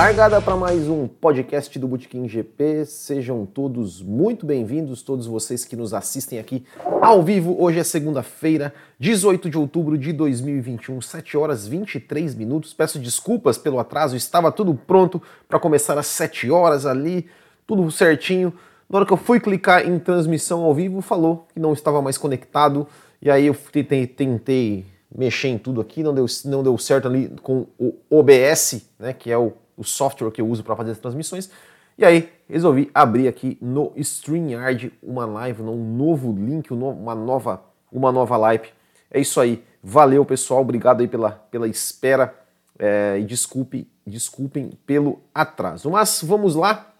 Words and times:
Largada 0.00 0.40
para 0.40 0.56
mais 0.56 0.88
um 0.88 1.06
podcast 1.06 1.78
do 1.78 1.86
Botequim 1.86 2.26
GP. 2.26 2.86
Sejam 2.86 3.44
todos 3.44 4.00
muito 4.00 4.46
bem-vindos, 4.46 5.02
todos 5.02 5.26
vocês 5.26 5.62
que 5.66 5.76
nos 5.76 5.92
assistem 5.92 6.38
aqui 6.38 6.64
ao 7.02 7.22
vivo. 7.22 7.54
Hoje 7.62 7.80
é 7.80 7.84
segunda-feira, 7.84 8.72
18 8.98 9.50
de 9.50 9.58
outubro 9.58 9.98
de 9.98 10.14
2021, 10.14 11.02
7 11.02 11.36
horas 11.36 11.66
23 11.68 12.34
minutos. 12.34 12.72
Peço 12.72 12.98
desculpas 12.98 13.58
pelo 13.58 13.78
atraso, 13.78 14.16
estava 14.16 14.50
tudo 14.50 14.74
pronto 14.74 15.20
para 15.46 15.60
começar 15.60 15.98
às 15.98 16.06
7 16.06 16.50
horas 16.50 16.86
ali, 16.86 17.26
tudo 17.66 17.90
certinho. 17.90 18.54
Na 18.88 19.00
hora 19.00 19.06
que 19.06 19.12
eu 19.12 19.18
fui 19.18 19.38
clicar 19.38 19.86
em 19.86 19.98
transmissão 19.98 20.62
ao 20.62 20.74
vivo, 20.74 21.02
falou 21.02 21.46
que 21.52 21.60
não 21.60 21.74
estava 21.74 22.00
mais 22.00 22.16
conectado. 22.16 22.88
E 23.20 23.30
aí 23.30 23.44
eu 23.44 23.56
tentei, 23.70 24.06
tentei 24.06 24.86
mexer 25.14 25.48
em 25.48 25.58
tudo 25.58 25.78
aqui, 25.78 26.02
não 26.02 26.14
deu, 26.14 26.24
não 26.46 26.62
deu 26.62 26.78
certo 26.78 27.06
ali 27.06 27.30
com 27.42 27.66
o 27.78 27.94
OBS, 28.08 28.86
né, 28.98 29.12
que 29.12 29.30
é 29.30 29.36
o 29.36 29.52
o 29.80 29.84
software 29.84 30.30
que 30.30 30.42
eu 30.42 30.46
uso 30.46 30.62
para 30.62 30.76
fazer 30.76 30.90
as 30.90 30.98
transmissões. 30.98 31.50
E 31.96 32.04
aí, 32.04 32.30
resolvi 32.46 32.90
abrir 32.94 33.26
aqui 33.28 33.56
no 33.62 33.92
StreamYard 33.96 34.92
uma 35.02 35.24
live, 35.24 35.62
um 35.62 35.96
novo 35.96 36.32
link, 36.32 36.70
uma 36.70 37.14
nova, 37.14 37.62
uma 37.90 38.12
nova 38.12 38.36
live. 38.36 38.68
É 39.10 39.18
isso 39.18 39.40
aí. 39.40 39.64
Valeu, 39.82 40.22
pessoal. 40.24 40.60
Obrigado 40.60 41.00
aí 41.00 41.08
pela, 41.08 41.32
pela 41.50 41.66
espera. 41.66 42.34
É, 42.78 43.18
e 43.18 43.24
desculpe, 43.24 43.90
desculpem 44.06 44.72
pelo 44.86 45.20
atraso. 45.34 45.90
Mas 45.90 46.22
vamos 46.22 46.54
lá, 46.54 46.92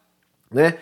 né? 0.51 0.79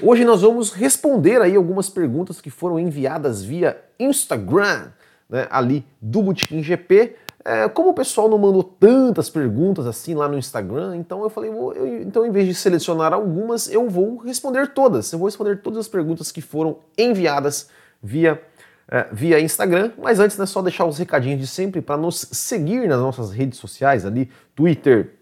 Hoje 0.00 0.24
nós 0.24 0.42
vamos 0.42 0.72
responder 0.72 1.40
aí 1.40 1.56
algumas 1.56 1.88
perguntas 1.88 2.40
que 2.40 2.50
foram 2.50 2.78
enviadas 2.78 3.42
via 3.42 3.82
Instagram, 3.98 4.90
né, 5.28 5.48
ali 5.50 5.84
do 6.00 6.22
Botequim 6.22 6.62
GP. 6.62 7.16
É, 7.48 7.66
como 7.66 7.88
o 7.88 7.94
pessoal 7.94 8.28
não 8.28 8.36
mandou 8.36 8.62
tantas 8.62 9.30
perguntas 9.30 9.86
assim 9.86 10.14
lá 10.14 10.28
no 10.28 10.36
Instagram, 10.36 10.96
então 10.96 11.22
eu 11.22 11.30
falei, 11.30 11.50
vou, 11.50 11.72
eu, 11.72 12.02
então 12.02 12.26
em 12.26 12.30
vez 12.30 12.46
de 12.46 12.54
selecionar 12.54 13.14
algumas, 13.14 13.70
eu 13.72 13.88
vou 13.88 14.18
responder 14.18 14.66
todas. 14.74 15.10
Eu 15.10 15.18
vou 15.18 15.28
responder 15.28 15.56
todas 15.62 15.78
as 15.78 15.88
perguntas 15.88 16.30
que 16.30 16.42
foram 16.42 16.80
enviadas 16.98 17.70
via, 18.02 18.38
é, 18.90 19.06
via 19.10 19.40
Instagram. 19.40 19.92
Mas 19.96 20.20
antes, 20.20 20.36
é 20.36 20.42
né, 20.42 20.46
só 20.46 20.60
deixar 20.60 20.84
os 20.84 20.98
recadinhos 20.98 21.40
de 21.40 21.46
sempre 21.46 21.80
para 21.80 21.96
nos 21.96 22.20
seguir 22.32 22.86
nas 22.86 23.00
nossas 23.00 23.30
redes 23.30 23.58
sociais 23.58 24.04
ali, 24.04 24.30
Twitter, 24.54 25.14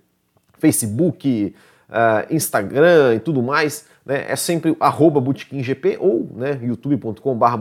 Facebook, 0.59 1.55
uh, 1.89 2.35
Instagram 2.35 3.15
e 3.15 3.21
tudo 3.21 3.41
mais 3.41 3.87
né, 4.07 4.25
é 4.29 4.37
sempre 4.37 4.77
arroba 4.79 5.19
ou 5.99 6.31
né, 6.37 6.59
youtube.com.br 6.63 7.57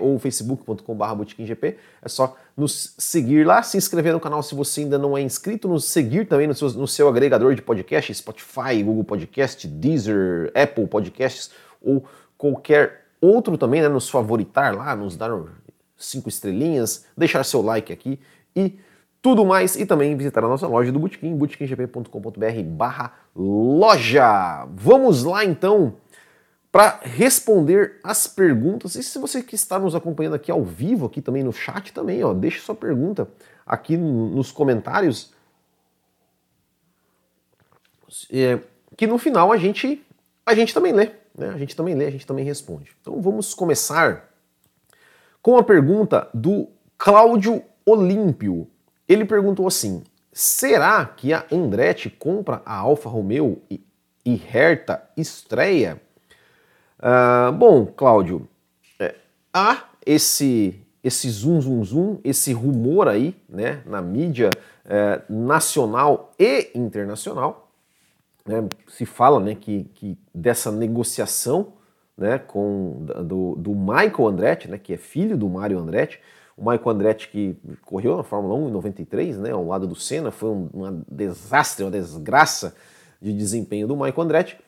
ou 0.00 0.18
facebook.com.br 0.20 1.14
botequimgp. 1.16 1.76
É 2.00 2.08
só 2.08 2.36
nos 2.56 2.94
seguir 2.98 3.44
lá, 3.44 3.62
se 3.62 3.76
inscrever 3.76 4.12
no 4.12 4.20
canal 4.20 4.42
se 4.42 4.54
você 4.54 4.82
ainda 4.82 4.98
não 4.98 5.16
é 5.16 5.22
inscrito, 5.22 5.68
nos 5.68 5.84
seguir 5.84 6.26
também 6.26 6.46
no 6.46 6.54
seu, 6.54 6.70
no 6.70 6.86
seu 6.86 7.08
agregador 7.08 7.54
de 7.54 7.62
podcast, 7.62 8.14
Spotify, 8.14 8.82
Google 8.82 9.04
Podcast, 9.04 9.66
Deezer, 9.66 10.52
Apple 10.54 10.86
Podcasts 10.86 11.50
ou 11.82 12.04
qualquer 12.38 13.06
outro 13.20 13.58
também, 13.58 13.80
né, 13.80 13.88
nos 13.88 14.08
favoritar 14.08 14.74
lá, 14.74 14.94
nos 14.94 15.16
dar 15.16 15.30
cinco 15.96 16.28
estrelinhas, 16.28 17.06
deixar 17.16 17.42
seu 17.44 17.62
like 17.62 17.92
aqui 17.92 18.20
e 18.54 18.78
tudo 19.20 19.44
mais. 19.44 19.74
E 19.76 19.86
também 19.86 20.16
visitar 20.16 20.44
a 20.44 20.48
nossa 20.48 20.66
loja 20.66 20.92
do 20.92 20.98
Botequim, 20.98 21.34
botequimgp.com.br 21.34 22.62
barra 22.66 23.12
loja. 23.34 24.66
Vamos 24.74 25.24
lá 25.24 25.44
então 25.44 25.94
para 26.74 26.98
responder 27.04 28.00
as 28.02 28.26
perguntas. 28.26 28.96
E 28.96 29.02
se 29.04 29.16
você 29.16 29.40
que 29.40 29.54
está 29.54 29.78
nos 29.78 29.94
acompanhando 29.94 30.34
aqui 30.34 30.50
ao 30.50 30.64
vivo, 30.64 31.06
aqui 31.06 31.22
também 31.22 31.44
no 31.44 31.52
chat 31.52 31.92
também, 31.92 32.24
ó, 32.24 32.34
deixe 32.34 32.58
sua 32.58 32.74
pergunta 32.74 33.28
aqui 33.64 33.96
nos 33.96 34.50
comentários. 34.50 35.32
É, 38.28 38.58
que 38.96 39.06
no 39.06 39.18
final 39.18 39.52
a 39.52 39.56
gente 39.56 40.04
a 40.44 40.52
gente 40.52 40.74
também 40.74 40.92
lê, 40.92 41.12
né? 41.38 41.50
A 41.50 41.58
gente 41.58 41.76
também 41.76 41.94
lê, 41.94 42.06
a 42.06 42.10
gente 42.10 42.26
também 42.26 42.44
responde. 42.44 42.90
Então 43.00 43.22
vamos 43.22 43.54
começar 43.54 44.28
com 45.40 45.56
a 45.56 45.62
pergunta 45.62 46.28
do 46.34 46.66
Cláudio 46.98 47.62
Olímpio. 47.86 48.68
Ele 49.08 49.24
perguntou 49.24 49.68
assim: 49.68 50.02
será 50.32 51.06
que 51.06 51.32
a 51.32 51.46
Andretti 51.52 52.10
compra 52.10 52.62
a 52.66 52.76
Alfa 52.76 53.08
Romeo 53.08 53.62
e, 53.70 53.80
e 54.26 54.34
Hertha 54.34 55.08
estreia? 55.16 56.02
Uh, 57.04 57.52
bom, 57.52 57.84
Cláudio, 57.84 58.48
é, 58.98 59.14
há 59.52 59.84
esse 60.06 60.80
esse 61.04 61.28
zoom, 61.28 61.60
zoom, 61.60 61.84
zoom, 61.84 62.18
esse 62.24 62.54
rumor 62.54 63.08
aí, 63.08 63.36
né, 63.46 63.82
na 63.84 64.00
mídia 64.00 64.48
é, 64.86 65.20
nacional 65.28 66.32
e 66.38 66.70
internacional, 66.74 67.68
né, 68.46 68.66
se 68.88 69.04
fala, 69.04 69.38
né, 69.38 69.54
que, 69.54 69.84
que 69.94 70.18
dessa 70.34 70.72
negociação, 70.72 71.74
né, 72.16 72.38
com 72.38 73.04
do, 73.22 73.54
do 73.54 73.74
Michael 73.74 74.28
Andretti, 74.28 74.66
né, 74.66 74.78
que 74.78 74.94
é 74.94 74.96
filho 74.96 75.36
do 75.36 75.46
Mário 75.46 75.78
Andretti, 75.78 76.18
o 76.56 76.62
Michael 76.62 76.88
Andretti, 76.88 77.28
que 77.28 77.54
correu 77.84 78.16
na 78.16 78.22
Fórmula 78.22 78.54
1 78.54 78.68
em 78.68 78.72
93, 78.72 79.38
né, 79.38 79.50
ao 79.50 79.66
lado 79.66 79.86
do 79.86 79.94
Senna, 79.94 80.30
foi 80.30 80.48
um, 80.48 80.70
um 80.72 81.02
desastre, 81.06 81.84
uma 81.84 81.90
desgraça 81.90 82.74
de 83.20 83.30
desempenho 83.30 83.86
do 83.86 83.94
Michael 83.94 84.22
Andretti. 84.22 84.58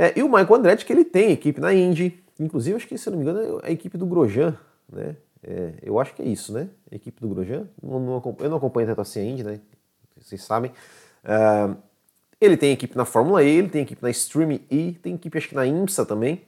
É, 0.00 0.16
e 0.16 0.22
o 0.22 0.28
Michael 0.28 0.54
Andretti, 0.54 0.86
que 0.86 0.92
ele 0.92 1.04
tem 1.04 1.32
equipe 1.32 1.60
na 1.60 1.74
Indy, 1.74 2.22
inclusive, 2.38 2.76
acho 2.76 2.86
que, 2.86 2.96
se 2.96 3.10
não 3.10 3.18
me 3.18 3.24
engano, 3.24 3.58
é 3.64 3.66
a 3.66 3.72
equipe 3.72 3.98
do 3.98 4.06
Grosjean, 4.06 4.56
né? 4.88 5.16
É, 5.42 5.72
eu 5.82 5.98
acho 5.98 6.14
que 6.14 6.22
é 6.22 6.24
isso, 6.24 6.52
né? 6.52 6.68
A 6.88 6.94
equipe 6.94 7.20
do 7.20 7.28
Grosjean. 7.28 7.66
Não, 7.82 7.98
não, 7.98 8.36
eu 8.38 8.48
não 8.48 8.58
acompanho 8.58 8.86
tanto 8.86 9.00
assim 9.00 9.18
a 9.18 9.24
Indy, 9.24 9.42
né? 9.42 9.60
Vocês 10.16 10.44
sabem. 10.44 10.70
Uh, 11.24 11.76
ele 12.40 12.56
tem 12.56 12.70
equipe 12.70 12.96
na 12.96 13.04
Fórmula 13.04 13.42
E, 13.42 13.48
ele 13.48 13.68
tem 13.68 13.82
equipe 13.82 14.00
na 14.00 14.08
Stream 14.10 14.60
E, 14.70 14.92
tem 15.02 15.16
equipe 15.16 15.36
acho 15.36 15.48
que 15.48 15.56
na 15.56 15.66
IMSA 15.66 16.06
também. 16.06 16.42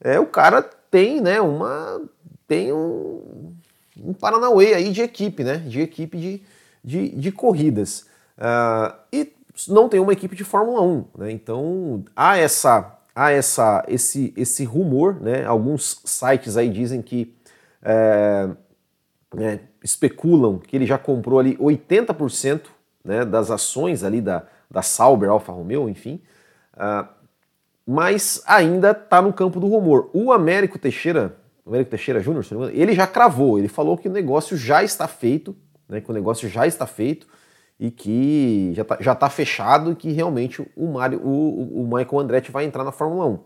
É, 0.00 0.18
o 0.18 0.26
cara 0.26 0.60
tem, 0.60 1.20
né, 1.20 1.40
uma 1.40 2.02
tem 2.48 2.72
um, 2.72 3.54
um 4.02 4.12
Paranauê 4.14 4.74
aí 4.74 4.90
de 4.90 5.02
equipe, 5.02 5.44
né? 5.44 5.58
De 5.58 5.80
equipe 5.80 6.18
de, 6.18 6.42
de, 6.82 7.08
de 7.10 7.30
corridas. 7.30 8.06
Uh, 8.36 8.92
e 9.12 9.32
não 9.68 9.88
tem 9.88 10.00
uma 10.00 10.12
equipe 10.12 10.34
de 10.34 10.42
Fórmula 10.42 10.82
1, 10.82 11.04
né? 11.18 11.30
Então 11.30 12.04
há 12.16 12.36
essa 12.36 12.95
há 13.16 13.30
essa 13.32 13.82
esse 13.88 14.34
esse 14.36 14.64
rumor, 14.64 15.18
né? 15.22 15.46
Alguns 15.46 16.02
sites 16.04 16.58
aí 16.58 16.68
dizem 16.68 17.00
que 17.00 17.34
é, 17.82 18.48
né, 19.34 19.60
especulam 19.82 20.58
que 20.58 20.76
ele 20.76 20.84
já 20.84 20.98
comprou 20.98 21.38
ali 21.38 21.56
80% 21.56 22.62
né, 23.02 23.24
das 23.24 23.50
ações 23.50 24.04
ali 24.04 24.20
da, 24.20 24.44
da 24.70 24.82
Sauber, 24.82 25.30
Alfa 25.30 25.52
Romeo, 25.52 25.88
enfim. 25.88 26.20
Uh, 26.74 27.08
mas 27.86 28.42
ainda 28.46 28.90
está 28.90 29.22
no 29.22 29.32
campo 29.32 29.60
do 29.60 29.68
rumor. 29.68 30.10
O 30.12 30.32
Américo 30.32 30.78
Teixeira 30.78 31.36
Américo 31.66 31.90
Teixeira 31.90 32.20
Júnior, 32.20 32.44
ele 32.72 32.94
já 32.94 33.08
cravou, 33.08 33.58
ele 33.58 33.66
falou 33.66 33.98
que 33.98 34.08
o 34.08 34.12
negócio 34.12 34.56
já 34.56 34.84
está 34.84 35.08
feito, 35.08 35.56
né, 35.88 36.00
que 36.00 36.08
o 36.08 36.14
negócio 36.14 36.48
já 36.48 36.64
está 36.64 36.86
feito 36.86 37.26
e 37.78 37.90
que 37.90 38.72
já 38.74 38.82
está 38.82 39.14
tá 39.14 39.30
fechado 39.30 39.92
e 39.92 39.96
que 39.96 40.10
realmente 40.12 40.66
o, 40.76 40.92
Mario, 40.92 41.20
o, 41.22 41.82
o 41.82 41.84
Michael 41.84 42.20
Andretti 42.20 42.50
vai 42.50 42.64
entrar 42.64 42.84
na 42.84 42.92
Fórmula 42.92 43.26
1. 43.26 43.32
Uh, 43.32 43.42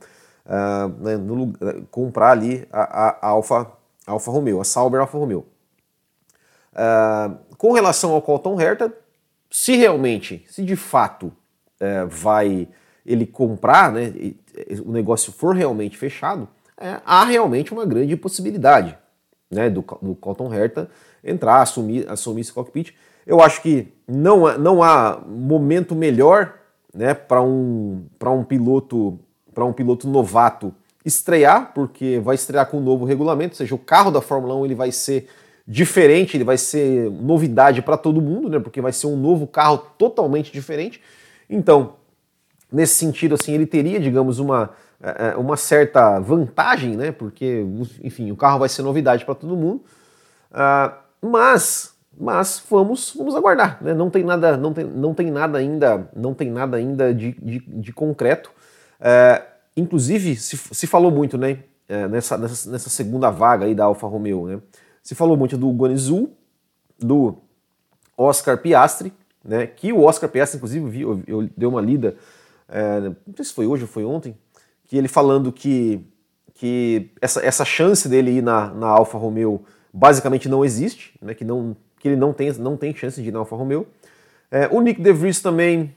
ah, 0.46 0.90
né, 1.00 1.16
no, 1.16 1.52
comprar 1.90 2.30
ali 2.30 2.66
a, 2.72 3.26
a, 3.26 3.28
Alfa, 3.28 3.70
Alfa 4.06 4.30
Romeo, 4.30 4.60
a 4.60 4.64
Sauber 4.64 5.00
Alfa 5.00 5.18
Romeo. 5.18 5.46
Uh, 6.72 7.36
com 7.56 7.72
relação 7.72 8.12
ao 8.12 8.22
Colton 8.22 8.60
Herta, 8.60 8.92
se 9.50 9.76
realmente, 9.76 10.44
se 10.48 10.64
de 10.64 10.76
fato 10.76 11.26
uh, 11.26 12.06
vai 12.08 12.68
ele 13.04 13.26
comprar, 13.26 13.92
né, 13.92 14.12
o 14.84 14.92
negócio 14.92 15.32
for 15.32 15.54
realmente 15.54 15.96
fechado, 15.96 16.48
é, 16.80 17.00
há 17.04 17.24
realmente 17.24 17.72
uma 17.72 17.84
grande 17.84 18.16
possibilidade 18.16 18.96
né, 19.50 19.68
do, 19.68 19.84
do 20.00 20.14
Colton 20.14 20.52
Herta 20.52 20.90
entrar, 21.22 21.60
assumir, 21.60 22.08
assumir 22.08 22.40
esse 22.40 22.52
cockpit. 22.52 22.94
Eu 23.26 23.40
acho 23.40 23.62
que 23.62 23.92
não, 24.06 24.58
não 24.58 24.82
há 24.82 25.20
momento 25.26 25.94
melhor 25.94 26.54
né, 26.92 27.14
para 27.14 27.42
um, 27.42 28.04
um 28.26 28.44
piloto 28.44 29.18
para 29.52 29.64
um 29.64 29.72
piloto 29.72 30.08
novato 30.08 30.72
estrear, 31.04 31.72
porque 31.74 32.20
vai 32.22 32.36
estrear 32.36 32.66
com 32.66 32.78
um 32.78 32.82
novo 32.82 33.04
regulamento, 33.04 33.52
ou 33.52 33.56
seja, 33.56 33.74
o 33.74 33.78
carro 33.78 34.10
da 34.10 34.20
Fórmula 34.20 34.54
1 34.54 34.64
ele 34.64 34.74
vai 34.74 34.92
ser 34.92 35.28
diferente, 35.66 36.36
ele 36.36 36.44
vai 36.44 36.56
ser 36.56 37.10
novidade 37.10 37.82
para 37.82 37.96
todo 37.96 38.22
mundo, 38.22 38.48
né, 38.48 38.58
porque 38.58 38.80
vai 38.80 38.92
ser 38.92 39.08
um 39.08 39.16
novo 39.16 39.46
carro 39.46 39.78
totalmente 39.98 40.52
diferente. 40.52 41.00
Então, 41.48 41.94
nesse 42.72 42.94
sentido, 42.94 43.34
assim, 43.34 43.52
ele 43.52 43.66
teria, 43.66 43.98
digamos, 43.98 44.38
uma, 44.38 44.70
é, 45.02 45.30
é, 45.30 45.36
uma 45.36 45.56
certa 45.56 46.18
vantagem, 46.20 46.96
né? 46.96 47.10
Porque, 47.10 47.64
enfim, 48.02 48.30
o 48.30 48.36
carro 48.36 48.58
vai 48.58 48.68
ser 48.68 48.82
novidade 48.82 49.24
para 49.24 49.34
todo 49.34 49.56
mundo. 49.56 49.82
Uh, 50.52 51.26
mas, 51.26 51.94
mas 52.20 52.62
vamos, 52.68 53.14
vamos 53.16 53.34
aguardar, 53.34 53.82
né? 53.82 53.94
Não 53.94 54.10
tem 54.10 54.22
nada, 54.22 54.56
não 54.56 54.72
tem, 54.72 54.84
não 54.84 55.14
tem 55.14 55.30
nada 55.30 55.58
ainda, 55.58 56.10
não 56.14 56.34
tem 56.34 56.50
nada 56.50 56.76
ainda 56.76 57.14
de, 57.14 57.32
de, 57.32 57.58
de 57.60 57.92
concreto. 57.92 58.50
Uh, 59.00 59.42
inclusive, 59.76 60.36
se, 60.36 60.56
se 60.56 60.86
falou 60.86 61.10
muito, 61.10 61.38
né? 61.38 61.58
Uh, 61.88 62.08
nessa, 62.08 62.36
nessa, 62.36 62.70
nessa 62.70 62.90
segunda 62.90 63.30
vaga 63.30 63.64
aí 63.64 63.74
da 63.74 63.84
Alfa 63.84 64.06
Romeo, 64.06 64.46
né? 64.46 64.60
Se 65.02 65.14
falou 65.14 65.36
muito 65.36 65.56
do 65.56 65.70
Guanizu, 65.70 66.28
do 66.98 67.38
Oscar 68.16 68.58
Piastri, 68.58 69.12
né? 69.42 69.66
Que 69.66 69.92
o 69.92 70.02
Oscar 70.02 70.28
Piastri, 70.28 70.58
inclusive, 70.58 71.00
eu, 71.00 71.22
eu, 71.26 71.42
eu 71.42 71.50
dei 71.56 71.66
uma 71.66 71.80
lida 71.80 72.16
é, 72.70 73.00
não 73.00 73.34
sei 73.34 73.44
se 73.44 73.52
foi 73.52 73.66
hoje 73.66 73.82
ou 73.82 73.88
foi 73.88 74.04
ontem, 74.04 74.36
que 74.86 74.96
ele 74.96 75.08
falando 75.08 75.52
que, 75.52 76.00
que 76.54 77.10
essa, 77.20 77.44
essa 77.44 77.64
chance 77.64 78.08
dele 78.08 78.30
ir 78.30 78.42
na, 78.42 78.72
na 78.72 78.86
Alfa 78.86 79.18
Romeo 79.18 79.64
basicamente 79.92 80.48
não 80.48 80.64
existe, 80.64 81.12
né, 81.20 81.34
que, 81.34 81.44
não, 81.44 81.76
que 82.00 82.08
ele 82.08 82.16
não 82.16 82.32
tem, 82.32 82.50
não 82.54 82.76
tem 82.76 82.96
chance 82.96 83.22
de 83.22 83.28
ir 83.28 83.32
na 83.32 83.38
Alfa 83.38 83.54
Romeo. 83.54 83.86
É, 84.50 84.66
o 84.72 84.80
Nick 84.80 85.00
De 85.00 85.12
Vries 85.12 85.40
também 85.40 85.94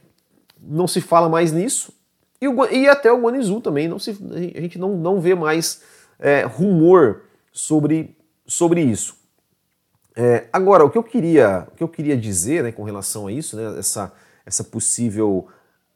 não 0.61 0.87
se 0.87 1.01
fala 1.01 1.27
mais 1.27 1.51
nisso. 1.51 1.91
E, 2.39 2.47
o, 2.47 2.65
e 2.65 2.87
até 2.87 3.11
o 3.11 3.21
Guanizu 3.21 3.61
também, 3.61 3.87
não 3.87 3.97
se, 3.97 4.11
a 4.11 4.61
gente 4.61 4.77
não, 4.77 4.97
não 4.97 5.19
vê 5.19 5.33
mais 5.33 5.81
é, 6.19 6.43
rumor 6.43 7.21
sobre, 7.53 8.15
sobre 8.45 8.81
isso. 8.81 9.15
É, 10.15 10.47
agora, 10.51 10.83
o 10.83 10.89
que 10.89 10.97
eu 10.97 11.03
queria, 11.03 11.67
o 11.71 11.75
que 11.75 11.83
eu 11.83 11.87
queria 11.87 12.17
dizer 12.17 12.63
né, 12.63 12.71
com 12.71 12.83
relação 12.83 13.27
a 13.27 13.31
isso, 13.31 13.55
né, 13.55 13.79
essa, 13.79 14.11
essa 14.45 14.63
possível 14.63 15.47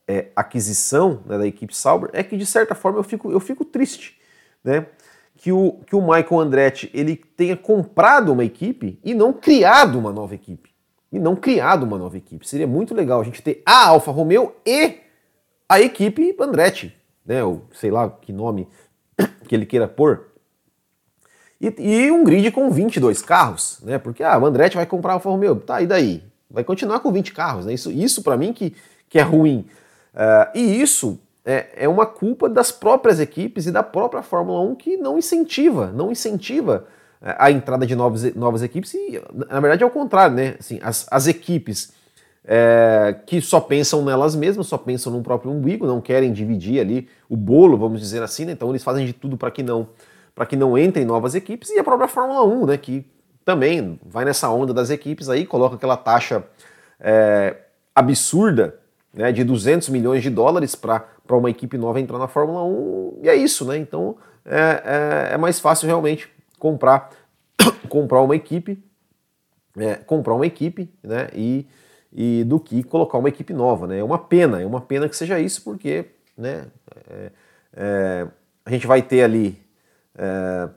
é, 0.07 0.27
aquisição 0.36 1.21
né, 1.25 1.38
da 1.38 1.45
equipe 1.45 1.75
Sauber, 1.75 2.09
é 2.13 2.24
que 2.24 2.38
de 2.38 2.45
certa 2.45 2.74
forma 2.74 2.98
eu 2.98 3.04
fico, 3.04 3.30
eu 3.30 3.42
fico 3.42 3.65
triste. 3.65 4.18
Né? 4.63 4.88
Que 5.37 5.51
o, 5.51 5.79
que 5.85 5.95
o 5.95 6.01
Michael 6.01 6.39
Andretti 6.39 6.89
ele 6.93 7.15
tenha 7.15 7.55
comprado 7.55 8.33
uma 8.33 8.43
equipe 8.43 8.99
e 9.03 9.13
não 9.13 9.31
criado 9.31 9.97
uma 9.97 10.11
nova 10.11 10.33
equipe. 10.33 10.71
E 11.11 11.19
não 11.19 11.35
criado 11.35 11.83
uma 11.83 11.97
nova 11.97 12.17
equipe. 12.17 12.47
Seria 12.47 12.67
muito 12.67 12.93
legal 12.93 13.21
a 13.21 13.23
gente 13.23 13.41
ter 13.41 13.61
a 13.65 13.87
Alfa 13.87 14.11
Romeo 14.11 14.55
e 14.65 14.97
a 15.69 15.79
equipe 15.79 16.35
Andretti, 16.39 16.93
né? 17.25 17.43
Ou 17.43 17.65
sei 17.71 17.91
lá 17.91 18.09
que 18.09 18.33
nome 18.33 18.67
que 19.47 19.55
ele 19.55 19.65
queira 19.65 19.87
pôr. 19.87 20.27
E, 21.61 21.73
e, 21.79 22.11
um 22.11 22.23
grid 22.23 22.51
com 22.51 22.69
22 22.69 23.21
carros, 23.21 23.79
né? 23.83 23.97
Porque 23.97 24.23
ah, 24.23 24.37
o 24.37 24.45
Andretti 24.45 24.75
vai 24.75 24.85
comprar 24.85 25.11
a 25.11 25.13
Alfa 25.15 25.29
Romeo, 25.29 25.55
tá, 25.55 25.81
e 25.81 25.87
daí? 25.87 26.23
Vai 26.49 26.63
continuar 26.63 26.99
com 26.99 27.11
20 27.11 27.33
carros, 27.33 27.65
né? 27.65 27.73
Isso, 27.73 27.91
isso 27.91 28.23
para 28.23 28.37
mim 28.37 28.53
que, 28.53 28.75
que 29.09 29.19
é 29.19 29.21
ruim. 29.21 29.65
Uh, 30.13 30.57
e 30.57 30.81
isso 30.81 31.19
é, 31.47 31.85
é 31.85 31.88
uma 31.88 32.05
culpa 32.05 32.49
das 32.49 32.73
próprias 32.73 33.21
equipes 33.21 33.65
e 33.67 33.71
da 33.71 33.81
própria 33.81 34.21
Fórmula 34.21 34.59
1 34.59 34.75
que 34.75 34.97
não 34.97 35.17
incentiva, 35.17 35.88
não 35.94 36.11
incentiva 36.11 36.85
é, 37.21 37.33
a 37.39 37.49
entrada 37.49 37.85
de 37.88 37.95
novas, 37.95 38.35
novas 38.35 38.61
equipes 38.61 38.94
e, 38.94 39.21
na 39.49 39.61
verdade, 39.61 39.81
é 39.81 39.85
o 39.85 39.89
contrário, 39.89 40.35
né? 40.35 40.55
Assim, 40.59 40.77
as, 40.83 41.07
as 41.09 41.25
equipes 41.25 41.94
é, 42.44 43.15
que 43.25 43.39
só 43.39 43.61
pensam 43.61 44.03
nelas 44.03 44.35
mesmas, 44.35 44.67
só 44.67 44.77
pensam 44.77 45.13
no 45.13 45.23
próprio 45.23 45.49
umbigo, 45.49 45.88
não 45.88 46.01
querem 46.01 46.33
dividir 46.33 46.81
ali 46.81 47.07
o 47.29 47.38
bolo, 47.38 47.77
vamos 47.77 48.01
dizer 48.01 48.21
assim, 48.21 48.44
né? 48.44 48.51
Então 48.51 48.69
eles 48.69 48.83
fazem 48.83 49.05
de 49.05 49.13
tudo 49.13 49.38
para 49.38 49.49
que 49.49 49.63
não 49.63 49.88
para 50.35 50.45
que 50.45 50.55
não 50.55 50.77
entrem 50.77 51.03
novas 51.03 51.33
equipes 51.33 51.69
e 51.69 51.79
a 51.79 51.83
própria 51.83 52.09
Fórmula 52.09 52.44
1, 52.44 52.65
né? 52.65 52.77
Que 52.77 53.05
também 53.45 53.97
vai 54.05 54.25
nessa 54.25 54.49
onda 54.49 54.73
das 54.73 54.89
equipes 54.89 55.29
aí, 55.29 55.45
coloca 55.45 55.77
aquela 55.77 55.95
taxa 55.95 56.44
é, 56.99 57.55
absurda 57.95 58.75
né, 59.17 59.31
de 59.31 59.44
200 59.44 59.89
milhões 59.89 60.21
de 60.21 60.29
dólares 60.29 60.75
para 60.75 61.05
uma 61.35 61.50
equipe 61.50 61.77
nova 61.77 62.00
entrar 62.00 62.18
na 62.18 62.27
Fórmula 62.27 62.63
1, 62.63 63.19
e 63.24 63.29
é 63.29 63.35
isso, 63.35 63.65
né? 63.65 63.77
Então 63.77 64.15
é, 64.45 65.29
é, 65.31 65.33
é 65.33 65.38
mais 65.38 65.59
fácil 65.59 65.88
realmente 65.88 66.29
comprar, 66.57 67.09
comprar 67.89 68.21
uma 68.21 68.35
equipe, 68.35 68.81
é, 69.77 69.95
comprar 69.95 70.35
uma 70.35 70.45
equipe, 70.45 70.89
né? 71.03 71.27
E, 71.33 71.68
e 72.13 72.44
do 72.45 72.59
que 72.59 72.81
colocar 72.83 73.18
uma 73.18 73.27
equipe 73.27 73.53
nova, 73.53 73.85
né? 73.88 74.00
É 74.00 74.03
uma 74.03 74.18
pena, 74.18 74.62
é 74.62 74.65
uma 74.65 74.79
pena 74.79 75.09
que 75.09 75.15
seja 75.15 75.39
isso, 75.39 75.62
porque 75.63 76.06
né, 76.38 76.68
é, 77.09 77.31
é, 77.75 78.27
a 78.65 78.71
gente 78.71 78.88
vai 78.88 79.01
ter 79.01 79.23
ali. 79.23 79.59
É, 80.15 80.69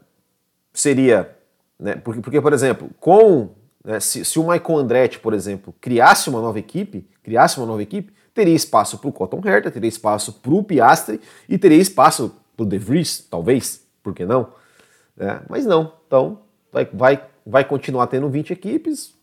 seria. 0.72 1.36
Né, 1.78 1.96
porque, 1.96 2.20
porque, 2.20 2.40
por 2.40 2.52
exemplo, 2.52 2.90
com. 2.98 3.50
Né, 3.84 4.00
se, 4.00 4.24
se 4.24 4.38
o 4.38 4.42
Michael 4.42 4.78
Andretti, 4.78 5.18
por 5.18 5.32
exemplo, 5.32 5.74
criasse 5.80 6.28
uma 6.28 6.40
nova 6.40 6.58
equipe, 6.58 7.08
criasse 7.22 7.58
uma 7.58 7.66
nova 7.66 7.82
equipe, 7.82 8.12
teria 8.34 8.54
espaço 8.54 8.98
para 8.98 9.08
o 9.08 9.12
Cotton 9.12 9.40
Herta, 9.44 9.70
teria 9.70 9.88
espaço 9.88 10.34
para 10.34 10.52
o 10.52 10.62
Piastri 10.62 11.20
e 11.48 11.58
teria 11.58 11.78
espaço 11.78 12.34
para 12.56 12.64
o 12.64 12.66
De 12.66 12.78
Vries, 12.78 13.26
talvez, 13.30 13.84
por 14.02 14.14
que 14.14 14.24
não? 14.24 14.48
É, 15.18 15.40
mas 15.48 15.66
não, 15.66 15.92
então 16.06 16.40
vai, 16.72 16.88
vai, 16.92 17.24
vai 17.44 17.64
continuar 17.64 18.06
tendo 18.06 18.28
20 18.28 18.52
equipes, 18.52 19.14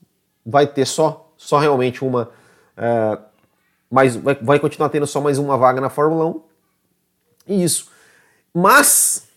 vai 0.45 0.67
ter 0.67 0.85
só, 0.85 1.31
só 1.37 1.57
realmente 1.57 2.03
uma. 2.03 2.29
É, 2.75 3.17
mais, 3.89 4.15
vai, 4.15 4.35
vai 4.35 4.59
continuar 4.59 4.89
tendo 4.89 5.07
só 5.07 5.21
mais 5.21 5.37
uma 5.37 5.57
vaga 5.57 5.81
na 5.81 5.89
Fórmula 5.89 6.25
1. 6.25 6.41
E 7.47 7.63
isso. 7.63 7.89
Mas 8.53 9.27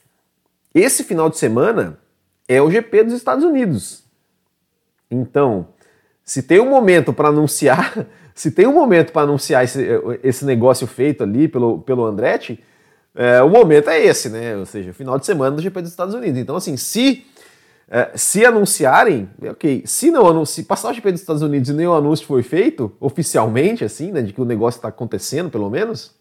esse 0.74 1.04
final 1.04 1.30
de 1.30 1.38
semana 1.38 1.98
é 2.48 2.60
o 2.60 2.70
GP 2.70 3.04
dos 3.04 3.14
Estados 3.14 3.44
Unidos. 3.44 4.02
Então, 5.10 5.68
se 6.24 6.42
tem 6.42 6.60
um 6.60 6.68
momento 6.68 7.12
para 7.12 7.28
anunciar 7.28 8.06
se 8.34 8.50
tem 8.50 8.66
um 8.66 8.72
momento 8.72 9.12
para 9.12 9.22
anunciar 9.22 9.64
esse, 9.64 9.86
esse 10.22 10.44
negócio 10.44 10.86
feito 10.86 11.22
ali 11.22 11.48
pelo, 11.48 11.80
pelo 11.80 12.04
Andretti, 12.04 12.62
é, 13.14 13.42
o 13.42 13.48
momento 13.48 13.90
é 13.90 14.04
esse, 14.04 14.28
né? 14.28 14.56
Ou 14.56 14.66
seja, 14.66 14.92
final 14.92 15.18
de 15.18 15.26
semana 15.26 15.56
do 15.56 15.62
GP 15.62 15.82
dos 15.82 15.90
Estados 15.90 16.14
Unidos. 16.14 16.38
Então, 16.38 16.56
assim, 16.56 16.76
se, 16.76 17.26
é, 17.88 18.10
se 18.14 18.44
anunciarem, 18.44 19.28
ok. 19.50 19.82
Se 19.84 20.10
não 20.10 20.44
se 20.44 20.62
passar 20.62 20.90
o 20.90 20.94
GP 20.94 21.12
dos 21.12 21.20
Estados 21.20 21.42
Unidos 21.42 21.68
e 21.68 21.72
nenhum 21.72 21.92
anúncio 21.92 22.26
foi 22.26 22.42
feito, 22.42 22.92
oficialmente, 23.00 23.84
assim, 23.84 24.12
né? 24.12 24.22
De 24.22 24.32
que 24.32 24.40
o 24.40 24.44
negócio 24.44 24.78
está 24.78 24.88
acontecendo, 24.88 25.50
pelo 25.50 25.68
menos, 25.68 26.14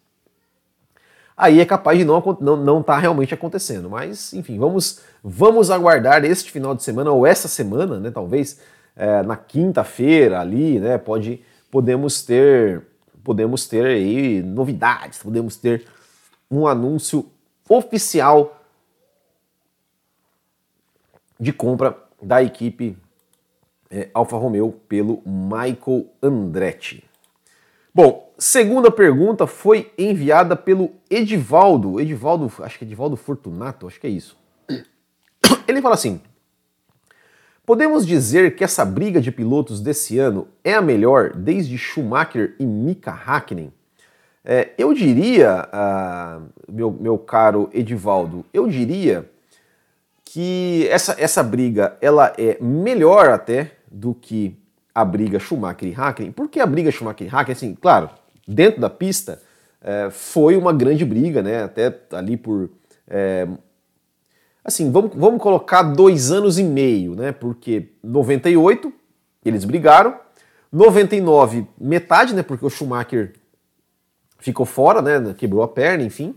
aí 1.38 1.62
é 1.62 1.65
capaz 1.65 1.97
de 1.97 2.05
não 2.05 2.17
estar 2.17 2.38
não, 2.41 2.57
não 2.57 2.81
tá 2.81 2.97
realmente 2.97 3.33
acontecendo. 3.33 3.88
Mas, 3.89 4.33
enfim, 4.33 4.57
vamos, 4.57 5.00
vamos 5.23 5.69
aguardar 5.69 6.25
este 6.25 6.51
final 6.51 6.73
de 6.73 6.81
semana, 6.81 7.12
ou 7.12 7.25
essa 7.25 7.47
semana, 7.47 8.00
né? 8.00 8.09
Talvez 8.09 8.59
é, 8.95 9.21
na 9.21 9.38
quinta-feira 9.38 10.39
ali, 10.41 10.79
né? 10.79 10.97
Pode 10.97 11.41
podemos 11.71 12.24
ter 12.24 12.88
podemos 13.24 13.68
ter 13.68 13.86
aí 13.86 14.42
novidades, 14.42 15.19
podemos 15.19 15.56
ter 15.56 15.86
um 16.50 16.66
anúncio 16.66 17.30
oficial 17.68 18.63
de 21.39 21.54
compra 21.54 21.98
da 22.21 22.42
equipe 22.42 22.98
é, 23.89 24.10
Alfa 24.13 24.38
Romeo 24.38 24.71
pelo 24.88 25.21
Michael 25.25 26.07
Andretti. 26.21 27.04
Bom, 27.94 28.31
segunda 28.38 28.91
pergunta 28.91 29.48
foi 29.48 29.91
enviada 29.98 30.55
pelo 30.55 30.91
Edivaldo, 31.10 32.00
Edivaldo, 32.00 32.51
acho 32.60 32.77
que 32.77 32.86
é 32.86 32.88
Edivaldo 32.88 33.15
Fortunato, 33.15 33.88
acho 33.88 34.00
que 34.00 34.08
é 34.08 34.10
isso. 34.10 34.38
Ele 35.67 35.82
fala 35.82 35.96
assim: 35.96 36.22
Podemos 37.69 38.03
dizer 38.03 38.55
que 38.55 38.63
essa 38.63 38.83
briga 38.83 39.21
de 39.21 39.31
pilotos 39.31 39.79
desse 39.79 40.17
ano 40.17 40.47
é 40.63 40.73
a 40.73 40.81
melhor 40.81 41.35
desde 41.35 41.77
Schumacher 41.77 42.55
e 42.59 42.65
Mika 42.65 43.11
Hakkinen? 43.11 43.71
É, 44.43 44.71
eu 44.75 44.91
diria, 44.91 45.69
ah, 45.71 46.41
meu, 46.67 46.89
meu 46.89 47.15
caro 47.19 47.69
Edivaldo, 47.71 48.43
eu 48.51 48.67
diria 48.67 49.29
que 50.25 50.88
essa, 50.89 51.15
essa 51.19 51.43
briga 51.43 51.95
ela 52.01 52.33
é 52.39 52.57
melhor 52.59 53.29
até 53.29 53.73
do 53.91 54.15
que 54.15 54.57
a 54.91 55.05
briga 55.05 55.38
Schumacher 55.38 55.89
e 55.89 55.93
Hakkinen. 55.93 56.31
Por 56.31 56.49
que 56.49 56.59
a 56.59 56.65
briga 56.65 56.89
Schumacher 56.89 57.27
e 57.27 57.29
Hakkinen? 57.29 57.55
Assim, 57.55 57.77
claro, 57.79 58.09
dentro 58.47 58.81
da 58.81 58.89
pista 58.89 59.39
é, 59.79 60.09
foi 60.09 60.57
uma 60.57 60.73
grande 60.73 61.05
briga, 61.05 61.43
né? 61.43 61.65
Até 61.65 61.95
ali 62.13 62.35
por 62.35 62.71
é, 63.07 63.47
assim, 64.63 64.92
vamos, 64.92 65.12
vamos 65.16 65.42
colocar 65.42 65.84
dois 65.84 66.32
anos 66.32 66.60
e 66.60 66.63
meio, 66.63 67.16
né? 67.16 67.32
Porque 67.32 67.89
98 68.04 68.92
eles 69.44 69.63
brigaram, 69.66 70.16
99 70.72 71.68
metade, 71.80 72.34
né? 72.34 72.44
Porque 72.44 72.66
o 72.66 72.70
Schumacher 72.70 73.34
ficou 74.39 74.66
fora, 74.66 75.01
né? 75.01 75.34
Quebrou 75.34 75.63
a 75.63 75.68
perna, 75.68 76.04
enfim. 76.04 76.36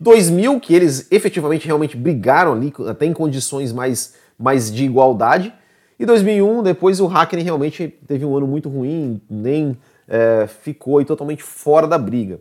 2000 0.00 0.60
que 0.60 0.74
eles 0.74 1.06
efetivamente 1.10 1.66
realmente 1.66 1.96
brigaram 1.96 2.52
ali, 2.52 2.72
até 2.88 3.04
em 3.04 3.12
condições 3.12 3.72
mais, 3.72 4.14
mais 4.38 4.72
de 4.72 4.84
igualdade. 4.84 5.52
E 5.98 6.06
2001 6.06 6.62
depois 6.62 7.00
o 7.00 7.06
Hackney 7.06 7.42
realmente 7.42 7.88
teve 8.06 8.24
um 8.24 8.34
ano 8.34 8.46
muito 8.46 8.70
ruim, 8.70 9.20
nem 9.28 9.76
é, 10.08 10.46
ficou 10.46 11.04
totalmente 11.04 11.42
fora 11.42 11.86
da 11.86 11.98
briga. 11.98 12.40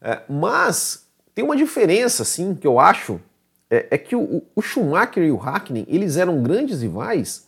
É, 0.00 0.22
mas 0.28 1.06
tem 1.34 1.44
uma 1.44 1.56
diferença, 1.56 2.22
assim, 2.22 2.54
que 2.54 2.66
eu 2.66 2.80
acho 2.80 3.20
é, 3.74 3.86
é 3.90 3.98
que 3.98 4.14
o, 4.14 4.42
o, 4.54 4.62
Schumacher 4.62 5.22
e 5.24 5.30
o 5.30 5.36
Hackney, 5.36 5.84
eles 5.88 6.16
eram 6.16 6.42
grandes 6.42 6.82
rivais, 6.82 7.46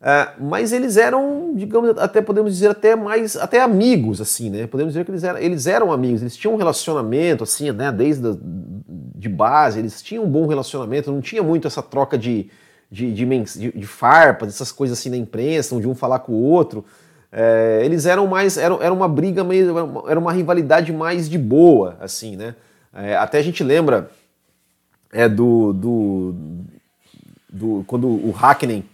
é, 0.00 0.28
mas 0.38 0.72
eles 0.72 0.96
eram, 0.96 1.52
digamos, 1.56 1.98
até 1.98 2.22
podemos 2.22 2.52
dizer 2.52 2.70
até 2.70 2.94
mais, 2.94 3.36
até 3.36 3.60
amigos, 3.60 4.20
assim, 4.20 4.48
né? 4.48 4.66
Podemos 4.66 4.92
dizer 4.92 5.04
que 5.04 5.10
eles 5.10 5.24
eram, 5.24 5.38
eles 5.38 5.66
eram 5.66 5.92
amigos, 5.92 6.20
eles 6.20 6.36
tinham 6.36 6.54
um 6.54 6.56
relacionamento, 6.56 7.42
assim, 7.42 7.72
né? 7.72 7.90
Desde 7.90 8.28
a, 8.28 8.36
de 8.38 9.28
base, 9.28 9.80
eles 9.80 10.00
tinham 10.00 10.24
um 10.24 10.30
bom 10.30 10.46
relacionamento, 10.46 11.10
não 11.10 11.20
tinha 11.20 11.42
muito 11.42 11.66
essa 11.66 11.82
troca 11.82 12.16
de, 12.16 12.48
de, 12.90 13.12
de, 13.12 13.24
de, 13.24 13.72
de 13.72 13.86
farpas, 13.86 14.48
essas 14.48 14.70
coisas 14.70 14.96
assim 14.96 15.10
na 15.10 15.16
imprensa, 15.16 15.78
de 15.80 15.88
um 15.88 15.94
falar 15.94 16.20
com 16.20 16.32
o 16.32 16.42
outro. 16.42 16.84
É, 17.32 17.82
eles 17.84 18.06
eram 18.06 18.26
mais, 18.28 18.56
era, 18.56 18.74
era 18.80 18.94
uma 18.94 19.08
briga 19.08 19.42
meio, 19.42 19.74
era 20.08 20.18
uma 20.18 20.32
rivalidade 20.32 20.92
mais 20.92 21.28
de 21.28 21.36
boa, 21.36 21.96
assim, 22.00 22.36
né? 22.36 22.54
É, 22.94 23.16
até 23.16 23.38
a 23.38 23.42
gente 23.42 23.62
lembra 23.62 24.08
é 25.12 25.28
do, 25.28 25.72
do, 25.72 26.34
do 27.48 27.84
quando 27.86 28.08
o 28.08 28.30
Hackney 28.30 28.84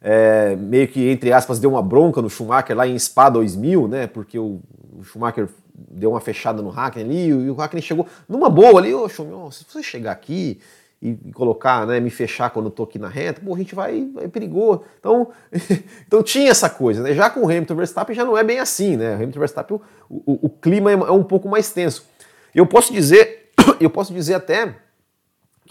é, 0.00 0.54
meio 0.54 0.86
que, 0.86 1.08
entre 1.08 1.32
aspas, 1.32 1.58
deu 1.58 1.70
uma 1.70 1.82
bronca 1.82 2.20
no 2.20 2.28
Schumacher 2.28 2.76
lá 2.76 2.86
em 2.86 2.98
Spa 2.98 3.30
2000, 3.30 3.88
né? 3.88 4.06
Porque 4.06 4.38
o, 4.38 4.60
o 4.98 5.02
Schumacher 5.02 5.48
deu 5.74 6.10
uma 6.10 6.20
fechada 6.20 6.60
no 6.60 6.68
Hackney 6.68 7.04
ali, 7.04 7.26
e 7.28 7.50
o 7.50 7.54
Hackney 7.54 7.82
chegou 7.82 8.06
numa 8.28 8.50
boa 8.50 8.78
ali, 8.78 8.94
ô, 8.94 9.04
oh, 9.04 9.50
se 9.50 9.64
você 9.64 9.82
chegar 9.82 10.12
aqui 10.12 10.60
e, 11.00 11.14
colocar, 11.32 11.86
né, 11.86 12.00
me 12.00 12.10
fechar 12.10 12.50
quando 12.50 12.66
eu 12.66 12.70
tô 12.70 12.82
aqui 12.82 12.98
na 12.98 13.08
reta, 13.08 13.40
pô, 13.44 13.54
a 13.54 13.58
gente 13.58 13.74
vai, 13.74 14.06
é 14.18 14.28
perigoso. 14.28 14.82
Então, 15.00 15.30
então 16.06 16.22
tinha 16.22 16.50
essa 16.50 16.68
coisa, 16.68 17.02
né? 17.02 17.14
Já 17.14 17.30
com 17.30 17.40
o 17.40 17.44
Hamilton 17.44 17.74
Verstappen 17.74 18.14
já 18.14 18.24
não 18.24 18.36
é 18.36 18.44
bem 18.44 18.58
assim, 18.58 18.96
né? 18.96 19.12
O 19.12 19.14
Hamilton 19.14 19.38
Verstappen, 19.38 19.80
o, 20.08 20.22
o, 20.26 20.38
o 20.42 20.50
clima 20.50 20.90
é, 20.90 20.94
é 20.94 21.12
um 21.12 21.24
pouco 21.24 21.48
mais 21.48 21.70
tenso. 21.72 22.06
Eu 22.54 22.66
posso 22.66 22.92
dizer, 22.92 23.50
eu 23.80 23.88
posso 23.88 24.12
dizer 24.12 24.34
até 24.34 24.74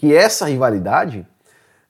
que 0.04 0.14
essa 0.14 0.44
rivalidade 0.44 1.26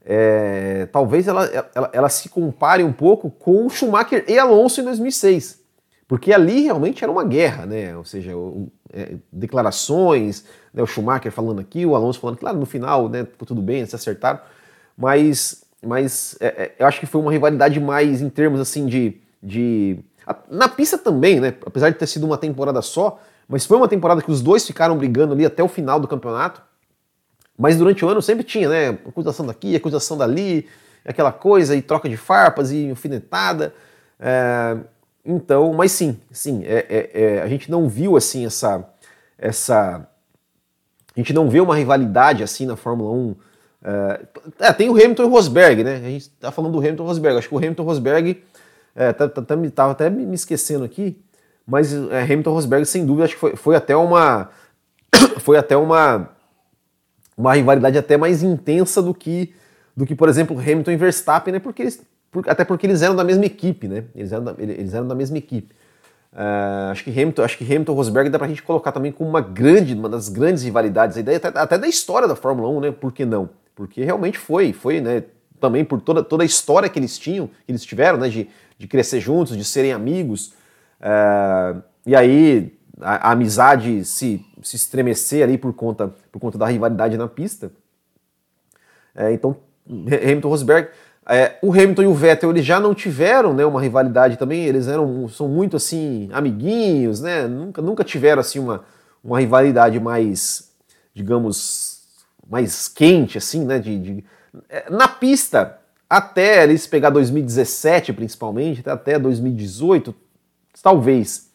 é, 0.07 0.87
talvez 0.93 1.27
ela, 1.27 1.47
ela, 1.75 1.91
ela, 1.93 2.09
se 2.09 2.29
compare 2.29 2.85
um 2.85 2.93
pouco 2.93 3.29
com 3.29 3.67
o 3.67 3.71
Schumacher 3.71 4.25
e 4.29 4.39
Alonso 4.39 4.81
em 4.81 4.85
2006. 4.85 5.61
Porque 6.07 6.33
ali 6.33 6.61
realmente 6.61 7.03
era 7.03 7.11
uma 7.11 7.25
guerra, 7.25 7.67
né? 7.67 7.97
Ou 7.97 8.05
seja, 8.05 8.37
o, 8.37 8.71
é, 8.93 9.17
declarações, 9.33 10.45
né? 10.73 10.81
o 10.81 10.87
Schumacher 10.87 11.33
falando 11.33 11.61
aqui, 11.61 11.85
o 11.85 11.97
Alonso 11.97 12.21
falando, 12.21 12.37
claro, 12.37 12.57
no 12.59 12.67
final, 12.67 13.09
né, 13.09 13.25
ficou 13.25 13.49
tudo 13.49 13.63
bem, 13.63 13.85
se 13.87 13.97
acertaram, 13.97 14.39
mas, 14.97 15.65
mas 15.83 16.37
é, 16.39 16.47
é, 16.47 16.75
eu 16.79 16.87
acho 16.87 17.01
que 17.01 17.07
foi 17.07 17.21
uma 17.21 17.33
rivalidade 17.33 17.81
mais 17.81 18.23
em 18.23 18.29
termos 18.29 18.61
assim 18.61 18.87
de, 18.87 19.21
de. 19.43 19.99
Na 20.49 20.69
pista 20.69 20.97
também, 20.97 21.41
né? 21.41 21.55
Apesar 21.67 21.91
de 21.91 21.99
ter 21.99 22.07
sido 22.07 22.27
uma 22.27 22.39
temporada 22.39 22.81
só, 22.81 23.19
mas 23.49 23.67
foi 23.67 23.77
uma 23.77 23.89
temporada 23.89 24.23
que 24.23 24.31
os 24.31 24.41
dois 24.41 24.65
ficaram 24.65 24.97
brigando 24.97 25.33
ali 25.33 25.45
até 25.45 25.65
o 25.65 25.69
final 25.69 25.99
do 25.99 26.07
campeonato. 26.07 26.63
Mas 27.57 27.77
durante 27.77 28.05
o 28.05 28.09
ano 28.09 28.21
sempre 28.21 28.45
tinha, 28.45 28.69
né? 28.69 28.89
Acusação 29.07 29.47
daqui, 29.47 29.77
acusação 29.77 30.17
dali, 30.17 30.67
aquela 31.05 31.33
coisa, 31.33 31.77
e 31.77 31.83
troca 31.83 32.09
de 32.09 32.17
farpas 32.17 32.73
e 32.73 32.91
alfinetada. 32.91 33.73
É, 34.19 34.77
então, 35.25 35.73
mas 35.73 35.93
sim, 35.93 36.19
sim, 36.31 36.63
é, 36.65 36.87
é, 36.89 37.11
é, 37.23 37.43
a 37.43 37.49
gente 37.49 37.71
não 37.71 37.89
viu 37.89 38.17
assim 38.17 38.45
essa, 38.45 38.85
essa. 39.39 40.07
A 41.17 41.21
gente 41.21 41.33
não 41.33 41.49
vê 41.49 41.61
uma 41.61 41.77
rivalidade 41.77 42.43
assim 42.43 42.67
na 42.67 42.77
Fórmula 42.77 43.11
1. 43.13 43.37
É, 43.85 44.21
é, 44.59 44.73
tem 44.73 44.89
o 44.89 44.93
Hamilton 44.93 45.23
e 45.23 45.27
o 45.27 45.31
Rosberg, 45.31 45.85
né? 45.85 45.97
A 45.97 46.11
gente 46.11 46.31
tá 46.31 46.51
falando 46.51 46.73
do 46.73 46.79
Hamilton 46.79 47.05
e 47.05 47.07
Rosberg. 47.07 47.39
Acho 47.39 47.49
que 47.49 47.55
o 47.55 47.59
Hamilton 47.59 47.83
e 47.83 47.87
Rosberg. 47.87 48.45
É, 48.97 49.13
tá, 49.13 49.29
tá, 49.29 49.43
tá, 49.43 49.57
tava 49.75 49.93
até 49.93 50.09
me 50.09 50.35
esquecendo 50.35 50.85
aqui, 50.85 51.21
mas 51.67 51.93
Hamilton 51.93 52.51
e 52.51 52.55
Rosberg, 52.55 52.87
sem 52.87 53.05
dúvida, 53.05 53.25
acho 53.25 53.35
que 53.35 53.41
foi, 53.41 53.57
foi 53.57 53.77
até 53.77 53.95
uma. 53.97 54.51
Foi 55.39 55.57
até 55.57 55.77
uma 55.77 56.31
uma 57.37 57.55
rivalidade 57.55 57.99
até 57.99 58.17
mais 58.17 58.43
intensa 58.43 59.03
do 59.03 59.15
que, 59.15 59.53
do 59.97 60.07
que 60.07 60.15
por 60.15 60.29
exemplo, 60.29 60.59
Hamilton 60.59 60.91
e 60.91 60.97
Verstappen, 60.97 61.53
né? 61.53 61.59
Porque 61.59 61.83
eles, 61.83 62.03
por, 62.31 62.49
até 62.49 62.65
porque 62.65 62.87
eles 62.87 63.03
eram 63.03 63.17
da 63.17 63.25
mesma 63.25 63.45
equipe, 63.45 63.89
né? 63.89 64.05
Eles 64.15 64.33
eram 64.33 64.45
da, 64.45 64.55
eles 64.59 64.95
eram 64.95 65.07
da 65.07 65.15
mesma 65.15 65.39
equipe. 65.39 65.75
Uh, 66.33 66.91
acho 66.91 67.05
que 67.05 67.11
Hamilton, 67.11 67.43
acho 67.45 67.57
que 67.57 67.65
Hamilton 67.65 67.95
Rosberg 67.95 68.29
dá 68.29 68.39
pra 68.39 68.49
gente 68.49 68.63
colocar 68.63 68.91
também 68.91 69.13
como 69.13 69.31
uma 69.31 69.41
grande, 69.41 69.95
uma 69.95 70.09
das 70.09 70.29
grandes 70.29 70.65
rivalidades, 70.65 71.17
até, 71.17 71.37
até 71.37 71.79
da 71.79 71.87
história 71.87 72.27
da 72.27 72.35
Fórmula 72.35 72.69
1, 72.71 72.81
né? 72.81 72.91
Por 72.91 73.13
que 73.13 73.25
não? 73.25 73.49
Porque 73.75 74.03
realmente 74.03 74.37
foi, 74.39 74.73
foi, 74.73 75.01
né? 75.01 75.23
Também 75.61 75.85
por 75.85 76.01
toda, 76.01 76.25
toda 76.25 76.43
a 76.43 76.47
história 76.47 76.89
que 76.89 76.99
eles 76.99 77.17
tinham, 77.19 77.47
que 77.47 77.71
eles 77.71 77.85
tiveram, 77.85 78.19
né? 78.19 78.29
De, 78.29 78.49
de 78.77 78.89
crescer 78.89 79.21
juntos, 79.21 79.57
de 79.57 79.65
serem 79.65 79.93
amigos. 79.93 80.55
Uh, 81.01 81.81
e 82.05 82.17
aí 82.17 82.73
a, 83.01 83.29
a, 83.29 83.33
amizade 83.33 84.05
se, 84.05 84.45
se 84.65 84.77
estremecer 84.77 85.45
ali 85.45 85.59
por 85.59 85.73
conta, 85.73 86.13
por 86.33 86.41
conta 86.41 86.59
da 86.59 86.67
rivalidade 86.67 87.17
na 87.17 87.29
pista. 87.29 87.71
É, 89.15 89.33
então, 89.33 89.57
Hamilton 89.89 90.49
Rosberg. 90.49 90.89
É, 91.27 91.59
o 91.63 91.73
Hamilton 91.73 92.03
e 92.03 92.07
o 92.07 92.15
Vettel 92.15 92.51
eles 92.51 92.67
já 92.67 92.79
não 92.79 92.95
tiveram 92.95 93.55
né, 93.55 93.65
uma 93.65 93.81
rivalidade 93.81 94.37
também, 94.37 94.65
eles 94.65 94.89
eram 94.89 95.27
são 95.29 95.49
muito 95.49 95.75
assim 95.75 96.29
amiguinhos, 96.33 97.23
né? 97.23 97.47
Nunca, 97.47 97.81
nunca 97.81 98.05
tiveram 98.05 98.41
assim 98.41 98.59
uma, 98.59 98.85
uma 99.23 99.41
rivalidade 99.41 99.99
mais, 99.99 100.71
digamos, 101.15 102.03
mais 102.47 102.89
quente 102.89 103.39
assim, 103.39 103.65
né? 103.65 103.79
De, 103.79 103.99
de... 103.99 104.25
É, 104.69 104.91
na 104.91 105.09
pista, 105.09 105.79
até 106.11 106.63
eles 106.63 106.87
pegar 106.87 107.09
2017 107.09 108.13
principalmente, 108.13 108.83
até 108.87 109.19
2018, 109.19 110.15
talvez 110.83 111.51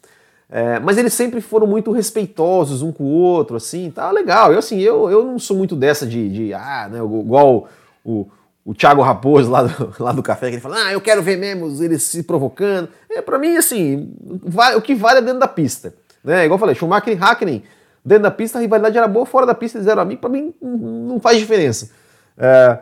é, 0.50 0.80
mas 0.80 0.98
eles 0.98 1.14
sempre 1.14 1.42
foram 1.42 1.68
muito 1.68 1.92
respeitosos 1.92 2.82
um 2.82 2.92
com 2.92 3.04
o 3.04 3.12
outro, 3.12 3.56
assim, 3.56 3.92
tá 3.92 4.10
legal. 4.12 4.52
Eu, 4.52 4.60
assim, 4.60 4.80
eu, 4.80 5.10
eu 5.10 5.24
não 5.24 5.38
sou 5.38 5.56
muito 5.56 5.76
dessa 5.76 6.08
de, 6.08 6.30
de 6.30 6.54
ah, 6.54 6.90
né, 6.92 6.98
igual 6.98 7.68
o, 8.04 8.28
o 8.66 8.74
Thiago 8.74 9.02
Raposo 9.02 9.52
lá 9.52 9.64
do, 9.64 9.96
lá 10.04 10.12
do 10.12 10.24
café, 10.24 10.48
que 10.50 10.56
ele 10.56 10.62
fala, 10.62 10.88
ah, 10.88 10.94
eu 10.94 11.00
quero 11.00 11.22
ver 11.22 11.38
mesmo 11.38 11.84
eles 11.84 12.02
se 12.02 12.24
provocando. 12.24 12.90
É, 13.12 13.22
pra 13.22 13.38
mim, 13.38 13.58
assim, 13.58 14.12
vai, 14.44 14.76
o 14.76 14.82
que 14.82 14.96
vale 14.96 15.20
é 15.20 15.22
dentro 15.22 15.40
da 15.40 15.48
pista. 15.48 15.94
Né? 16.24 16.46
Igual 16.46 16.56
eu 16.56 16.60
falei, 16.60 16.76
Schumacher 16.76 17.14
e 17.14 17.16
Hackney, 17.16 17.64
dentro 18.04 18.24
da 18.24 18.32
pista 18.32 18.58
a 18.58 18.62
rivalidade 18.62 18.98
era 18.98 19.08
boa, 19.08 19.26
fora 19.28 19.46
da 19.46 19.54
pista 19.54 19.78
eles 19.78 19.88
eram 19.88 20.02
amigos, 20.02 20.22
pra 20.22 20.30
mim 20.30 20.54
não 20.62 21.20
faz 21.20 21.38
diferença. 21.38 21.92
É, 22.36 22.80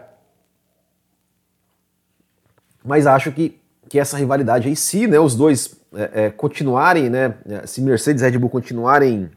mas 2.88 3.06
acho 3.06 3.34
que, 3.34 3.60
que 3.90 4.00
essa 4.00 4.18
rivalidade 4.18 4.68
aí, 4.68 4.76
se 4.76 5.08
né, 5.08 5.20
os 5.20 5.36
dois 5.36 5.76
é, 5.94 6.26
é, 6.26 6.30
continuarem, 6.30 7.10
né, 7.10 7.36
se 7.66 7.82
Mercedes 7.82 8.22
e 8.22 8.30
Red 8.30 8.38
Bull 8.38 8.50
continuarem 8.50 9.30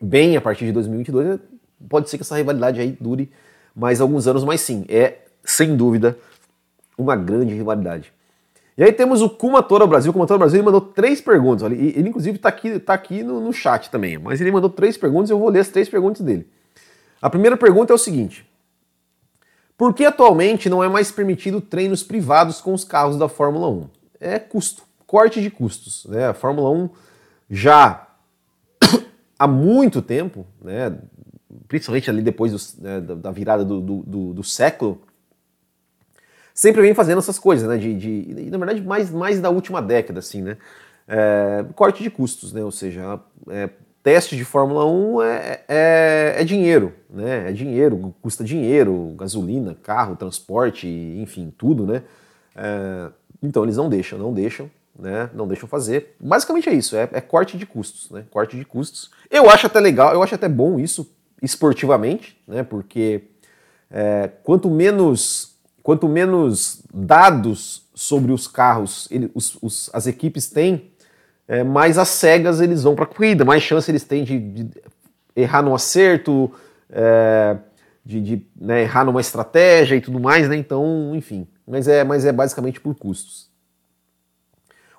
bem 0.00 0.36
a 0.36 0.40
partir 0.40 0.64
de 0.64 0.72
2022, 0.72 1.38
pode 1.88 2.08
ser 2.08 2.16
que 2.16 2.22
essa 2.22 2.36
rivalidade 2.36 2.80
aí 2.80 2.96
dure 3.00 3.30
mais 3.74 4.00
alguns 4.00 4.26
anos, 4.26 4.44
mas 4.44 4.60
sim, 4.60 4.84
é 4.88 5.18
sem 5.44 5.76
dúvida 5.76 6.16
uma 6.96 7.16
grande 7.16 7.54
rivalidade. 7.54 8.12
E 8.76 8.82
aí 8.82 8.92
temos 8.92 9.20
o 9.20 9.28
Kumatora 9.28 9.86
Brasil. 9.86 10.10
O 10.10 10.12
Kumatora 10.12 10.38
Brasil 10.38 10.58
ele 10.58 10.64
mandou 10.64 10.80
três 10.80 11.20
perguntas. 11.20 11.70
Ele, 11.70 12.08
inclusive 12.08 12.36
está 12.36 12.48
aqui, 12.48 12.78
tá 12.78 12.94
aqui 12.94 13.22
no, 13.22 13.40
no 13.40 13.52
chat 13.52 13.90
também. 13.90 14.16
Mas 14.16 14.40
ele 14.40 14.50
mandou 14.50 14.70
três 14.70 14.96
perguntas 14.96 15.28
eu 15.28 15.38
vou 15.38 15.50
ler 15.50 15.60
as 15.60 15.68
três 15.68 15.88
perguntas 15.88 16.22
dele. 16.22 16.48
A 17.20 17.28
primeira 17.28 17.56
pergunta 17.58 17.92
é 17.92 17.94
o 17.94 17.98
seguinte: 17.98 18.48
Por 19.80 19.94
que 19.94 20.04
atualmente 20.04 20.68
não 20.68 20.84
é 20.84 20.90
mais 20.90 21.10
permitido 21.10 21.58
treinos 21.58 22.02
privados 22.02 22.60
com 22.60 22.74
os 22.74 22.84
carros 22.84 23.16
da 23.16 23.30
Fórmula 23.30 23.66
1? 23.66 23.88
É 24.20 24.38
custo 24.38 24.82
corte 25.06 25.40
de 25.40 25.48
custos. 25.48 26.04
Né? 26.04 26.26
A 26.26 26.34
Fórmula 26.34 26.68
1 26.68 26.90
já 27.48 28.06
há 29.38 29.48
muito 29.48 30.02
tempo, 30.02 30.46
né, 30.62 30.98
principalmente 31.66 32.10
ali 32.10 32.20
depois 32.20 32.52
do, 32.52 32.82
né, 32.82 33.00
da 33.00 33.30
virada 33.30 33.64
do, 33.64 33.80
do, 33.80 34.34
do, 34.34 34.44
século, 34.44 35.00
sempre 36.52 36.82
vem 36.82 36.92
fazendo 36.92 37.20
essas 37.20 37.38
coisas, 37.38 37.66
né, 37.66 37.78
de, 37.78 37.94
de, 37.94 38.50
na 38.50 38.58
verdade 38.58 38.82
mais, 38.82 39.10
mais 39.10 39.40
da 39.40 39.48
última 39.48 39.80
década, 39.80 40.18
assim, 40.18 40.42
né, 40.42 40.58
é, 41.08 41.64
corte 41.74 42.02
de 42.02 42.10
custos, 42.10 42.52
né, 42.52 42.62
ou 42.62 42.70
seja, 42.70 43.18
é, 43.48 43.70
teste 44.02 44.36
de 44.36 44.44
Fórmula 44.44 44.86
1 44.86 45.22
é, 45.22 45.60
é, 45.68 46.34
é, 46.38 46.44
dinheiro, 46.44 46.92
né, 47.08 47.50
é 47.50 47.52
dinheiro, 47.52 48.14
custa 48.22 48.42
dinheiro, 48.42 49.14
gasolina, 49.16 49.76
carro, 49.82 50.16
transporte, 50.16 50.86
enfim, 50.86 51.52
tudo, 51.56 51.86
né, 51.86 52.02
é, 52.54 53.10
então 53.42 53.62
eles 53.62 53.76
não 53.76 53.88
deixam, 53.88 54.18
não 54.18 54.32
deixam, 54.32 54.70
né? 54.98 55.30
Não 55.32 55.48
deixam 55.48 55.68
fazer. 55.68 56.14
Basicamente 56.20 56.68
é 56.68 56.74
isso, 56.74 56.96
é, 56.96 57.08
é, 57.12 57.20
corte 57.20 57.56
de 57.56 57.64
custos, 57.64 58.10
né? 58.10 58.24
Corte 58.30 58.56
de 58.56 58.64
custos. 58.64 59.10
Eu 59.30 59.48
acho 59.48 59.66
até 59.66 59.80
legal, 59.80 60.12
eu 60.12 60.22
acho 60.22 60.34
até 60.34 60.48
bom 60.48 60.78
isso 60.78 61.10
esportivamente, 61.42 62.38
né? 62.46 62.62
Porque 62.62 63.22
é, 63.90 64.30
quanto 64.44 64.70
menos 64.70 65.50
quanto 65.82 66.06
menos 66.06 66.82
dados 66.92 67.84
sobre 67.94 68.32
os 68.32 68.46
carros 68.46 69.08
ele, 69.10 69.30
os, 69.34 69.56
os, 69.62 69.90
as 69.94 70.06
equipes 70.06 70.50
têm, 70.50 70.90
é, 71.50 71.64
mais 71.64 71.98
as 71.98 72.06
cegas 72.06 72.60
eles 72.60 72.84
vão 72.84 72.94
para 72.94 73.02
a 73.02 73.08
corrida, 73.08 73.44
mais 73.44 73.60
chance 73.60 73.90
eles 73.90 74.04
têm 74.04 74.22
de, 74.22 74.38
de 74.38 74.70
errar 75.34 75.62
no 75.62 75.74
acerto, 75.74 76.48
é, 76.88 77.56
de, 78.04 78.20
de 78.20 78.46
né, 78.54 78.82
errar 78.82 79.04
numa 79.04 79.20
estratégia 79.20 79.96
e 79.96 80.00
tudo 80.00 80.20
mais, 80.20 80.48
né? 80.48 80.54
Então, 80.54 81.12
enfim. 81.12 81.48
Mas 81.66 81.88
é, 81.88 82.04
mas 82.04 82.24
é 82.24 82.30
basicamente 82.30 82.80
por 82.80 82.94
custos. 82.94 83.50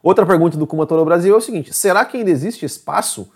Outra 0.04 0.26
pergunta 0.26 0.58
do 0.58 0.68
Kumatoro 0.68 1.06
Brasil 1.06 1.34
é 1.34 1.38
o 1.38 1.42
seguinte: 1.42 1.74
será 1.74 2.04
que 2.04 2.18
ainda 2.18 2.30
existe 2.30 2.66
espaço 2.66 3.32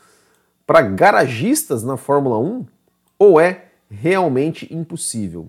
para 0.67 0.81
garagistas 0.81 1.84
na 1.84 1.95
Fórmula 1.95 2.38
1? 2.38 2.65
Ou 3.17 3.39
é 3.39 3.63
realmente 3.89 4.67
impossível? 4.75 5.48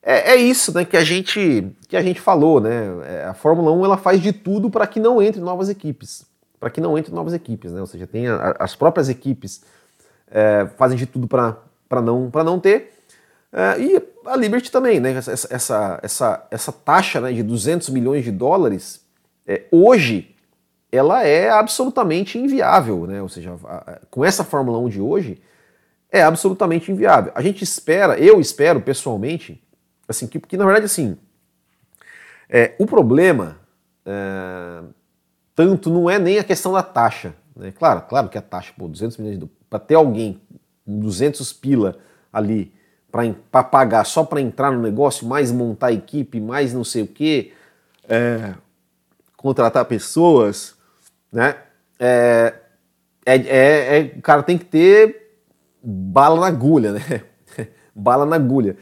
É, 0.00 0.34
é, 0.34 0.36
isso 0.36 0.72
né, 0.72 0.84
que, 0.84 0.96
a 0.96 1.02
gente, 1.02 1.66
que 1.88 1.96
a 1.96 2.02
gente 2.02 2.20
falou, 2.20 2.60
né? 2.60 2.84
É, 3.06 3.24
a 3.24 3.34
Fórmula 3.34 3.72
1 3.72 3.84
ela 3.84 3.96
faz 3.96 4.22
de 4.22 4.32
tudo 4.32 4.70
para 4.70 4.86
que 4.86 5.00
não 5.00 5.20
entre 5.20 5.40
novas 5.40 5.68
equipes. 5.68 6.24
Para 6.66 6.72
que 6.72 6.80
não 6.80 6.98
entre 6.98 7.14
novas 7.14 7.32
equipes, 7.32 7.70
né? 7.70 7.80
Ou 7.80 7.86
seja, 7.86 8.08
tem 8.08 8.26
a, 8.26 8.56
as 8.58 8.74
próprias 8.74 9.08
equipes 9.08 9.62
é, 10.28 10.66
fazem 10.76 10.98
de 10.98 11.06
tudo 11.06 11.28
para 11.28 12.02
não, 12.02 12.28
não 12.28 12.58
ter. 12.58 12.92
É, 13.52 13.80
e 13.80 14.02
a 14.24 14.34
Liberty 14.34 14.72
também, 14.72 14.98
né? 14.98 15.12
Essa, 15.12 15.30
essa, 15.48 16.00
essa, 16.02 16.46
essa 16.50 16.72
taxa 16.72 17.20
né, 17.20 17.32
de 17.32 17.44
200 17.44 17.88
milhões 17.90 18.24
de 18.24 18.32
dólares 18.32 19.00
é, 19.46 19.62
hoje 19.70 20.34
ela 20.90 21.22
é 21.22 21.48
absolutamente 21.48 22.36
inviável, 22.36 23.06
né? 23.06 23.22
Ou 23.22 23.28
seja, 23.28 23.56
a, 23.64 24.00
com 24.10 24.24
essa 24.24 24.42
Fórmula 24.42 24.76
1 24.80 24.88
de 24.88 25.00
hoje 25.00 25.40
é 26.10 26.20
absolutamente 26.20 26.90
inviável. 26.90 27.30
A 27.32 27.42
gente 27.42 27.62
espera, 27.62 28.18
eu 28.18 28.40
espero 28.40 28.80
pessoalmente, 28.80 29.62
assim, 30.08 30.26
que, 30.26 30.40
que 30.40 30.56
na 30.56 30.64
verdade 30.64 30.86
assim, 30.86 31.16
é, 32.48 32.74
o 32.76 32.86
problema 32.86 33.56
é, 34.04 34.82
tanto 35.56 35.88
não 35.90 36.08
é 36.08 36.18
nem 36.18 36.38
a 36.38 36.44
questão 36.44 36.72
da 36.72 36.82
taxa, 36.82 37.34
Né? 37.56 37.72
Claro, 37.72 38.02
claro 38.02 38.28
que 38.28 38.36
a 38.36 38.42
taxa, 38.42 38.72
pô, 38.76 38.86
200 38.86 39.16
milhões 39.16 39.38
de 39.38 39.46
para 39.68 39.78
ter 39.80 39.94
alguém 39.94 40.40
com 40.84 41.00
200 41.00 41.52
pila 41.54 41.98
ali 42.32 42.72
para 43.50 43.64
pagar 43.64 44.04
só 44.04 44.22
para 44.22 44.40
entrar 44.40 44.70
no 44.70 44.80
negócio, 44.80 45.26
mais 45.26 45.50
montar 45.50 45.90
equipe, 45.90 46.38
mais 46.38 46.74
não 46.74 46.84
sei 46.84 47.02
o 47.02 47.06
que, 47.06 47.54
é, 48.06 48.54
contratar 49.36 49.86
pessoas, 49.86 50.76
né? 51.32 51.56
É, 51.98 52.54
é, 53.24 53.34
é, 53.34 53.98
é, 53.98 54.14
o 54.18 54.22
cara 54.22 54.42
tem 54.42 54.58
que 54.58 54.66
ter 54.66 55.32
bala 55.82 56.40
na 56.40 56.46
agulha, 56.48 56.92
né? 56.92 57.22
bala 57.96 58.26
na 58.26 58.36
agulha. 58.36 58.76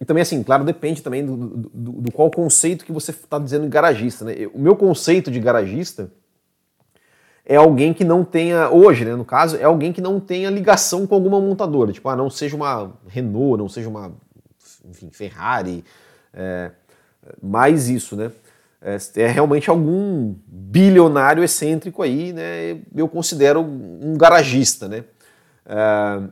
E 0.00 0.04
também, 0.04 0.22
assim, 0.22 0.42
claro, 0.42 0.64
depende 0.64 1.02
também 1.02 1.24
do, 1.24 1.36
do, 1.36 1.92
do, 1.92 2.12
qual 2.12 2.30
conceito 2.30 2.84
que 2.84 2.92
você 2.92 3.10
está 3.12 3.38
dizendo 3.38 3.66
garagista, 3.68 4.24
né? 4.24 4.34
O 4.52 4.58
meu 4.58 4.76
conceito 4.76 5.30
de 5.30 5.40
garagista 5.40 6.10
é 7.44 7.56
alguém 7.56 7.94
que 7.94 8.04
não 8.04 8.24
tenha, 8.24 8.68
hoje, 8.70 9.04
né, 9.04 9.14
no 9.14 9.24
caso, 9.24 9.56
é 9.56 9.62
alguém 9.62 9.92
que 9.92 10.00
não 10.00 10.18
tenha 10.18 10.50
ligação 10.50 11.06
com 11.06 11.14
alguma 11.14 11.40
montadora. 11.40 11.92
Tipo, 11.92 12.08
ah, 12.08 12.16
não 12.16 12.28
seja 12.28 12.56
uma 12.56 12.92
Renault, 13.06 13.56
não 13.56 13.68
seja 13.68 13.88
uma, 13.88 14.12
enfim, 14.84 15.10
Ferrari, 15.10 15.84
é, 16.34 16.72
mais 17.42 17.88
isso, 17.88 18.16
né? 18.16 18.32
É, 18.82 18.96
é, 19.22 19.26
realmente 19.26 19.70
algum 19.70 20.34
bilionário 20.46 21.42
excêntrico 21.42 22.02
aí, 22.02 22.32
né? 22.32 22.80
Eu 22.94 23.08
considero 23.08 23.60
um 23.62 24.14
garagista, 24.16 24.86
né? 24.88 25.04
É, 25.64 26.22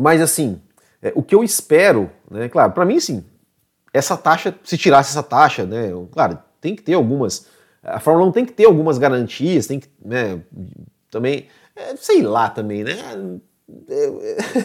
mas 0.00 0.20
assim, 0.20 0.60
é, 1.04 1.12
o 1.14 1.22
que 1.22 1.34
eu 1.34 1.44
espero, 1.44 2.10
né? 2.28 2.48
Claro, 2.48 2.72
para 2.72 2.84
mim, 2.84 2.98
sim, 2.98 3.24
essa 3.92 4.16
taxa, 4.16 4.52
se 4.64 4.76
tirasse 4.76 5.10
essa 5.10 5.22
taxa, 5.22 5.64
né? 5.64 5.90
Claro, 6.10 6.38
tem 6.60 6.74
que 6.74 6.82
ter 6.82 6.94
algumas 6.94 7.46
a 7.84 8.00
Fórmula 8.00 8.28
1 8.28 8.32
tem 8.32 8.46
que 8.46 8.52
ter 8.52 8.64
algumas 8.64 8.96
garantias, 8.96 9.66
tem 9.66 9.78
que, 9.78 9.88
né, 10.02 10.40
também, 11.10 11.46
é, 11.76 11.94
sei 11.96 12.22
lá 12.22 12.48
também, 12.48 12.82
né? 12.82 12.96
Eu, 13.88 14.20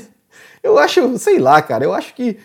eu, 0.63 0.77
acho, 0.77 1.17
sei 1.17 1.37
lá, 1.37 1.61
cara, 1.61 1.83
eu 1.83 1.93
acho 1.93 2.13
que 2.15 2.37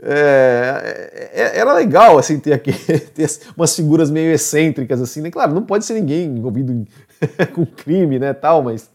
é, 0.00 1.30
é, 1.32 1.58
era 1.58 1.74
legal, 1.74 2.18
assim, 2.18 2.38
ter 2.38 2.52
aqui 2.52 2.72
ter 3.14 3.28
umas 3.56 3.74
figuras 3.74 4.10
meio 4.10 4.32
excêntricas, 4.32 5.00
assim, 5.02 5.20
né? 5.20 5.30
Claro, 5.30 5.52
não 5.52 5.62
pode 5.62 5.84
ser 5.84 5.94
ninguém 5.94 6.26
envolvido 6.26 6.86
com 7.52 7.66
crime, 7.66 8.18
né, 8.18 8.32
tal, 8.32 8.62
mas 8.62 8.88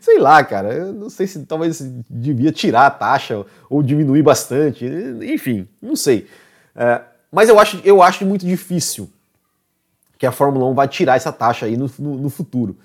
sei 0.00 0.18
lá, 0.18 0.42
cara, 0.44 0.72
eu 0.72 0.92
não 0.92 1.10
sei 1.10 1.26
se 1.26 1.44
talvez 1.46 1.80
devia 2.08 2.52
tirar 2.52 2.86
a 2.86 2.90
taxa 2.90 3.44
ou 3.68 3.82
diminuir 3.82 4.22
bastante, 4.22 4.84
enfim, 5.22 5.68
não 5.80 5.96
sei. 5.96 6.26
É, 6.74 7.00
mas 7.30 7.48
eu 7.48 7.58
acho, 7.58 7.80
eu 7.84 8.02
acho 8.02 8.24
muito 8.24 8.46
difícil 8.46 9.10
que 10.18 10.26
a 10.26 10.32
Fórmula 10.32 10.66
1 10.66 10.74
vai 10.74 10.88
tirar 10.88 11.16
essa 11.16 11.32
taxa 11.32 11.66
aí 11.66 11.76
no, 11.76 11.90
no, 11.98 12.16
no 12.16 12.30
futuro. 12.30 12.76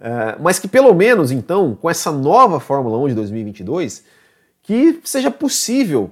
É, 0.00 0.36
mas 0.40 0.58
que 0.58 0.68
pelo 0.68 0.92
menos, 0.94 1.30
então, 1.30 1.74
com 1.74 1.88
essa 1.88 2.10
nova 2.10 2.58
Fórmula 2.58 2.98
1 2.98 3.08
de 3.08 3.14
2022, 3.14 4.04
que 4.62 5.00
seja 5.04 5.30
possível 5.30 6.10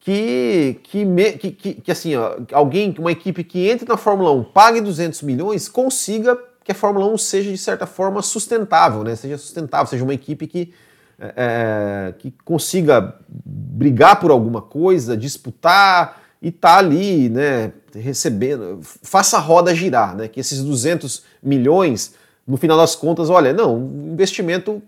que, 0.00 0.80
que, 0.84 1.04
que, 1.38 1.50
que, 1.50 1.74
que 1.74 1.90
assim, 1.90 2.16
ó, 2.16 2.36
alguém, 2.52 2.94
uma 2.98 3.12
equipe 3.12 3.44
que 3.44 3.68
entre 3.68 3.86
na 3.86 3.96
Fórmula 3.96 4.32
1, 4.32 4.44
pague 4.44 4.80
200 4.80 5.22
milhões, 5.22 5.68
consiga 5.68 6.38
que 6.68 6.72
a 6.72 6.74
Fórmula 6.74 7.06
1 7.06 7.16
seja, 7.16 7.50
de 7.50 7.56
certa 7.56 7.86
forma, 7.86 8.20
sustentável, 8.20 9.02
né? 9.02 9.16
seja 9.16 9.38
sustentável, 9.38 9.86
seja 9.86 10.04
uma 10.04 10.12
equipe 10.12 10.46
que, 10.46 10.74
é, 11.18 11.32
é 11.34 12.14
que 12.18 12.30
consiga 12.44 13.14
brigar 13.26 14.20
por 14.20 14.30
alguma 14.30 14.60
coisa, 14.60 15.16
disputar 15.16 16.20
e 16.42 16.52
tá 16.52 16.76
ali, 16.76 17.30
né, 17.30 17.72
recebendo, 17.94 18.80
faça 18.82 19.38
a 19.38 19.40
roda 19.40 19.74
girar, 19.74 20.14
né, 20.14 20.28
que 20.28 20.38
esses 20.38 20.62
200 20.62 21.24
milhões, 21.42 22.14
no 22.46 22.58
final 22.58 22.76
das 22.76 22.94
contas, 22.94 23.30
olha, 23.30 23.50
não, 23.54 23.78
investimento 24.12 24.82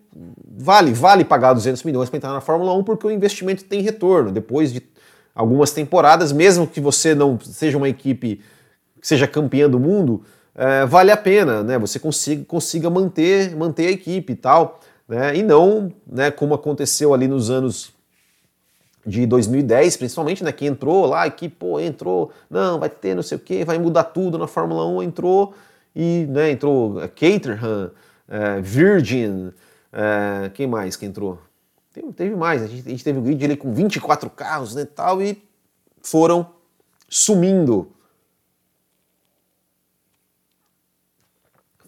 vale, 0.59 0.92
vale 0.92 1.24
pagar 1.24 1.54
200 1.54 1.83
milhões 1.83 2.11
para 2.11 2.18
entrar 2.18 2.33
na 2.35 2.42
Fórmula 2.42 2.74
1 2.74 2.85
porque 2.85 3.07
o 3.07 3.11
investimento 3.11 3.64
tem 3.64 3.81
retorno, 3.81 4.31
depois 4.31 4.70
de 4.70 4.83
algumas 5.35 5.72
temporadas, 5.72 6.31
mesmo 6.31 6.66
que 6.66 6.78
você 6.78 7.14
não 7.14 7.40
seja 7.40 7.78
uma 7.78 7.88
equipe 7.88 8.42
que 9.00 9.09
seja 9.09 9.26
campeã 9.26 9.68
do 9.68 9.81
mundo, 9.81 10.22
é, 10.61 10.85
vale 10.85 11.11
a 11.11 11.16
pena, 11.16 11.62
né, 11.62 11.79
você 11.79 11.99
consiga, 11.99 12.44
consiga 12.44 12.90
manter, 12.90 13.57
manter 13.57 13.87
a 13.87 13.90
equipe 13.92 14.35
e 14.35 14.37
tal, 14.37 14.79
né, 15.09 15.35
e 15.35 15.42
não, 15.42 15.90
né, 16.07 16.31
como 16.31 16.53
aconteceu 16.53 17.14
ali 17.14 17.27
nos 17.27 17.49
anos 17.49 17.94
de 19.07 19.25
2010, 19.25 19.96
principalmente, 19.96 20.44
né, 20.44 20.53
que 20.53 20.66
entrou 20.66 21.07
lá 21.07 21.31
que, 21.31 21.49
pô, 21.49 21.81
entrou, 21.81 22.31
não, 22.51 22.79
vai 22.79 22.90
ter 22.90 23.14
não 23.14 23.23
sei 23.23 23.38
o 23.38 23.40
que, 23.40 23.64
vai 23.64 23.79
mudar 23.79 24.05
tudo 24.05 24.37
na 24.37 24.46
Fórmula 24.46 24.85
1, 24.85 25.03
entrou 25.03 25.55
e, 25.96 26.27
né, 26.29 26.51
entrou 26.51 26.96
Caterham, 27.09 27.90
é, 28.29 28.61
Virgin, 28.61 29.53
é, 29.90 30.51
quem 30.53 30.66
mais 30.66 30.94
que 30.94 31.07
entrou? 31.07 31.38
Teve, 31.90 32.12
teve 32.12 32.37
mais, 32.37 32.62
a 32.62 32.66
gente, 32.66 32.87
a 32.87 32.90
gente, 32.90 33.03
teve 33.03 33.18
o 33.18 33.23
grid 33.23 33.42
ali 33.46 33.57
com 33.57 33.73
24 33.73 34.29
carros, 34.29 34.75
né, 34.75 34.85
tal, 34.85 35.23
e 35.23 35.42
foram 36.03 36.46
sumindo. 37.09 37.90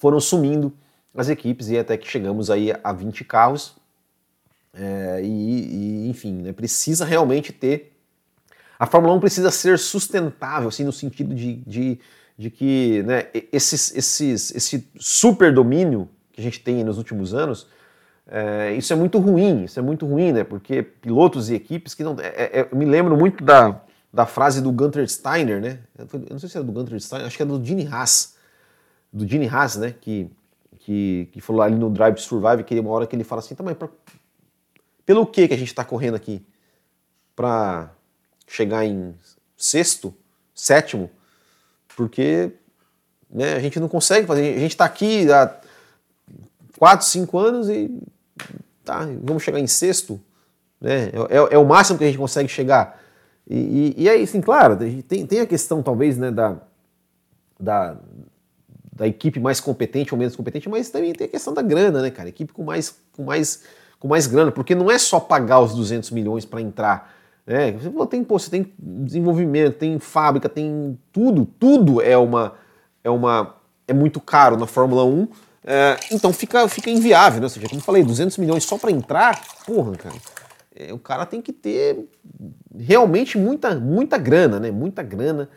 Foram 0.02 0.18
sumindo 0.18 0.72
as 1.14 1.28
equipes 1.28 1.68
e 1.68 1.78
até 1.78 1.96
que 1.96 2.08
chegamos 2.08 2.50
aí 2.50 2.74
a 2.82 2.92
20 2.92 3.22
carros, 3.22 3.76
é, 4.74 5.20
e, 5.22 6.06
e, 6.06 6.08
enfim, 6.08 6.42
né, 6.42 6.52
precisa 6.52 7.04
realmente 7.04 7.52
ter. 7.52 7.92
A 8.76 8.84
Fórmula 8.84 9.14
1 9.14 9.20
precisa 9.20 9.48
ser 9.52 9.78
sustentável, 9.78 10.70
assim, 10.70 10.82
no 10.82 10.92
sentido 10.92 11.32
de, 11.32 11.54
de, 11.64 12.00
de 12.36 12.50
que 12.50 13.04
né, 13.04 13.28
esses, 13.52 13.94
esses, 13.94 14.52
esse 14.52 14.88
super 14.98 15.54
domínio 15.54 16.08
que 16.32 16.40
a 16.40 16.42
gente 16.42 16.58
tem 16.58 16.82
nos 16.82 16.98
últimos 16.98 17.32
anos, 17.32 17.68
é, 18.26 18.74
isso 18.74 18.92
é 18.92 18.96
muito 18.96 19.20
ruim, 19.20 19.62
isso 19.62 19.78
é 19.78 19.82
muito 19.84 20.04
ruim, 20.04 20.32
né? 20.32 20.42
Porque 20.42 20.82
pilotos 20.82 21.48
e 21.48 21.54
equipes 21.54 21.94
que 21.94 22.02
não. 22.02 22.16
É, 22.18 22.26
é, 22.26 22.68
eu 22.72 22.76
me 22.76 22.86
lembro 22.86 23.16
muito 23.16 23.44
da, 23.44 23.80
da 24.12 24.26
frase 24.26 24.60
do 24.60 24.72
Gunter 24.72 25.08
Steiner, 25.08 25.60
né? 25.60 25.78
Eu 25.96 26.08
não 26.28 26.40
sei 26.40 26.48
se 26.48 26.56
era 26.56 26.66
do 26.66 26.72
Gunter 26.72 27.00
Steiner, 27.00 27.24
acho 27.24 27.36
que 27.36 27.42
era 27.44 27.52
do 27.52 27.64
Gene 27.64 27.86
Haas. 27.86 28.41
Do 29.12 29.26
Gene 29.26 29.48
Haas, 29.48 29.76
né? 29.76 29.94
Que, 30.00 30.30
que, 30.78 31.28
que 31.32 31.40
falou 31.40 31.62
ali 31.62 31.76
no 31.76 31.90
Drive 31.90 32.14
to 32.14 32.22
Survive, 32.22 32.64
que 32.64 32.78
uma 32.78 32.90
hora 32.90 33.06
que 33.06 33.14
ele 33.14 33.24
fala 33.24 33.40
assim, 33.40 33.54
tá, 33.54 33.62
mas 33.62 33.76
pelo 35.04 35.26
que 35.26 35.48
que 35.48 35.54
a 35.54 35.56
gente 35.56 35.68
está 35.68 35.84
correndo 35.84 36.14
aqui? 36.14 36.44
Para 37.34 37.90
chegar 38.46 38.84
em 38.84 39.14
sexto, 39.56 40.14
sétimo? 40.54 41.10
Porque 41.96 42.52
né, 43.30 43.54
a 43.54 43.60
gente 43.60 43.80
não 43.80 43.88
consegue 43.88 44.26
fazer. 44.26 44.56
A 44.56 44.60
gente 44.60 44.72
está 44.72 44.84
aqui 44.84 45.30
há 45.32 45.58
quatro, 46.78 47.06
cinco 47.06 47.38
anos 47.38 47.68
e 47.68 47.90
tá, 48.84 49.06
vamos 49.22 49.42
chegar 49.42 49.58
em 49.58 49.66
sexto. 49.66 50.20
Né? 50.80 51.06
É, 51.06 51.36
é, 51.36 51.54
é 51.54 51.58
o 51.58 51.64
máximo 51.64 51.98
que 51.98 52.04
a 52.04 52.06
gente 52.08 52.18
consegue 52.18 52.48
chegar. 52.48 53.00
E, 53.48 53.94
e, 53.96 54.02
e 54.02 54.08
aí, 54.08 54.26
sim, 54.26 54.40
claro, 54.40 54.76
tem, 55.06 55.26
tem 55.26 55.40
a 55.40 55.46
questão 55.46 55.82
talvez 55.82 56.16
né, 56.16 56.30
da, 56.30 56.56
da, 57.58 57.96
da 58.92 59.06
equipe 59.06 59.40
mais 59.40 59.58
competente 59.58 60.12
ou 60.12 60.18
menos 60.18 60.36
competente, 60.36 60.68
mas 60.68 60.90
também 60.90 61.12
tem 61.12 61.26
a 61.26 61.30
questão 61.30 61.54
da 61.54 61.62
grana, 61.62 62.02
né, 62.02 62.10
cara? 62.10 62.28
Equipe 62.28 62.52
com 62.52 62.62
mais, 62.62 62.94
com 63.12 63.24
mais 63.24 63.64
com 64.02 64.08
mais 64.08 64.26
grana, 64.26 64.50
porque 64.50 64.74
não 64.74 64.90
é 64.90 64.98
só 64.98 65.20
pagar 65.20 65.60
os 65.60 65.74
200 65.74 66.10
milhões 66.10 66.44
para 66.44 66.60
entrar. 66.60 67.14
Né? 67.46 67.70
Você, 67.70 67.88
tem, 68.08 68.24
pô, 68.24 68.36
você 68.36 68.50
tem 68.50 68.72
desenvolvimento, 68.76 69.76
tem 69.76 69.96
fábrica, 70.00 70.48
tem 70.48 70.98
tudo, 71.12 71.44
tudo 71.44 72.02
é 72.02 72.18
uma 72.18 72.54
é 73.04 73.08
uma 73.08 73.54
é 73.86 73.92
muito 73.92 74.20
caro 74.20 74.56
na 74.56 74.66
Fórmula 74.66 75.04
1. 75.04 75.28
É, 75.64 75.96
então 76.10 76.32
fica, 76.32 76.66
fica 76.66 76.90
inviável, 76.90 77.38
né? 77.38 77.46
Ou 77.46 77.48
seja, 77.48 77.68
como 77.68 77.80
eu 77.80 77.84
falei, 77.84 78.02
200 78.02 78.36
milhões 78.38 78.64
só 78.64 78.76
para 78.76 78.90
entrar, 78.90 79.40
porra, 79.64 79.92
cara. 79.92 80.16
É, 80.74 80.92
o 80.92 80.98
cara 80.98 81.24
tem 81.24 81.40
que 81.40 81.52
ter 81.52 82.08
realmente 82.76 83.38
muita, 83.38 83.72
muita 83.76 84.18
grana, 84.18 84.58
né? 84.58 84.72
Muita 84.72 85.04
grana 85.04 85.48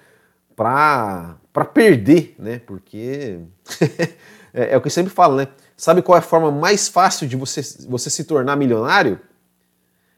para 0.55 1.35
perder, 1.63 2.35
né? 2.37 2.59
Porque 2.59 3.39
é, 4.53 4.73
é, 4.73 4.77
o 4.77 4.81
que 4.81 4.87
eu 4.87 4.91
sempre 4.91 5.13
falo, 5.13 5.37
né? 5.37 5.47
Sabe 5.77 6.01
qual 6.01 6.15
é 6.15 6.19
a 6.19 6.21
forma 6.21 6.51
mais 6.51 6.87
fácil 6.87 7.27
de 7.27 7.35
você, 7.35 7.61
você 7.87 8.09
se 8.09 8.23
tornar 8.23 8.55
milionário? 8.55 9.19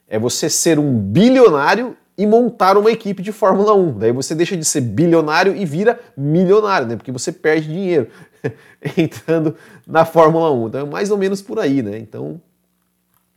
É 0.07 0.17
você 0.17 0.49
ser 0.49 0.79
um 0.79 0.97
bilionário 0.97 1.95
e 2.17 2.25
montar 2.25 2.77
uma 2.77 2.89
equipe 2.89 3.21
de 3.21 3.31
Fórmula 3.31 3.75
1. 3.75 3.99
Daí 3.99 4.11
você 4.11 4.33
deixa 4.33 4.57
de 4.57 4.65
ser 4.65 4.81
bilionário 4.81 5.55
e 5.55 5.65
vira 5.65 5.99
milionário, 6.15 6.87
né? 6.87 6.95
Porque 6.95 7.11
você 7.11 7.31
perde 7.31 7.67
dinheiro 7.67 8.07
entrando 8.97 9.55
na 9.85 10.05
Fórmula 10.05 10.51
1. 10.51 10.67
Então 10.67 10.81
é 10.81 10.89
mais 10.89 11.11
ou 11.11 11.17
menos 11.17 11.41
por 11.41 11.59
aí, 11.59 11.83
né? 11.83 11.99
Então, 11.99 12.41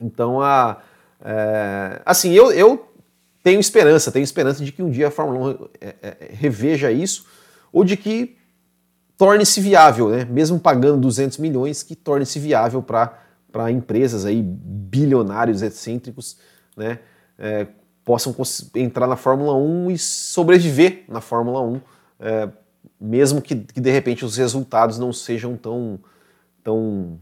então 0.00 0.40
a, 0.40 0.78
é, 1.22 2.00
assim, 2.06 2.32
eu, 2.32 2.50
eu 2.52 2.88
tenho 3.42 3.60
esperança, 3.60 4.10
tenho 4.10 4.24
esperança 4.24 4.64
de 4.64 4.72
que 4.72 4.82
um 4.82 4.90
dia 4.90 5.08
a 5.08 5.10
Fórmula 5.10 5.50
1 5.50 5.68
é, 5.80 5.94
é, 6.02 6.16
reveja 6.32 6.90
isso, 6.90 7.26
ou 7.72 7.84
de 7.84 7.96
que 7.96 8.36
torne-se 9.16 9.60
viável, 9.60 10.08
né? 10.08 10.24
mesmo 10.24 10.58
pagando 10.58 11.00
200 11.02 11.38
milhões, 11.38 11.82
que 11.82 11.94
torne-se 11.94 12.38
viável 12.38 12.82
para 12.82 13.70
empresas 13.70 14.24
aí, 14.24 14.42
bilionários 14.42 15.60
excêntricos, 15.62 16.38
né? 16.76 16.98
É, 17.38 17.66
possam 18.04 18.34
entrar 18.74 19.06
na 19.06 19.16
Fórmula 19.16 19.54
1 19.54 19.90
e 19.90 19.98
sobreviver 19.98 21.04
na 21.08 21.20
Fórmula 21.20 21.60
1, 21.60 21.80
é, 22.18 22.48
mesmo 23.00 23.40
que, 23.40 23.54
que, 23.54 23.80
de 23.80 23.90
repente 23.90 24.24
os 24.24 24.36
resultados 24.36 24.98
não 24.98 25.12
sejam 25.12 25.56
tão, 25.56 25.98
tão, 26.64 27.18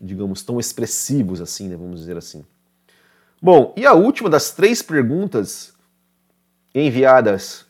digamos, 0.00 0.42
tão 0.42 0.60
expressivos 0.60 1.40
assim, 1.40 1.68
né, 1.68 1.76
vamos 1.76 2.00
dizer 2.00 2.16
assim. 2.16 2.44
Bom, 3.40 3.74
e 3.76 3.84
a 3.84 3.92
última 3.92 4.30
das 4.30 4.52
três 4.52 4.82
perguntas 4.82 5.72
enviadas 6.74 7.66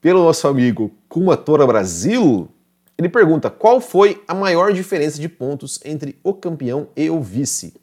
pelo 0.00 0.22
nosso 0.22 0.46
amigo 0.46 0.92
Kumatora 1.18 1.66
Brasil, 1.66 2.48
ele 2.96 3.08
pergunta 3.08 3.50
qual 3.50 3.80
foi 3.80 4.22
a 4.28 4.32
maior 4.32 4.72
diferença 4.72 5.20
de 5.20 5.28
pontos 5.28 5.80
entre 5.84 6.16
o 6.22 6.32
campeão 6.32 6.90
e 6.96 7.10
o 7.10 7.20
vice. 7.20 7.74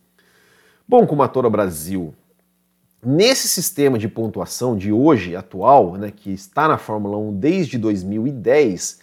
Bom, 0.87 1.05
Kumatora 1.05 1.49
Brasil, 1.49 2.15
nesse 3.05 3.49
sistema 3.49 3.99
de 3.99 4.07
pontuação 4.07 4.77
de 4.77 4.89
hoje, 4.89 5.35
atual, 5.35 5.97
né, 5.97 6.13
que 6.15 6.31
está 6.31 6.65
na 6.65 6.77
Fórmula 6.77 7.17
1 7.17 7.33
desde 7.33 7.77
2010, 7.77 9.01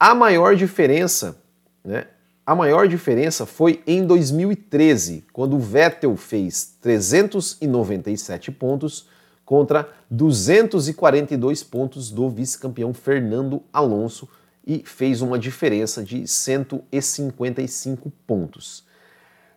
a 0.00 0.12
maior 0.12 0.56
diferença, 0.56 1.40
né, 1.84 2.08
a 2.44 2.56
maior 2.56 2.88
diferença 2.88 3.46
foi 3.46 3.80
em 3.86 4.04
2013, 4.04 5.24
quando 5.32 5.54
o 5.54 5.60
Vettel 5.60 6.16
fez 6.16 6.76
397 6.80 8.50
pontos 8.50 9.06
contra 9.48 9.88
242 10.10 11.62
pontos 11.62 12.10
do 12.10 12.28
vice-campeão 12.28 12.92
Fernando 12.92 13.62
Alonso 13.72 14.28
e 14.66 14.82
fez 14.84 15.22
uma 15.22 15.38
diferença 15.38 16.04
de 16.04 16.28
155 16.28 18.12
pontos. 18.26 18.84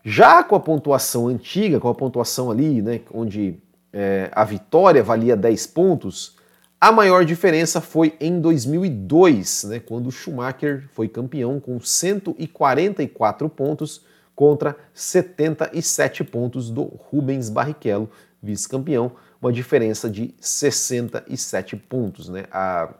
Já 0.01 0.45
com 0.45 0.55
a 0.55 0.61
pontuação 0.61 1.27
antiga, 1.27 1.77
com 1.77 1.89
a 1.89 1.93
pontuação 1.93 2.49
ali, 2.49 2.81
né, 2.81 3.01
onde 3.13 3.59
é, 3.91 4.31
a 4.31 4.45
vitória 4.45 5.03
valia 5.03 5.35
10 5.35 5.67
pontos, 5.67 6.37
a 6.79 6.89
maior 6.89 7.25
diferença 7.25 7.81
foi 7.81 8.15
em 8.21 8.39
2002, 8.39 9.65
né, 9.65 9.81
quando 9.81 10.09
Schumacher 10.09 10.87
foi 10.93 11.09
campeão 11.09 11.59
com 11.59 11.77
144 11.81 13.49
pontos 13.49 14.05
contra 14.33 14.73
77 14.93 16.23
pontos 16.23 16.69
do 16.69 16.83
Rubens 16.83 17.49
Barrichello, 17.49 18.09
vice-campeão, 18.41 19.11
uma 19.41 19.51
diferença 19.51 20.09
de 20.09 20.33
67 20.39 21.75
pontos. 21.75 22.29
Né? 22.29 22.45
A 22.51 22.93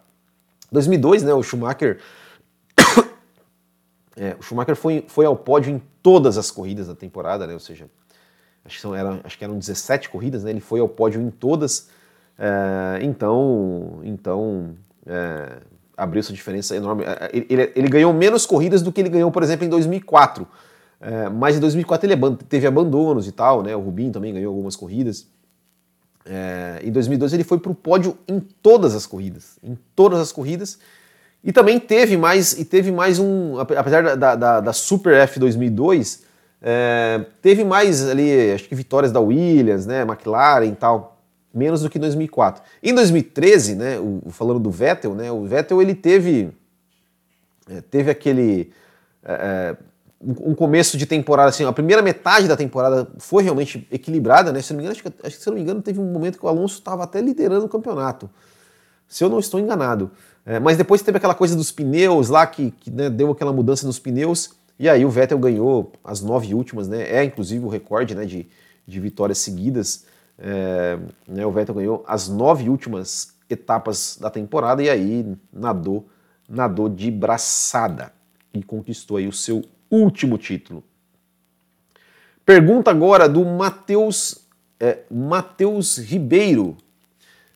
2002, 0.71 1.23
né, 1.23 1.33
o 1.33 1.43
Schumacher 1.43 1.99
é, 4.17 4.35
o 4.39 4.41
Schumacher 4.41 4.75
foi, 4.75 5.05
foi 5.07 5.25
ao 5.25 5.35
pódio 5.35 5.71
em 5.71 5.81
todas 6.01 6.37
as 6.37 6.49
corridas 6.49 6.87
da 6.87 6.95
temporada, 6.95 7.45
né? 7.45 7.53
ou 7.53 7.59
seja, 7.59 7.85
acho 8.65 8.75
que, 8.75 8.81
são, 8.81 8.93
acho 9.23 9.37
que 9.37 9.43
eram 9.43 9.57
17 9.57 10.09
corridas, 10.09 10.43
né? 10.43 10.49
ele 10.49 10.61
foi 10.61 10.79
ao 10.79 10.89
pódio 10.89 11.21
em 11.21 11.29
todas, 11.29 11.89
é, 12.39 12.99
então, 13.03 13.99
então 14.03 14.75
é, 15.05 15.57
abriu 15.95 16.21
essa 16.21 16.33
diferença 16.33 16.75
enorme. 16.75 17.03
É, 17.03 17.29
ele, 17.31 17.45
ele, 17.49 17.71
ele, 17.75 17.87
ganhou 17.87 18.11
menos 18.11 18.45
corridas 18.45 18.81
do 18.81 18.91
que 18.91 18.99
ele 18.99 19.09
ganhou, 19.09 19.31
por 19.31 19.43
exemplo, 19.43 19.65
em 19.65 19.69
2004, 19.69 20.47
é, 20.99 21.29
mas 21.29 21.57
em 21.57 21.59
2004 21.59 22.11
ele 22.11 22.35
teve 22.49 22.65
abandonos 22.65 23.27
e 23.27 23.31
tal, 23.31 23.61
né? 23.61 23.75
o 23.75 23.79
Rubinho 23.79 24.11
também 24.11 24.33
ganhou 24.33 24.51
algumas 24.51 24.75
corridas. 24.75 25.27
É, 26.25 26.79
em 26.83 26.91
2002 26.91 27.33
ele 27.33 27.43
foi 27.43 27.59
para 27.59 27.71
o 27.71 27.75
pódio 27.75 28.17
em 28.27 28.39
todas 28.39 28.95
as 28.95 29.05
corridas, 29.05 29.57
em 29.63 29.77
todas 29.95 30.19
as 30.19 30.31
corridas, 30.31 30.77
e 31.43 31.51
também 31.51 31.79
teve 31.79 32.15
mais, 32.15 32.53
e 32.53 32.63
teve 32.63 32.91
mais 32.91 33.17
um, 33.17 33.59
apesar 33.59 34.15
da, 34.15 34.35
da, 34.35 34.59
da 34.59 34.73
Super 34.73 35.13
F 35.15 35.39
2002, 35.39 36.23
é, 36.61 37.25
teve 37.41 37.63
mais 37.63 38.07
ali, 38.07 38.51
acho 38.51 38.69
que 38.69 38.75
vitórias 38.75 39.11
da 39.11 39.19
Williams, 39.19 39.87
né, 39.87 40.01
McLaren 40.01 40.67
e 40.67 40.75
tal, 40.75 41.19
menos 41.51 41.81
do 41.81 41.89
que 41.89 41.97
em 41.97 42.01
2004. 42.01 42.61
Em 42.83 42.93
2013, 42.93 43.75
né, 43.75 43.99
o, 43.99 44.29
falando 44.29 44.59
do 44.59 44.69
Vettel, 44.69 45.15
né, 45.15 45.31
o 45.31 45.43
Vettel 45.43 45.81
ele 45.81 45.95
teve, 45.95 46.51
é, 47.67 47.81
teve 47.81 48.11
aquele 48.11 48.71
é, 49.23 49.75
é 49.77 49.90
um 50.23 50.53
começo 50.53 50.97
de 50.97 51.05
temporada, 51.05 51.49
assim, 51.49 51.65
a 51.65 51.71
primeira 51.71 52.01
metade 52.01 52.47
da 52.47 52.55
temporada 52.55 53.07
foi 53.17 53.43
realmente 53.43 53.87
equilibrada, 53.91 54.51
né? 54.51 54.61
Se 54.61 54.71
não 54.71 54.77
me 54.77 54.83
engano, 54.83 54.91
acho 54.93 55.03
que, 55.03 55.27
acho 55.27 55.37
que 55.37 55.43
se 55.43 55.49
não 55.49 55.55
me 55.55 55.61
engano, 55.61 55.81
teve 55.81 55.99
um 55.99 56.05
momento 56.05 56.37
que 56.37 56.45
o 56.45 56.49
Alonso 56.49 56.79
estava 56.79 57.03
até 57.03 57.19
liderando 57.19 57.65
o 57.65 57.69
campeonato. 57.69 58.29
Se 59.07 59.23
eu 59.23 59.29
não 59.29 59.39
estou 59.39 59.59
enganado. 59.59 60.11
É, 60.45 60.59
mas 60.59 60.77
depois 60.77 61.01
teve 61.01 61.17
aquela 61.17 61.35
coisa 61.35 61.55
dos 61.55 61.71
pneus 61.71 62.29
lá, 62.29 62.45
que, 62.45 62.71
que 62.71 62.89
né, 62.89 63.09
deu 63.09 63.31
aquela 63.31 63.53
mudança 63.53 63.85
nos 63.85 63.99
pneus, 63.99 64.51
e 64.79 64.89
aí 64.89 65.05
o 65.05 65.09
Vettel 65.09 65.37
ganhou 65.37 65.91
as 66.03 66.21
nove 66.21 66.53
últimas, 66.53 66.87
né? 66.87 67.03
É 67.03 67.23
inclusive 67.23 67.63
o 67.63 67.67
recorde 67.67 68.15
né, 68.15 68.25
de, 68.25 68.47
de 68.87 68.99
vitórias 68.99 69.37
seguidas. 69.37 70.05
É, 70.37 70.97
né, 71.27 71.45
o 71.45 71.51
Vettel 71.51 71.75
ganhou 71.75 72.03
as 72.07 72.27
nove 72.27 72.67
últimas 72.67 73.33
etapas 73.49 74.17
da 74.19 74.29
temporada 74.29 74.81
e 74.81 74.89
aí 74.89 75.37
nadou, 75.53 76.07
nadou 76.49 76.89
de 76.89 77.11
braçada 77.11 78.11
e 78.53 78.63
conquistou 78.63 79.17
aí 79.17 79.27
o 79.27 79.33
seu 79.33 79.63
último 79.91 80.37
título. 80.37 80.83
Pergunta 82.45 82.89
agora 82.89 83.29
do 83.29 83.45
Matheus 83.45 84.41
é, 84.81 84.99
Matheus 85.11 85.97
Ribeiro. 85.99 86.75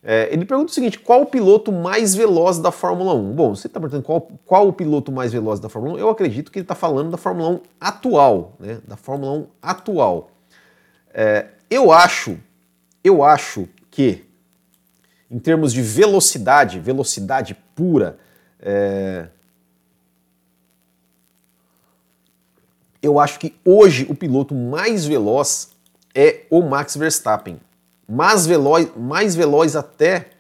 É, 0.04 0.32
ele 0.32 0.46
pergunta 0.46 0.72
o 0.72 0.74
seguinte: 0.74 1.00
qual 1.00 1.24
o 1.24 1.26
piloto 1.26 1.72
mais 1.72 2.14
veloz 2.14 2.60
da 2.60 2.72
Fórmula 2.72 3.16
1? 3.16 3.34
Bom, 3.34 3.56
você 3.56 3.66
está 3.66 3.80
perguntando 3.80 4.04
qual, 4.04 4.22
qual 4.46 4.68
o 4.68 4.74
piloto 4.74 5.12
mais 5.12 5.34
veloz 5.34 5.60
da 5.60 5.68
Fórmula 5.68 5.96
1? 5.96 6.00
Eu 6.00 6.10
acredito 6.10 6.52
que 6.52 6.60
ele 6.60 6.64
está 6.64 6.76
falando 6.76 7.10
da 7.10 7.18
Fórmula 7.18 7.50
1 7.50 7.60
atual, 7.82 8.54
né? 8.60 8.80
Da 8.88 8.96
Fórmula 8.96 9.32
1 9.40 9.48
atual. 9.60 10.30
É, 11.12 11.48
eu 11.70 11.92
acho, 11.92 12.38
eu 13.04 13.24
acho 13.24 13.68
que 13.90 14.24
em 15.32 15.40
termos 15.40 15.74
de 15.74 15.82
velocidade, 15.82 16.80
velocidade 16.80 17.58
pura, 17.74 18.20
é, 18.60 19.28
eu 23.06 23.20
acho 23.20 23.40
que 23.40 23.54
hoje 23.64 24.08
o 24.10 24.16
piloto 24.16 24.56
mais 24.56 25.06
veloz 25.06 25.70
é 26.14 26.42
o 26.50 26.62
Max 26.64 26.98
Verstappen. 26.98 27.60
Mais 28.08 28.48
veloz, 28.48 28.90
mais 28.98 29.36
veloz 29.36 29.76
até, 29.76 30.32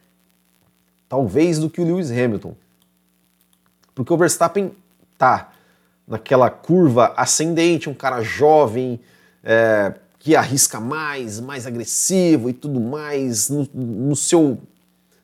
talvez, 1.07 1.59
do 1.59 1.69
que 1.69 1.79
o 1.79 1.85
Lewis 1.85 2.09
Hamilton. 2.09 2.55
Porque 3.93 4.11
o 4.11 4.17
Verstappen 4.17 4.71
tá 5.17 5.51
naquela 6.07 6.49
curva 6.49 7.13
ascendente, 7.15 7.89
um 7.89 7.93
cara 7.93 8.21
jovem, 8.21 8.99
é, 9.43 9.93
que 10.17 10.35
arrisca 10.35 10.79
mais, 10.79 11.39
mais 11.39 11.67
agressivo 11.67 12.49
e 12.49 12.53
tudo 12.53 12.79
mais, 12.79 13.49
no, 13.49 13.69
no, 13.73 14.15
seu, 14.15 14.57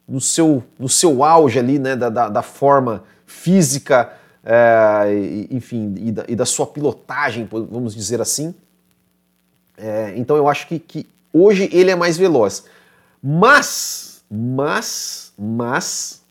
no, 0.07 0.21
seu, 0.21 0.63
no 0.77 0.87
seu 0.87 1.23
auge 1.23 1.57
ali, 1.57 1.79
né, 1.79 1.95
da, 1.95 2.09
da, 2.09 2.29
da 2.29 2.41
forma 2.43 3.03
física 3.25 4.13
é, 4.43 5.47
enfim, 5.49 5.93
e 5.97 6.11
da, 6.11 6.25
e 6.27 6.35
da, 6.35 6.45
sua 6.45 6.65
pilotagem, 6.65 7.47
vamos 7.49 7.93
dizer 7.93 8.19
assim. 8.19 8.55
É, 9.77 10.13
então 10.17 10.35
eu 10.35 10.47
acho 10.47 10.67
que, 10.67 10.79
que 10.79 11.07
hoje 11.31 11.69
ele 11.71 11.91
é 11.91 11.95
mais 11.95 12.17
veloz. 12.17 12.65
Mas, 13.21 14.23
mas, 14.29 15.33
mas, 15.37 16.23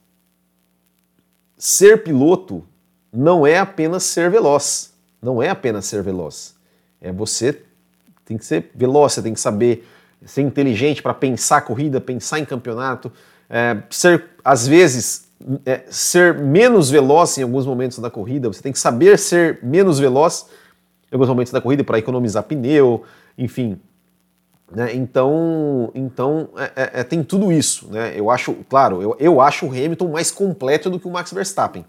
ser 1.56 2.02
piloto 2.02 2.64
não 3.12 3.46
é 3.46 3.58
apenas 3.58 4.02
ser 4.02 4.30
veloz. 4.30 4.92
Não 5.22 5.42
é 5.42 5.50
apenas 5.50 5.86
ser 5.86 6.02
veloz. 6.02 6.54
É 7.00 7.12
você 7.12 7.62
tem 8.24 8.36
que 8.36 8.44
ser 8.44 8.70
veloz, 8.74 9.12
você 9.12 9.22
tem 9.22 9.34
que 9.34 9.40
saber 9.40 9.86
ser 10.24 10.42
inteligente 10.42 11.02
para 11.02 11.14
pensar 11.14 11.58
a 11.58 11.60
corrida, 11.60 12.00
pensar 12.00 12.38
em 12.38 12.44
campeonato, 12.44 13.10
é, 13.48 13.82
ser 13.88 14.26
às 14.44 14.66
vezes 14.66 15.29
é, 15.64 15.84
ser 15.88 16.34
menos 16.34 16.90
veloz 16.90 17.38
em 17.38 17.42
alguns 17.42 17.66
momentos 17.66 17.98
da 17.98 18.10
corrida, 18.10 18.48
você 18.48 18.62
tem 18.62 18.72
que 18.72 18.78
saber 18.78 19.18
ser 19.18 19.58
menos 19.62 19.98
veloz 19.98 20.46
em 21.10 21.14
alguns 21.14 21.28
momentos 21.28 21.52
da 21.52 21.60
corrida 21.60 21.82
para 21.82 21.98
economizar 21.98 22.42
pneu, 22.42 23.04
enfim. 23.36 23.80
Né? 24.70 24.94
Então, 24.94 25.90
então 25.94 26.50
é, 26.56 26.64
é, 26.64 27.00
é, 27.00 27.04
tem 27.04 27.24
tudo 27.24 27.50
isso. 27.50 27.88
Né? 27.90 28.12
Eu 28.14 28.30
acho, 28.30 28.54
claro, 28.68 29.02
eu, 29.02 29.16
eu 29.18 29.40
acho 29.40 29.66
o 29.66 29.70
Hamilton 29.70 30.08
mais 30.08 30.30
completo 30.30 30.88
do 30.88 31.00
que 31.00 31.08
o 31.08 31.10
Max 31.10 31.32
Verstappen. 31.32 31.84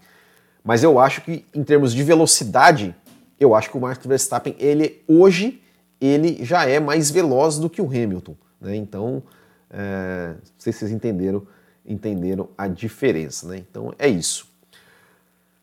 Mas 0.64 0.82
eu 0.82 0.98
acho 0.98 1.22
que 1.22 1.44
em 1.54 1.62
termos 1.62 1.92
de 1.92 2.02
velocidade, 2.02 2.94
eu 3.38 3.54
acho 3.54 3.70
que 3.70 3.76
o 3.76 3.80
Max 3.80 4.04
Verstappen, 4.04 4.56
ele 4.58 5.02
hoje, 5.06 5.60
ele 6.00 6.44
já 6.44 6.66
é 6.66 6.80
mais 6.80 7.10
veloz 7.10 7.58
do 7.58 7.68
que 7.68 7.82
o 7.82 7.86
Hamilton. 7.86 8.34
Né? 8.60 8.76
Então, 8.76 9.22
é, 9.70 10.34
não 10.34 10.52
sei 10.58 10.72
se 10.72 10.80
vocês 10.80 10.90
entenderam 10.90 11.46
entenderam 11.86 12.48
a 12.56 12.68
diferença, 12.68 13.48
né? 13.48 13.58
Então 13.58 13.94
é 13.98 14.08
isso. 14.08 14.46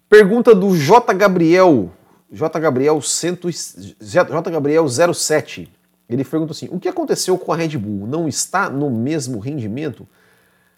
Pergunta 0.10 0.56
do 0.56 0.76
J. 0.76 1.14
Gabriel, 1.14 1.92
J. 2.32 2.60
Gabriel, 2.60 3.02
cento, 3.02 3.50
J. 3.50 4.52
Gabriel 4.52 4.88
07. 4.88 5.72
Ele 6.10 6.24
pergunta 6.26 6.52
assim: 6.52 6.68
o 6.72 6.80
que 6.80 6.90
aconteceu 6.90 7.38
com 7.38 7.54
a 7.54 7.56
Red 7.56 7.78
Bull? 7.78 8.08
Não 8.08 8.28
está 8.28 8.70
no 8.70 8.90
mesmo 8.90 9.40
rendimento? 9.40 10.08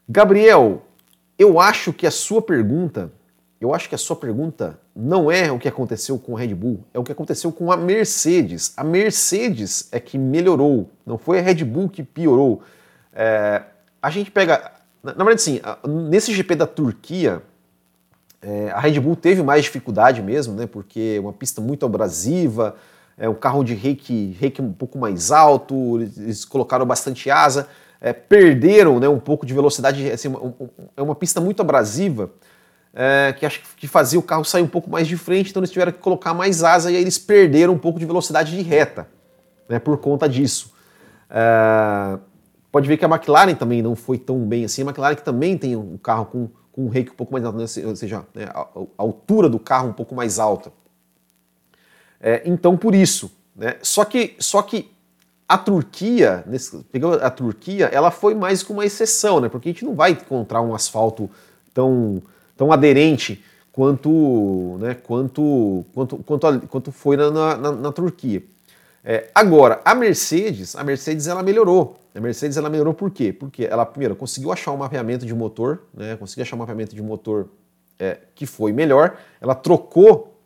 Gabriel, 0.08 0.84
eu 1.40 1.60
acho 1.60 1.94
que 1.94 2.06
a 2.06 2.12
sua 2.12 2.42
pergunta, 2.42 3.12
eu 3.60 3.74
acho 3.74 3.88
que 3.88 3.96
a 3.96 3.98
sua 3.98 4.16
pergunta 4.16 4.78
não 4.94 5.32
é 5.32 5.50
o 5.50 5.58
que 5.58 5.70
aconteceu 5.70 6.20
com 6.20 6.36
a 6.36 6.40
Red 6.40 6.54
Bull, 6.54 6.84
é 6.94 7.00
o 7.00 7.04
que 7.04 7.14
aconteceu 7.14 7.52
com 7.52 7.72
a 7.72 7.78
Mercedes. 7.78 8.74
A 8.76 8.84
Mercedes 8.84 9.88
é 9.92 10.00
que 10.00 10.18
melhorou, 10.18 10.90
não 11.06 11.18
foi 11.18 11.40
a 11.40 11.42
Red 11.42 11.64
Bull 11.64 11.88
que 11.88 12.04
piorou. 12.04 12.62
É, 13.14 13.64
a 14.02 14.10
gente 14.10 14.30
pega 14.30 14.81
na, 15.04 15.14
na 15.14 15.24
verdade, 15.24 15.42
sim, 15.42 15.60
nesse 16.10 16.34
GP 16.34 16.56
da 16.56 16.68
Turquia, 16.68 17.42
é, 18.42 18.72
a 18.72 18.80
Red 18.80 19.00
Bull 19.00 19.16
teve 19.16 19.44
mais 19.44 19.64
dificuldade 19.64 20.22
mesmo, 20.22 20.56
né? 20.56 20.66
Porque 20.66 21.16
é 21.18 21.20
uma 21.20 21.34
pista 21.34 21.62
muito 21.62 21.86
abrasiva, 21.86 22.76
é, 23.18 23.30
um 23.30 23.36
carro 23.36 23.64
de 23.64 23.74
reiki, 23.76 24.36
reiki 24.40 24.62
um 24.62 24.74
pouco 24.74 24.98
mais 24.98 25.32
alto, 25.32 26.02
eles 26.02 26.44
colocaram 26.44 26.86
bastante 26.86 27.30
asa, 27.30 27.68
é, 28.00 28.12
perderam 28.12 29.00
né, 29.00 29.08
um 29.08 29.20
pouco 29.20 29.46
de 29.46 29.54
velocidade, 29.54 30.10
assim, 30.10 30.28
um, 30.28 30.54
um, 30.60 30.70
é 30.98 31.02
uma 31.04 31.14
pista 31.14 31.40
muito 31.40 31.62
abrasiva, 31.62 32.32
é, 32.94 33.34
que 33.38 33.46
acho 33.46 33.62
que 33.78 33.88
fazia 33.88 34.18
o 34.20 34.24
carro 34.24 34.44
sair 34.44 34.64
um 34.64 34.68
pouco 34.68 34.90
mais 34.90 35.08
de 35.08 35.16
frente, 35.16 35.52
então 35.52 35.60
eles 35.60 35.70
tiveram 35.70 35.92
que 35.92 36.00
colocar 36.00 36.34
mais 36.34 36.64
asa 36.64 36.92
e 36.92 36.96
aí 36.96 37.02
eles 37.02 37.20
perderam 37.20 37.74
um 37.74 37.78
pouco 37.78 38.00
de 38.00 38.06
velocidade 38.06 38.56
de 38.56 38.62
reta, 38.64 39.08
né, 39.70 39.78
por 39.78 39.98
conta 40.00 40.28
disso. 40.28 40.74
É, 41.30 42.18
pode 42.72 42.88
ver 42.88 42.98
que 42.98 43.06
a 43.06 43.08
McLaren 43.08 43.56
também 43.56 43.82
não 43.82 43.96
foi 43.96 44.18
tão 44.18 44.40
bem 44.40 44.66
assim, 44.66 44.82
a 44.82 44.86
McLaren 44.86 45.16
que 45.16 45.24
também 45.24 45.58
tem 45.58 45.76
um 45.76 45.98
carro 45.98 46.26
com, 46.26 46.50
com 46.72 46.86
um 46.86 46.90
reiki 46.90 47.12
um 47.12 47.16
pouco 47.16 47.34
mais 47.34 47.46
alto, 47.46 47.58
né, 47.58 47.66
ou 47.86 47.96
seja, 47.96 48.26
né, 48.34 48.46
a, 48.54 48.62
a, 48.62 48.86
altura 48.98 49.50
do 49.50 49.60
carro 49.60 49.90
um 49.90 49.94
pouco 49.94 50.16
mais 50.16 50.40
alta. 50.40 50.72
É, 52.20 52.44
então 52.46 52.78
por 52.78 52.96
isso, 52.96 53.32
né, 53.56 53.78
só 53.82 54.06
que, 54.06 54.36
só 54.40 54.62
que 54.62 54.92
a 55.48 55.58
Turquia, 55.58 56.44
nesse, 56.48 56.86
a 57.22 57.30
Turquia, 57.30 57.86
ela 57.88 58.10
foi 58.10 58.34
mais 58.34 58.64
que 58.64 58.72
uma 58.72 58.86
exceção, 58.86 59.42
né, 59.42 59.50
porque 59.50 59.70
a 59.70 59.72
gente 59.72 59.86
não 59.86 59.96
vai 59.96 60.12
encontrar 60.12 60.62
um 60.62 60.74
asfalto 60.74 61.30
tão 61.74 62.22
tão 62.62 62.72
aderente 62.72 63.44
quanto, 63.72 64.78
né, 64.80 64.94
quanto, 64.94 65.84
quanto, 65.96 66.18
quanto, 66.18 66.68
quanto 66.68 66.92
foi 66.92 67.18
na, 67.18 67.32
na, 67.32 67.72
na 67.72 67.92
Turquia. 67.92 68.44
É, 69.04 69.30
agora, 69.34 69.82
a 69.84 69.96
Mercedes, 69.96 70.76
a 70.76 70.84
Mercedes 70.84 71.28
ela 71.28 71.42
melhorou. 71.42 72.00
A 72.14 72.20
Mercedes 72.20 72.58
ela 72.58 72.70
melhorou 72.70 72.94
por 72.94 73.10
quê? 73.10 73.34
Porque 73.34 73.66
ela, 73.66 73.86
primeiro, 73.86 74.16
conseguiu 74.16 74.52
achar 74.52 74.72
um 74.72 74.78
mapeamento 74.78 75.26
de 75.26 75.34
motor, 75.34 75.84
né, 75.94 76.16
conseguiu 76.18 76.44
achar 76.44 76.56
um 76.56 76.60
mapeamento 76.60 76.96
de 76.96 77.02
motor 77.02 77.48
é, 77.98 78.20
que 78.36 78.46
foi 78.46 78.72
melhor. 78.72 79.18
Ela 79.40 79.56
trocou 79.56 80.38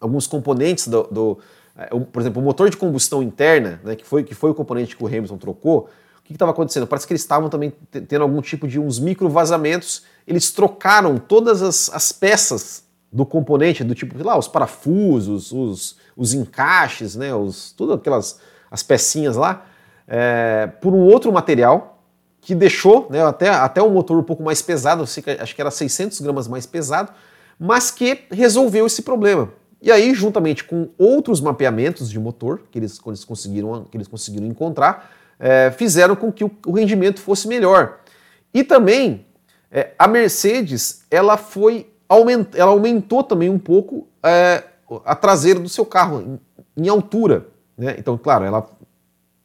alguns 0.00 0.26
componentes 0.26 0.88
do, 0.88 1.02
do 1.04 1.38
é, 1.76 1.86
por 1.86 2.20
exemplo, 2.20 2.42
o 2.42 2.44
motor 2.44 2.68
de 2.70 2.76
combustão 2.76 3.22
interna, 3.22 3.80
né, 3.84 3.94
que, 3.94 4.04
foi, 4.04 4.24
que 4.24 4.34
foi 4.34 4.50
o 4.50 4.54
componente 4.54 4.96
que 4.96 5.04
o 5.04 5.06
Hamilton 5.06 5.36
trocou, 5.36 5.88
que 6.28 6.34
estava 6.34 6.50
acontecendo? 6.50 6.86
Parece 6.86 7.06
que 7.06 7.12
eles 7.12 7.22
estavam 7.22 7.48
também 7.48 7.72
tendo 7.90 8.22
algum 8.22 8.42
tipo 8.42 8.68
de 8.68 8.78
uns 8.78 8.98
micro 8.98 9.30
vazamentos. 9.30 10.02
Eles 10.26 10.50
trocaram 10.50 11.16
todas 11.16 11.62
as, 11.62 11.88
as 11.88 12.12
peças 12.12 12.84
do 13.10 13.24
componente, 13.24 13.82
do 13.82 13.94
tipo, 13.94 14.22
lá, 14.22 14.38
os 14.38 14.46
parafusos, 14.46 15.50
os, 15.50 15.96
os 16.18 16.34
encaixes, 16.34 17.14
né, 17.14 17.32
os, 17.32 17.72
todas 17.72 17.96
aquelas 17.96 18.40
as 18.70 18.82
pecinhas 18.82 19.36
lá, 19.36 19.64
é, 20.06 20.66
por 20.80 20.92
um 20.92 21.00
outro 21.00 21.32
material 21.32 22.02
que 22.40 22.54
deixou 22.54 23.06
né, 23.08 23.24
até, 23.24 23.48
até 23.48 23.80
o 23.80 23.88
motor 23.88 24.18
um 24.18 24.22
pouco 24.22 24.42
mais 24.42 24.60
pesado, 24.60 25.04
acho 25.04 25.54
que 25.54 25.60
era 25.60 25.70
600 25.70 26.20
gramas 26.20 26.48
mais 26.48 26.66
pesado, 26.66 27.12
mas 27.58 27.90
que 27.90 28.24
resolveu 28.30 28.86
esse 28.86 29.02
problema. 29.02 29.50
E 29.80 29.92
aí, 29.92 30.12
juntamente 30.12 30.64
com 30.64 30.88
outros 30.98 31.40
mapeamentos 31.40 32.10
de 32.10 32.18
motor 32.18 32.62
que 32.70 32.78
eles, 32.78 32.98
que 32.98 33.08
eles, 33.08 33.24
conseguiram, 33.24 33.84
que 33.84 33.96
eles 33.96 34.08
conseguiram 34.08 34.46
encontrar, 34.46 35.12
é, 35.38 35.70
fizeram 35.70 36.16
com 36.16 36.32
que 36.32 36.42
o, 36.42 36.50
o, 36.66 36.72
rendimento 36.72 37.20
fosse 37.20 37.46
melhor. 37.46 38.00
E 38.52 38.64
também 38.64 39.24
é, 39.70 39.92
a 39.96 40.08
Mercedes 40.08 41.04
ela 41.10 41.36
foi 41.36 41.92
aument, 42.08 42.48
ela 42.54 42.72
aumentou 42.72 43.22
também 43.22 43.48
um 43.48 43.58
pouco 43.58 44.08
é, 44.22 44.64
a 45.04 45.14
traseira 45.14 45.60
do 45.60 45.68
seu 45.68 45.84
carro 45.84 46.40
em, 46.76 46.88
altura. 46.88 47.46
Né? 47.76 47.96
Então, 47.98 48.16
claro, 48.16 48.44
ela 48.44 48.66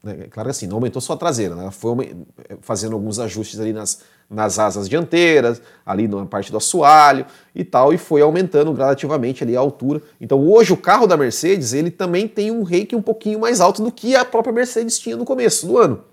né, 0.04 0.28
claro 0.30 0.50
assim, 0.50 0.68
não 0.68 0.76
aumentou 0.76 1.02
só 1.02 1.14
a 1.14 1.18
traseira, 1.18 1.56
né? 1.56 1.62
ela 1.62 1.72
foi 1.72 2.14
fazendo 2.62 2.94
alguns 2.94 3.20
ajustes 3.20 3.58
ali 3.60 3.72
nas, 3.72 4.02
nas 4.30 4.60
asas 4.60 4.90
dianteiras, 4.90 5.62
ali 5.86 6.10
na 6.10 6.26
parte 6.26 6.52
do 6.52 6.58
assoalho 6.58 7.26
e 7.56 7.64
tal, 7.64 7.94
e 7.94 7.98
foi 7.98 8.22
aumentando 8.22 8.74
gradativamente 8.74 9.44
ali 9.44 9.56
a 9.56 9.62
altura. 9.62 10.02
Então 10.20 10.46
hoje 10.46 10.74
o 10.74 10.78
carro 10.78 11.08
da 11.08 11.16
Mercedes 11.16 11.72
ele 11.72 11.90
também 11.90 12.28
tem 12.28 12.52
um 12.52 12.64
rake 12.64 12.96
um 12.96 13.02
pouquinho 13.02 13.40
mais 13.40 13.62
alto 13.62 13.82
do 13.82 13.92
que 13.92 14.14
a 14.14 14.26
própria 14.26 14.52
Mercedes 14.52 15.00
tinha 15.00 15.16
no 15.16 15.24
começo 15.24 15.66
do 15.66 15.78
ano. 15.78 16.04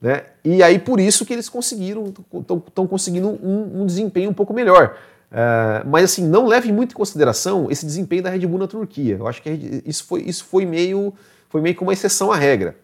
Né? 0.00 0.24
E 0.42 0.62
aí 0.62 0.78
por 0.78 0.98
isso 0.98 1.26
que 1.26 1.34
eles 1.34 1.48
conseguiram, 1.48 2.12
estão 2.40 2.86
conseguindo 2.86 3.28
um, 3.28 3.82
um, 3.82 3.86
desempenho 3.86 4.30
um 4.30 4.34
pouco 4.34 4.54
melhor. 4.54 4.96
Uh, 5.36 5.86
mas 5.86 6.04
assim, 6.04 6.26
não 6.26 6.46
leve 6.46 6.72
muito 6.72 6.92
em 6.92 6.96
consideração 6.96 7.70
esse 7.70 7.84
desempenho 7.84 8.22
da 8.22 8.30
Red 8.30 8.46
Bull 8.46 8.58
na 8.58 8.66
Turquia. 8.66 9.16
Eu 9.18 9.28
acho 9.28 9.42
que 9.42 9.82
isso 9.84 10.04
foi, 10.04 10.22
isso 10.22 10.42
foi 10.46 10.64
meio 10.64 11.12
foi 11.50 11.60
meio 11.60 11.74
que 11.74 11.82
uma 11.82 11.92
exceção 11.92 12.32
à 12.32 12.36
regra. 12.36 12.74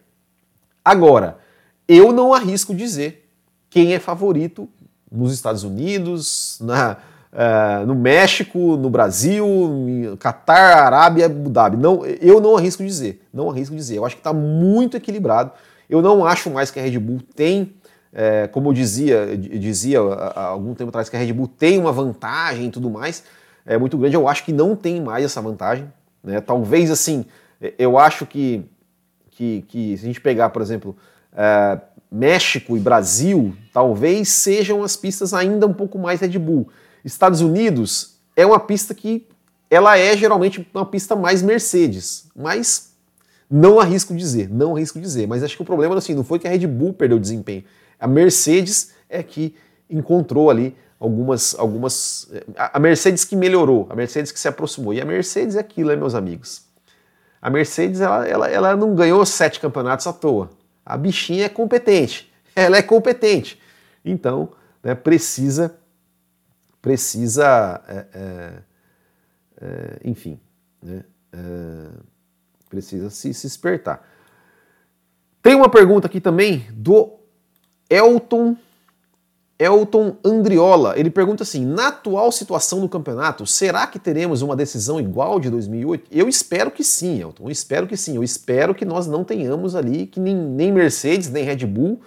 Agora, 0.85 1.39
eu 1.87 2.11
não 2.11 2.31
arrisco 2.31 2.73
dizer 2.73 3.27
quem 3.71 3.93
é 3.93 3.99
favorito 3.99 4.69
nos 5.11 5.33
Estados 5.33 5.63
Unidos, 5.63 6.59
na, 6.61 6.97
uh, 7.33 7.87
no 7.87 7.95
México, 7.95 8.77
no 8.77 8.89
Brasil, 8.89 10.15
Catar, 10.19 10.85
Arábia, 10.85 11.25
Abu 11.25 11.49
Dhabi. 11.49 11.77
Não, 11.77 12.05
eu 12.05 12.39
não 12.39 12.55
arrisco 12.55 12.83
dizer, 12.83 13.25
não 13.33 13.49
arrisco 13.49 13.75
dizer. 13.75 13.97
Eu 13.97 14.05
acho 14.05 14.15
que 14.15 14.19
está 14.21 14.33
muito 14.33 14.95
equilibrado. 14.95 15.51
Eu 15.89 16.03
não 16.03 16.23
acho 16.23 16.51
mais 16.51 16.69
que 16.69 16.79
a 16.79 16.83
Red 16.83 16.99
Bull 16.99 17.19
tem, 17.35 17.73
é, 18.13 18.47
como 18.47 18.69
eu 18.69 18.73
dizia, 18.73 19.35
dizia 19.35 19.99
há 19.99 20.45
algum 20.45 20.75
tempo 20.75 20.89
atrás, 20.89 21.09
que 21.09 21.15
a 21.15 21.19
Red 21.19 21.33
Bull 21.33 21.47
tem 21.47 21.79
uma 21.79 21.91
vantagem 21.91 22.67
e 22.67 22.69
tudo 22.69 22.89
mais, 22.89 23.23
é 23.65 23.77
muito 23.77 23.97
grande. 23.97 24.15
Eu 24.15 24.27
acho 24.27 24.45
que 24.45 24.53
não 24.53 24.75
tem 24.75 25.01
mais 25.01 25.25
essa 25.25 25.41
vantagem. 25.41 25.91
Né? 26.23 26.39
Talvez 26.39 26.91
assim, 26.91 27.25
eu 27.77 27.97
acho 27.97 28.25
que, 28.25 28.63
que, 29.31 29.65
que 29.67 29.97
se 29.97 30.03
a 30.03 30.07
gente 30.07 30.21
pegar, 30.21 30.49
por 30.49 30.61
exemplo, 30.61 30.95
é, 31.35 31.79
México 32.11 32.77
e 32.77 32.79
Brasil 32.79 33.55
talvez 33.73 34.29
sejam 34.29 34.83
as 34.83 34.95
pistas 34.95 35.33
ainda 35.33 35.65
um 35.65 35.73
pouco 35.73 35.97
mais 35.97 36.21
Red 36.21 36.37
Bull. 36.37 36.69
Estados 37.03 37.41
Unidos 37.41 38.19
é 38.35 38.45
uma 38.45 38.59
pista 38.59 38.93
que 38.93 39.27
ela 39.69 39.97
é 39.97 40.15
geralmente 40.15 40.65
uma 40.71 40.85
pista 40.85 41.15
mais 41.15 41.41
Mercedes, 41.41 42.27
mas 42.35 42.92
não 43.55 43.79
arrisco 43.79 44.15
dizer, 44.15 44.49
não 44.49 44.75
arrisco 44.75 44.99
dizer. 44.99 45.27
Mas 45.27 45.43
acho 45.43 45.55
que 45.55 45.61
o 45.61 45.65
problema 45.65 45.95
assim, 45.95 46.15
não 46.15 46.23
foi 46.23 46.39
que 46.39 46.47
a 46.47 46.49
Red 46.49 46.65
Bull 46.65 46.91
perdeu 46.91 47.19
desempenho, 47.19 47.63
a 47.99 48.07
Mercedes 48.07 48.93
é 49.07 49.21
que 49.21 49.55
encontrou 49.87 50.49
ali 50.49 50.75
algumas, 50.99 51.53
algumas, 51.59 52.31
a 52.57 52.79
Mercedes 52.79 53.23
que 53.23 53.35
melhorou, 53.35 53.85
a 53.91 53.95
Mercedes 53.95 54.31
que 54.31 54.39
se 54.39 54.47
aproximou. 54.47 54.91
E 54.91 54.99
a 54.99 55.05
Mercedes 55.05 55.55
é 55.55 55.59
aquilo, 55.59 55.89
né, 55.89 55.95
meus 55.95 56.15
amigos. 56.15 56.65
A 57.39 57.47
Mercedes 57.51 58.01
ela, 58.01 58.27
ela, 58.27 58.49
ela 58.49 58.75
não 58.75 58.95
ganhou 58.95 59.23
sete 59.23 59.59
campeonatos 59.59 60.07
à 60.07 60.13
toa. 60.13 60.49
A 60.83 60.97
bichinha 60.97 61.45
é 61.45 61.49
competente, 61.49 62.33
ela 62.55 62.77
é 62.77 62.81
competente. 62.81 63.61
Então, 64.03 64.49
né, 64.81 64.95
precisa, 64.95 65.75
precisa, 66.81 67.81
é, 67.87 68.05
é, 68.13 68.53
é, 69.61 69.99
enfim, 70.03 70.39
né, 70.81 71.03
é, 71.31 72.12
precisa 72.73 73.11
se, 73.11 73.31
se 73.33 73.45
espertar. 73.45 74.03
Tem 75.43 75.53
uma 75.53 75.69
pergunta 75.69 76.07
aqui 76.07 76.19
também 76.19 76.65
do 76.71 77.11
Elton 77.87 78.55
Elton 79.59 80.17
Andriola, 80.25 80.97
ele 80.97 81.11
pergunta 81.11 81.43
assim: 81.43 81.63
na 81.63 81.89
atual 81.89 82.31
situação 82.31 82.81
do 82.81 82.89
campeonato, 82.89 83.45
será 83.45 83.85
que 83.85 83.99
teremos 83.99 84.41
uma 84.41 84.55
decisão 84.55 84.99
igual 84.99 85.39
de 85.39 85.49
2008? 85.49 86.07
Eu 86.11 86.27
espero 86.27 86.71
que 86.71 86.83
sim, 86.83 87.21
Elton. 87.21 87.45
Eu 87.45 87.51
espero 87.51 87.85
que 87.85 87.95
sim. 87.95 88.15
Eu 88.15 88.23
espero 88.23 88.73
que 88.73 88.83
nós 88.83 89.05
não 89.05 89.23
tenhamos 89.23 89.75
ali 89.75 90.07
que 90.07 90.19
nem, 90.19 90.35
nem 90.35 90.71
Mercedes 90.71 91.29
nem 91.29 91.43
Red 91.43 91.65
Bull. 91.67 92.01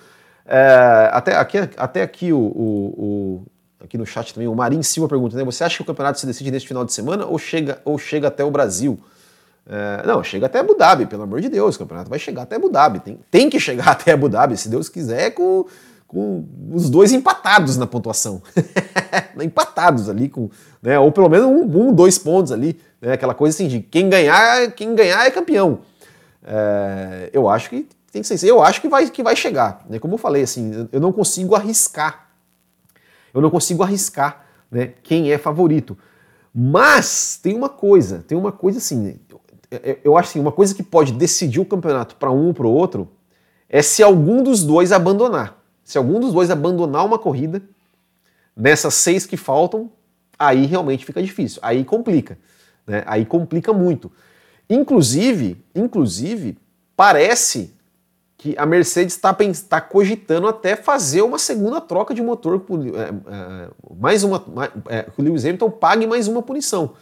É, 0.45 1.09
até 1.13 1.37
aqui, 1.37 1.59
até 1.77 2.03
aqui 2.03 2.33
o, 2.33 2.39
o, 2.39 2.95
o, 2.99 3.43
aqui 3.85 3.97
no 3.97 4.05
chat 4.05 4.35
também 4.35 4.49
o 4.49 4.55
Marim 4.55 4.83
Silva 4.83 5.09
pergunta: 5.09 5.37
né, 5.37 5.45
você 5.45 5.63
acha 5.63 5.77
que 5.77 5.83
o 5.83 5.87
campeonato 5.87 6.19
se 6.19 6.27
decide 6.27 6.51
neste 6.51 6.67
final 6.67 6.85
de 6.85 6.93
semana 6.93 7.27
ou 7.27 7.39
chega 7.39 7.81
ou 7.85 7.97
chega 7.97 8.27
até 8.27 8.45
o 8.45 8.51
Brasil? 8.51 8.99
É, 9.69 10.07
não, 10.07 10.23
chega 10.23 10.47
até 10.47 10.61
Abu 10.61 10.75
Dhabi, 10.75 11.07
pelo 11.07 11.23
amor 11.23 11.41
de 11.41 11.49
Deus. 11.49 11.77
O 11.77 11.79
campeonato 11.79 12.09
vai 12.09 12.19
chegar 12.19 12.43
até 12.43 12.57
Abu 12.57 12.69
Dhabi. 12.69 13.01
Tem, 13.01 13.19
tem 13.31 13.51
que 13.51 13.59
chegar 13.59 13.89
até 13.93 14.13
Abu 14.13 14.29
Dhabi, 14.29 14.57
se 14.57 14.69
Deus 14.69 14.89
quiser, 14.89 15.31
com 15.33 15.67
com 16.07 16.47
os 16.73 16.89
dois 16.89 17.13
empatados 17.13 17.77
na 17.77 17.87
pontuação. 17.87 18.41
empatados 19.43 20.09
ali, 20.09 20.29
com, 20.29 20.49
né, 20.81 20.99
ou 20.99 21.11
pelo 21.11 21.29
menos 21.29 21.47
um, 21.47 21.63
um 21.63 21.93
dois 21.93 22.19
pontos 22.19 22.53
ali. 22.53 22.81
Né, 23.01 23.13
aquela 23.13 23.35
coisa 23.35 23.55
assim 23.55 23.69
de 23.69 23.81
quem 23.81 24.09
ganhar, 24.09 24.71
quem 24.73 24.95
ganhar 24.95 25.27
é 25.27 25.31
campeão. 25.31 25.81
É, 26.45 27.31
eu 27.33 27.49
acho 27.49 27.69
que 27.69 27.89
tem 28.13 28.23
que 28.23 28.29
ser 28.29 28.49
Eu 28.49 28.63
acho 28.63 28.81
que 28.81 28.89
vai, 28.89 29.11
que 29.11 29.23
vai 29.23 29.35
chegar. 29.35 29.85
Né, 29.89 29.99
como 29.99 30.15
eu 30.15 30.19
falei, 30.19 30.43
assim, 30.43 30.89
eu 30.93 31.01
não 31.01 31.13
consigo 31.13 31.55
arriscar. 31.55 32.29
Eu 33.35 33.41
não 33.41 33.51
consigo 33.51 33.83
arriscar 33.83 34.47
né, 34.71 34.93
quem 35.03 35.33
é 35.33 35.39
favorito. 35.39 35.99
Mas 36.55 37.39
tem 37.43 37.55
uma 37.55 37.69
coisa, 37.69 38.25
tem 38.27 38.39
uma 38.39 38.53
coisa 38.53 38.79
assim. 38.79 39.19
Eu, 39.71 39.99
eu 40.05 40.19
acho 40.19 40.31
assim, 40.31 40.41
uma 40.41 40.53
coisa 40.53 40.75
que 40.75 40.83
pode 40.83 41.13
decidir 41.13 41.61
o 41.61 41.65
campeonato 41.65 42.17
para 42.17 42.31
um 42.31 42.49
ou 42.49 42.55
para 42.55 42.67
o 42.67 42.73
outro 42.73 43.09
é 43.69 43.83
se 43.83 44.03
algum 44.03 44.43
dos 44.43 44.65
dois 44.65 44.93
abandonar. 44.93 45.63
Se 45.85 45.99
algum 45.99 46.19
dos 46.21 46.33
dois 46.33 46.51
abandonar 46.51 47.05
uma 47.05 47.19
corrida, 47.19 47.63
nessas 48.57 48.95
seis 48.95 49.27
que 49.27 49.37
faltam, 49.37 49.91
aí 50.39 50.67
realmente 50.67 51.05
fica 51.05 51.23
difícil. 51.23 51.61
Aí 51.63 51.85
complica. 51.85 52.39
Né? 52.87 53.03
Aí 53.07 53.25
complica 53.25 53.73
muito. 53.73 54.11
Inclusive, 54.69 55.65
inclusive, 55.75 56.59
parece 56.97 57.75
que 58.37 58.55
a 58.59 58.67
Mercedes 58.67 59.15
está 59.15 59.35
tá 59.69 59.81
cogitando 59.81 60.47
até 60.47 60.77
fazer 60.77 61.23
uma 61.23 61.39
segunda 61.39 61.81
troca 61.81 62.13
de 62.13 62.23
motor, 62.23 62.63
é, 62.95 63.33
é, 63.35 63.69
mais 63.99 64.23
uma, 64.23 64.43
é, 64.89 65.05
que 65.05 65.21
o 65.21 65.25
Lewis 65.25 65.45
Hamilton 65.45 65.71
pague 65.71 66.07
mais 66.07 66.29
uma 66.29 66.43
punição. 66.43 66.95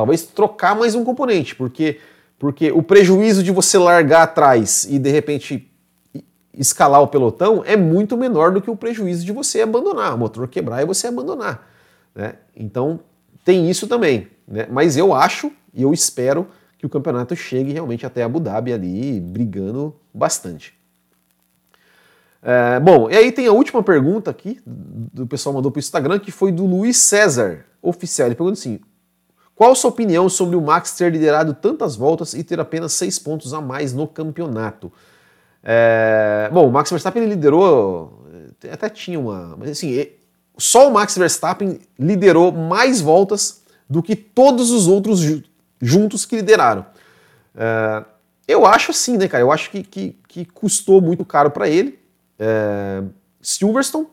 Talvez 0.00 0.22
trocar 0.22 0.74
mais 0.74 0.94
um 0.94 1.04
componente, 1.04 1.54
porque 1.54 2.00
Porque 2.38 2.72
o 2.72 2.82
prejuízo 2.82 3.42
de 3.42 3.52
você 3.52 3.76
largar 3.76 4.22
atrás 4.22 4.86
e 4.88 4.98
de 4.98 5.10
repente 5.10 5.70
escalar 6.54 7.02
o 7.02 7.06
pelotão 7.06 7.62
é 7.66 7.76
muito 7.76 8.16
menor 8.16 8.50
do 8.50 8.62
que 8.62 8.70
o 8.70 8.76
prejuízo 8.76 9.26
de 9.26 9.30
você 9.30 9.60
abandonar, 9.60 10.14
o 10.14 10.18
motor 10.18 10.48
quebrar 10.48 10.80
e 10.80 10.86
você 10.86 11.06
abandonar. 11.06 11.70
Né? 12.14 12.36
Então 12.56 13.00
tem 13.44 13.68
isso 13.68 13.86
também. 13.86 14.28
Né? 14.48 14.66
Mas 14.70 14.96
eu 14.96 15.12
acho 15.12 15.52
e 15.74 15.82
eu 15.82 15.92
espero 15.92 16.48
que 16.78 16.86
o 16.86 16.88
campeonato 16.88 17.36
chegue 17.36 17.74
realmente 17.74 18.06
até 18.06 18.22
Abu 18.22 18.40
Dhabi 18.40 18.72
ali, 18.72 19.20
brigando 19.20 19.94
bastante. 20.14 20.72
É, 22.42 22.80
bom, 22.80 23.10
e 23.10 23.16
aí 23.16 23.30
tem 23.30 23.46
a 23.46 23.52
última 23.52 23.82
pergunta 23.82 24.30
aqui, 24.30 24.58
do 24.64 25.26
pessoal 25.26 25.54
mandou 25.54 25.70
para 25.70 25.78
o 25.78 25.80
Instagram, 25.80 26.18
que 26.18 26.30
foi 26.30 26.50
do 26.50 26.64
Luiz 26.64 26.96
César, 26.96 27.66
oficial. 27.82 28.28
Ele 28.28 28.34
pergunta 28.34 28.58
assim: 28.58 28.80
qual 29.60 29.74
sua 29.74 29.90
opinião 29.90 30.26
sobre 30.26 30.56
o 30.56 30.60
Max 30.62 30.92
ter 30.92 31.12
liderado 31.12 31.52
tantas 31.52 31.94
voltas 31.94 32.32
e 32.32 32.42
ter 32.42 32.58
apenas 32.58 32.94
seis 32.94 33.18
pontos 33.18 33.52
a 33.52 33.60
mais 33.60 33.92
no 33.92 34.08
campeonato? 34.08 34.90
É, 35.62 36.48
bom, 36.50 36.66
o 36.66 36.72
Max 36.72 36.88
Verstappen 36.88 37.26
liderou, 37.26 38.24
até 38.72 38.88
tinha 38.88 39.20
uma, 39.20 39.54
mas 39.58 39.68
assim, 39.72 40.02
só 40.56 40.88
o 40.88 40.90
Max 40.94 41.14
Verstappen 41.14 41.78
liderou 41.98 42.50
mais 42.50 43.02
voltas 43.02 43.62
do 43.86 44.02
que 44.02 44.16
todos 44.16 44.70
os 44.70 44.88
outros 44.88 45.20
juntos 45.78 46.24
que 46.24 46.36
lideraram. 46.36 46.86
É, 47.54 48.02
eu 48.48 48.64
acho 48.64 48.92
assim, 48.92 49.18
né, 49.18 49.28
cara? 49.28 49.42
Eu 49.42 49.52
acho 49.52 49.70
que, 49.70 49.82
que, 49.82 50.16
que 50.26 50.46
custou 50.46 51.02
muito 51.02 51.22
caro 51.22 51.50
para 51.50 51.68
ele. 51.68 51.98
É, 52.38 53.02
Silverstone 53.42 54.06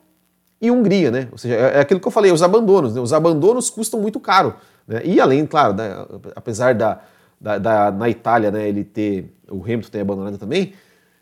e 0.59 0.69
Hungria, 0.69 1.09
né? 1.09 1.29
Ou 1.31 1.37
seja, 1.37 1.55
é, 1.55 1.77
é 1.77 1.79
aquilo 1.79 2.01
que 2.01 2.07
eu 2.07 2.11
falei, 2.11 2.33
os 2.33 2.43
abandonos. 2.43 2.95
Né? 2.95 2.99
Os 2.99 3.13
abandonos 3.13 3.69
custam 3.69 4.01
muito 4.01 4.19
caro. 4.19 4.53
Né? 4.87 5.01
E 5.03 5.19
além, 5.19 5.45
claro, 5.45 5.73
né, 5.73 6.05
apesar 6.35 6.73
da, 6.73 7.01
da, 7.39 7.57
da, 7.57 7.91
na 7.91 8.09
Itália 8.09 8.49
né, 8.49 8.67
ele 8.67 8.83
ter, 8.83 9.33
o 9.49 9.61
Hamilton 9.61 9.89
ter 9.89 9.99
abandonado 9.99 10.37
também, 10.37 10.73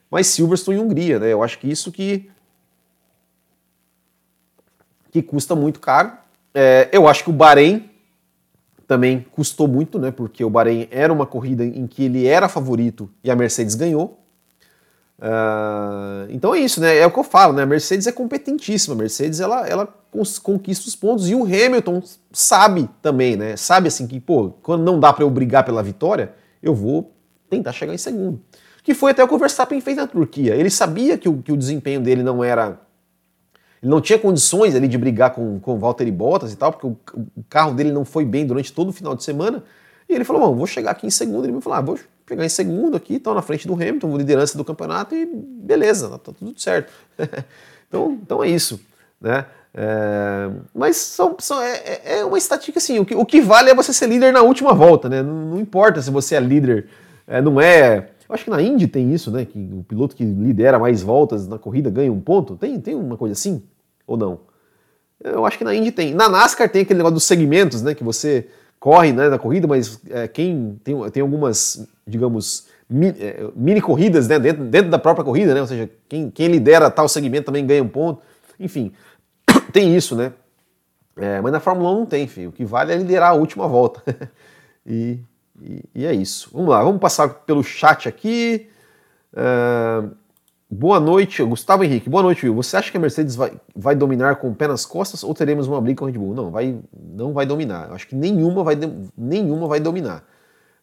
mas 0.10 0.28
Silverstone 0.28 0.78
e 0.78 0.82
Hungria, 0.82 1.20
né? 1.20 1.34
Eu 1.34 1.44
acho 1.44 1.60
que 1.60 1.70
isso 1.70 1.92
que, 1.92 2.30
que 5.12 5.22
custa 5.22 5.56
muito 5.56 5.80
caro. 5.80 6.14
É, 6.54 6.88
eu 6.92 7.08
acho 7.08 7.24
que 7.24 7.30
o 7.30 7.34
Bahrein 7.34 7.90
também 8.88 9.26
custou 9.32 9.68
muito, 9.68 10.00
né? 10.00 10.12
Porque 10.12 10.44
o 10.44 10.50
Bahrein 10.50 10.88
era 10.92 11.12
uma 11.12 11.26
corrida 11.26 11.66
em 11.66 11.88
que 11.88 12.04
ele 12.06 12.28
era 12.28 12.48
favorito 12.48 13.10
e 13.24 13.32
a 13.32 13.36
Mercedes 13.36 13.76
ganhou. 13.76 14.25
Uh, 15.18 16.28
então 16.30 16.54
é 16.54 16.60
isso, 16.60 16.82
né? 16.82 16.98
É 16.98 17.06
o 17.06 17.12
que 17.12 17.20
eu 17.20 17.24
falo, 17.24 17.54
né? 17.54 17.64
A 17.64 17.66
Mercedes 17.66 18.06
é 18.08 18.12
competentíssima. 18.12 18.96
A 18.96 18.98
Mercedes 18.98 19.40
ela, 19.40 19.68
ela 19.68 19.88
conquista 20.42 20.88
os 20.88 20.96
pontos 20.96 21.30
e 21.30 21.36
o 21.36 21.44
Hamilton 21.44 22.02
sabe 22.32 22.90
também, 23.02 23.36
né? 23.36 23.56
Sabe 23.56 23.88
assim 23.88 24.08
que, 24.08 24.20
pô, 24.20 24.52
quando 24.62 24.84
não 24.84 25.00
dá 25.00 25.14
para 25.14 25.24
eu 25.24 25.30
brigar 25.30 25.64
pela 25.64 25.82
vitória, 25.82 26.34
eu 26.62 26.74
vou 26.74 27.14
tentar 27.50 27.72
chegar 27.72 27.94
em 27.94 27.98
segundo. 27.98 28.42
Que 28.84 28.94
foi 28.94 29.12
até 29.12 29.24
o 29.24 29.28
que 29.28 29.34
o 29.34 29.38
Verstappen 29.38 29.80
fez 29.82 29.98
na 29.98 30.06
Turquia. 30.06 30.56
Ele 30.56 30.70
sabia 30.70 31.18
que 31.18 31.28
o, 31.28 31.42
que 31.42 31.52
o 31.52 31.58
desempenho 31.58 32.02
dele 32.02 32.22
não 32.22 32.44
era. 32.44 32.80
Ele 33.82 33.90
não 33.90 34.02
tinha 34.02 34.20
condições 34.20 34.76
ali 34.76 34.88
de 34.88 34.98
brigar 34.98 35.32
com, 35.32 35.60
com 35.60 35.76
o 35.76 35.80
Valtteri 35.80 36.12
Bottas 36.12 36.54
e 36.54 36.56
tal, 36.56 36.72
porque 36.72 36.88
o, 36.88 36.98
o 37.36 37.44
carro 37.50 37.74
dele 37.74 37.92
não 37.92 38.06
foi 38.06 38.26
bem 38.26 38.46
durante 38.46 38.72
todo 38.72 38.90
o 38.90 38.94
final 38.94 39.16
de 39.16 39.24
semana. 39.24 39.64
E 40.08 40.14
ele 40.14 40.24
falou: 40.24 40.42
Bom, 40.44 40.56
vou 40.56 40.68
chegar 40.68 40.92
aqui 40.92 41.08
em 41.08 41.10
segundo. 41.10 41.46
Ele 41.46 41.54
me 41.54 41.62
falou: 41.62 41.80
ah, 41.80 41.82
vou 41.82 42.00
pegar 42.26 42.46
em 42.46 42.50
segundo 42.50 42.98
aqui, 42.98 43.16
estou 43.16 43.34
na 43.34 43.42
frente 43.42 43.68
do 43.68 43.74
Hamilton, 43.74 44.18
liderança 44.18 44.58
do 44.58 44.66
campeonato 44.66 45.16
e 45.16 45.26
beleza, 45.26 46.10
tá, 46.10 46.18
tá 46.18 46.32
tudo 46.34 46.60
certo. 46.60 46.92
então, 47.88 48.20
então 48.22 48.44
é 48.44 48.50
isso, 48.50 48.80
né? 49.22 49.46
É, 49.78 50.50
mas 50.74 50.96
são, 50.96 51.36
são, 51.38 51.62
é, 51.62 52.02
é, 52.06 52.26
uma 52.26 52.38
estatística 52.38 52.80
assim, 52.80 52.98
o 52.98 53.06
que, 53.06 53.14
o 53.14 53.26
que 53.26 53.42
vale 53.42 53.70
é 53.70 53.76
você 53.76 53.92
ser 53.92 54.08
líder 54.08 54.32
na 54.32 54.42
última 54.42 54.74
volta, 54.74 55.10
né? 55.10 55.22
Não, 55.22 55.34
não 55.34 55.60
importa 55.60 56.02
se 56.02 56.10
você 56.10 56.36
é 56.36 56.40
líder, 56.40 56.88
é, 57.28 57.42
não 57.42 57.60
é... 57.60 58.10
Eu 58.28 58.34
acho 58.34 58.44
que 58.44 58.50
na 58.50 58.62
Indy 58.62 58.88
tem 58.88 59.14
isso, 59.14 59.30
né? 59.30 59.46
Que 59.46 59.70
o 59.72 59.84
piloto 59.84 60.16
que 60.16 60.24
lidera 60.24 60.80
mais 60.80 61.04
voltas 61.04 61.48
na 61.48 61.60
corrida 61.60 61.92
ganha 61.92 62.12
um 62.12 62.20
ponto. 62.20 62.56
Tem, 62.56 62.80
tem 62.80 62.96
uma 62.96 63.18
coisa 63.18 63.34
assim? 63.34 63.62
Ou 64.08 64.18
não? 64.18 64.40
Eu 65.24 65.46
acho 65.46 65.60
que 65.60 65.64
na 65.64 65.76
Indy 65.76 65.92
tem. 65.92 66.12
Na 66.12 66.28
NASCAR 66.28 66.68
tem 66.68 66.82
aquele 66.82 66.98
negócio 66.98 67.14
dos 67.14 67.24
segmentos, 67.24 67.84
né? 67.84 67.94
Que 67.94 68.04
você 68.04 68.48
corre 68.86 69.12
né, 69.12 69.30
na 69.30 69.40
corrida, 69.40 69.66
mas 69.66 70.00
é, 70.12 70.28
quem 70.28 70.80
tem, 70.84 71.10
tem 71.10 71.24
algumas, 71.24 71.90
digamos, 72.06 72.68
é, 73.20 73.50
mini 73.56 73.82
corridas 73.82 74.28
né, 74.28 74.38
dentro, 74.38 74.64
dentro 74.64 74.92
da 74.92 75.00
própria 75.00 75.26
corrida, 75.26 75.56
né? 75.56 75.62
Ou 75.62 75.66
seja, 75.66 75.90
quem, 76.08 76.30
quem 76.30 76.50
lidera 76.50 76.92
tal 76.92 77.10
segmento 77.10 77.48
também 77.48 77.66
ganha 77.66 77.82
um 77.82 77.88
ponto. 77.88 78.22
Enfim, 78.60 78.94
tem 79.74 79.98
isso, 79.98 80.16
né? 80.16 80.34
É, 81.18 81.42
mas 81.42 81.52
na 81.52 81.60
Fórmula 81.60 81.90
1 81.94 81.96
não 81.96 82.06
tem, 82.06 82.28
filho. 82.28 82.50
O 82.50 82.52
que 82.52 82.64
vale 82.64 82.94
é 82.94 82.96
liderar 82.96 83.32
a 83.32 83.34
última 83.34 83.68
volta. 83.68 84.04
e, 84.86 85.18
e, 85.60 85.84
e, 85.96 86.06
é 86.06 86.14
isso. 86.14 86.52
Vamos 86.54 86.70
lá, 86.70 86.84
vamos 86.84 87.02
passar 87.02 87.28
pelo 87.28 87.64
chat 87.64 88.08
aqui. 88.08 88.70
Uh, 89.34 90.12
Boa 90.78 91.00
noite, 91.00 91.42
Gustavo 91.42 91.86
Henrique. 91.86 92.10
Boa 92.10 92.22
noite, 92.22 92.46
Will. 92.46 92.54
Você 92.56 92.76
acha 92.76 92.92
que 92.92 92.98
a 92.98 93.00
Mercedes 93.00 93.34
vai, 93.34 93.54
vai 93.74 93.96
dominar 93.96 94.36
com 94.36 94.50
o 94.50 94.56
pé 94.56 94.68
nas 94.68 94.86
costas 94.86 95.24
ou 95.24 95.34
teremos 95.34 95.68
uma 95.68 95.80
briga 95.80 96.00
com 96.00 96.06
a 96.06 96.10
Red 96.10 96.18
Bull? 96.18 96.34
Não, 96.34 96.52
vai, 96.52 96.78
não 96.94 97.32
vai 97.32 97.46
dominar. 97.46 97.94
Acho 97.94 98.06
que 98.06 98.14
nenhuma 98.14 98.62
vai, 98.62 98.76
nenhuma 99.18 99.70
vai 99.70 99.80
dominar. 99.80 100.26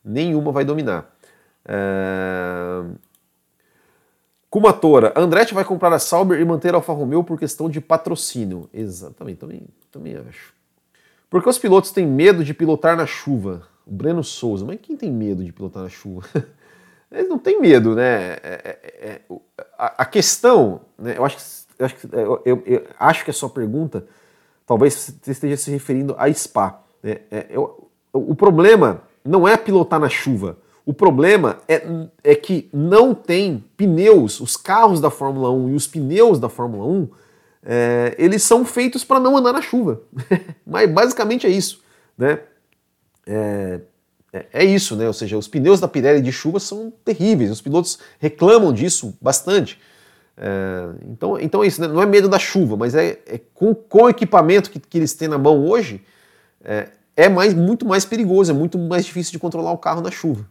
Nenhuma 0.02 0.50
vai 0.50 0.64
dominar. 0.64 1.14
É... 1.66 2.84
Kumatora, 4.48 5.12
Andretti 5.14 5.52
vai 5.52 5.64
comprar 5.64 5.92
a 5.92 5.98
Sauber 5.98 6.40
e 6.40 6.44
manter 6.44 6.72
a 6.72 6.78
Alfa 6.78 6.94
Romeo 6.94 7.22
por 7.22 7.38
questão 7.38 7.68
de 7.68 7.78
patrocínio. 7.78 8.70
Exatamente, 8.72 9.40
também, 9.40 9.62
também 9.90 10.16
acho. 10.16 10.54
Porque 11.28 11.50
os 11.50 11.58
pilotos 11.58 11.90
têm 11.90 12.06
medo 12.06 12.42
de 12.42 12.54
pilotar 12.54 12.96
na 12.96 13.04
chuva. 13.04 13.68
O 13.86 13.92
Breno 13.92 14.24
Souza, 14.24 14.64
mas 14.64 14.80
quem 14.80 14.96
tem 14.96 15.12
medo 15.12 15.44
de 15.44 15.52
pilotar 15.52 15.82
na 15.82 15.90
chuva? 15.90 16.26
Eles 17.12 17.28
não 17.28 17.38
têm 17.38 17.60
medo, 17.60 17.94
né? 17.94 18.32
É, 18.34 18.38
é, 18.42 18.78
é, 19.08 19.20
a, 19.78 20.02
a, 20.02 20.04
questão, 20.04 20.80
né, 20.98 21.14
eu, 21.16 21.24
acho 21.24 21.36
que, 21.36 21.42
eu, 21.78 21.86
acho 21.86 21.94
que, 21.96 22.08
eu, 22.12 22.42
eu, 22.44 22.62
eu, 22.66 22.86
acho 22.98 23.24
que 23.24 23.30
a 23.30 23.34
sua 23.34 23.50
pergunta 23.50 24.06
talvez 24.66 24.94
você 24.94 25.32
esteja 25.32 25.56
se 25.56 25.70
referindo 25.70 26.14
a 26.18 26.32
Spa. 26.32 26.82
Né? 27.02 27.18
É, 27.30 27.48
o 28.12 28.34
problema 28.34 29.02
não 29.24 29.46
é 29.46 29.56
pilotar 29.56 30.00
na 30.00 30.08
chuva. 30.08 30.58
O 30.84 30.92
problema 30.92 31.60
é, 31.68 31.82
é 32.24 32.34
que 32.34 32.68
não 32.72 33.14
tem 33.14 33.64
pneus, 33.76 34.40
os 34.40 34.56
carros 34.56 35.00
da 35.00 35.10
Fórmula 35.10 35.50
1 35.50 35.70
e 35.70 35.74
os 35.74 35.86
pneus 35.86 36.40
da 36.40 36.48
Fórmula 36.48 36.84
1, 36.84 37.08
é, 37.64 38.14
eles 38.18 38.42
são 38.42 38.64
feitos 38.64 39.04
para 39.04 39.20
não 39.20 39.36
andar 39.36 39.52
na 39.52 39.62
chuva. 39.62 40.02
Mas 40.66 40.90
basicamente 40.90 41.46
é 41.46 41.50
isso. 41.50 41.80
Né? 42.18 42.40
É, 43.26 43.80
é, 44.32 44.46
é, 44.52 44.64
isso, 44.64 44.96
né? 44.96 45.06
Ou 45.06 45.12
seja, 45.12 45.36
os 45.36 45.46
pneus 45.46 45.78
da 45.78 45.86
Pirelli 45.86 46.22
de 46.22 46.32
chuva 46.32 46.58
são 46.58 46.92
terríveis, 47.04 47.50
os 47.50 47.60
pilotos 47.60 47.98
reclamam 48.18 48.72
disso 48.72 49.14
bastante. 49.20 49.78
É, 50.36 50.88
então, 51.10 51.38
então 51.38 51.62
é 51.62 51.66
isso, 51.66 51.80
né? 51.80 51.86
não 51.86 52.00
é 52.00 52.06
medo 52.06 52.28
da 52.28 52.38
chuva, 52.38 52.76
mas 52.76 52.94
é, 52.94 53.18
é 53.26 53.38
com, 53.52 53.74
com, 53.74 54.04
o 54.04 54.08
equipamento 54.08 54.70
que, 54.70 54.80
que, 54.80 54.96
eles 54.98 55.12
têm 55.12 55.28
na 55.28 55.36
mão 55.36 55.66
hoje, 55.66 56.02
é, 56.64 56.88
é 57.14 57.28
mais, 57.28 57.52
muito 57.52 57.84
mais 57.84 58.06
perigoso, 58.06 58.50
é 58.50 58.54
muito 58.54 58.78
mais 58.78 59.04
difícil 59.04 59.32
de 59.32 59.38
controlar 59.38 59.72
o 59.72 59.78
carro 59.78 60.00
na 60.00 60.10
chuva. 60.10 60.48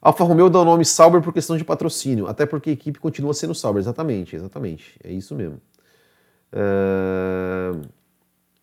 Alfa 0.00 0.24
Romeo 0.24 0.48
dá 0.48 0.60
o 0.60 0.64
nome 0.64 0.84
Sauber 0.84 1.20
por 1.20 1.34
questão 1.34 1.56
de 1.58 1.64
patrocínio, 1.64 2.26
até 2.26 2.46
porque 2.46 2.70
a 2.70 2.72
equipe 2.72 2.98
continua 2.98 3.34
sendo 3.34 3.54
Sauber, 3.54 3.80
exatamente, 3.80 4.34
exatamente, 4.34 4.98
é 5.04 5.12
isso 5.12 5.34
mesmo. 5.34 5.60
É 6.52 7.72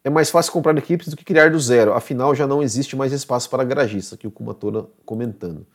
é 0.03 0.09
mais 0.09 0.29
fácil 0.29 0.51
comprar 0.51 0.77
equipes 0.77 1.07
do 1.07 1.15
que 1.15 1.23
criar 1.23 1.49
do 1.49 1.59
zero, 1.59 1.93
afinal 1.93 2.35
já 2.35 2.45
não 2.45 2.61
existe 2.61 2.95
mais 2.95 3.13
espaço 3.13 3.49
para 3.49 3.63
garagista, 3.63 4.17
que 4.17 4.27
o 4.27 4.31
Kumatora 4.31 4.85
comentando. 5.05 5.65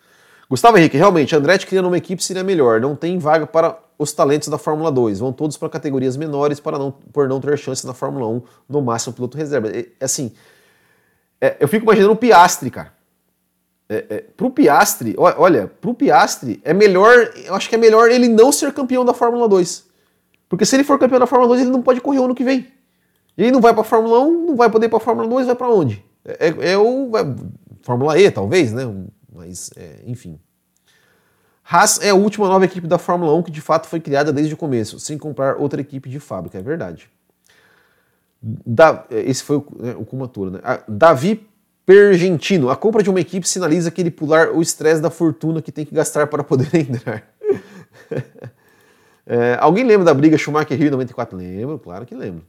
Gustavo 0.51 0.79
Henrique, 0.79 0.97
realmente, 0.97 1.35
Andretti 1.35 1.67
criando 1.67 1.87
uma 1.87 1.97
equipe 1.97 2.23
seria 2.23 2.45
melhor, 2.45 2.81
não 2.81 2.95
tem 2.95 3.19
vaga 3.19 3.47
para 3.47 3.79
os 3.99 4.13
talentos 4.13 4.49
da 4.49 4.59
Fórmula 4.59 4.91
2, 4.93 5.19
vão 5.19 5.33
todos 5.33 5.57
para 5.57 5.69
categorias 5.69 6.17
menores 6.17 6.61
para 6.61 6.79
não, 6.79 6.91
por 6.91 7.29
não 7.29 7.41
ter 7.41 7.57
chance 7.59 7.87
na 7.87 7.93
Fórmula 7.93 8.27
1, 8.29 8.43
no 8.69 8.81
máximo 8.81 9.13
piloto 9.13 9.37
reserva. 9.37 9.69
É, 9.69 9.87
assim, 10.01 10.33
é, 11.41 11.57
eu 11.61 11.69
fico 11.69 11.85
imaginando 11.85 12.13
o 12.13 12.17
Piastri, 12.17 12.71
cara. 12.71 12.93
É, 13.91 14.05
é, 14.11 14.25
pro 14.37 14.51
Piastri, 14.51 15.15
olha, 15.17 15.67
pro 15.67 15.95
Piastri 15.95 16.61
é 16.63 16.75
melhor, 16.75 17.33
eu 17.45 17.55
acho 17.55 17.69
que 17.69 17.75
é 17.75 17.79
melhor 17.79 18.11
ele 18.11 18.29
não 18.29 18.53
ser 18.53 18.73
campeão 18.73 19.05
da 19.05 19.15
Fórmula 19.15 19.49
2. 19.49 19.87
Porque 20.49 20.65
se 20.65 20.77
ele 20.77 20.85
for 20.85 20.99
campeão 20.99 21.19
da 21.19 21.27
Fórmula 21.27 21.49
2, 21.49 21.63
ele 21.63 21.71
não 21.71 21.83
pode 21.83 22.01
correr 22.01 22.21
o 22.21 22.25
ano 22.25 22.35
que 22.35 22.45
vem. 22.45 22.67
E 23.39 23.45
aí 23.45 23.53
não 23.53 23.61
vai 23.61 23.73
para 23.73 23.83
a 23.83 23.85
Fórmula 23.85 24.19
1, 24.19 24.47
não 24.47 24.57
vai 24.57 24.69
poder 24.69 24.87
ir 24.87 24.89
para 24.89 24.99
Fórmula 24.99 25.29
2, 25.29 25.47
vai 25.47 25.55
para 25.55 25.71
onde? 25.71 26.05
É, 26.25 26.49
é, 26.49 26.73
é 26.73 26.77
o 26.79 27.09
vai, 27.09 27.23
Fórmula 27.83 28.19
E, 28.19 28.29
talvez, 28.33 28.73
né? 28.73 28.83
Mas, 29.33 29.71
é, 29.77 30.03
enfim. 30.05 30.41
Haas 31.63 32.01
é 32.03 32.11
a 32.11 32.15
última 32.17 32.49
nova 32.49 32.65
equipe 32.65 32.89
da 32.89 32.99
Fórmula 32.99 33.33
1 33.35 33.45
que 33.45 33.51
de 33.53 33.61
fato 33.61 33.87
foi 33.87 34.01
criada 34.01 34.33
desde 34.33 34.55
o 34.55 34.57
começo, 34.57 34.99
sem 34.99 35.17
comprar 35.17 35.57
outra 35.57 35.81
equipe 35.81 36.11
de 36.11 36.19
fábrica, 36.19 36.59
é 36.59 36.63
verdade. 36.63 37.09
Da, 38.43 39.05
esse 39.11 39.45
foi 39.45 39.59
o, 39.59 39.67
né, 39.79 39.95
o 39.97 40.05
Kumatura, 40.05 40.51
né? 40.51 40.61
A, 40.65 40.81
Davi 40.89 41.47
Pergentino, 41.87 42.71
a 42.71 42.77
compra 42.77 43.05
de 43.05 43.11
uma 43.11 43.21
equipe 43.21 43.49
sinaliza 43.49 43.93
que 43.93 44.01
ele 44.01 44.11
pular 44.11 44.51
o 44.51 44.61
estresse 44.61 45.01
da 45.01 45.11
fortuna 45.11 45.63
que 45.63 45.71
tem 45.71 45.85
que 45.85 45.95
gastar 45.95 46.27
para 46.27 46.43
poder 46.43 46.75
entrar. 46.75 47.23
é, 49.25 49.57
alguém 49.61 49.85
lembra 49.85 50.07
da 50.07 50.13
briga 50.13 50.37
Schumacher-Rio 50.37 50.91
94? 50.91 51.39
Lembro, 51.39 51.79
claro 51.79 52.05
que 52.05 52.17
lembro. 52.17 52.45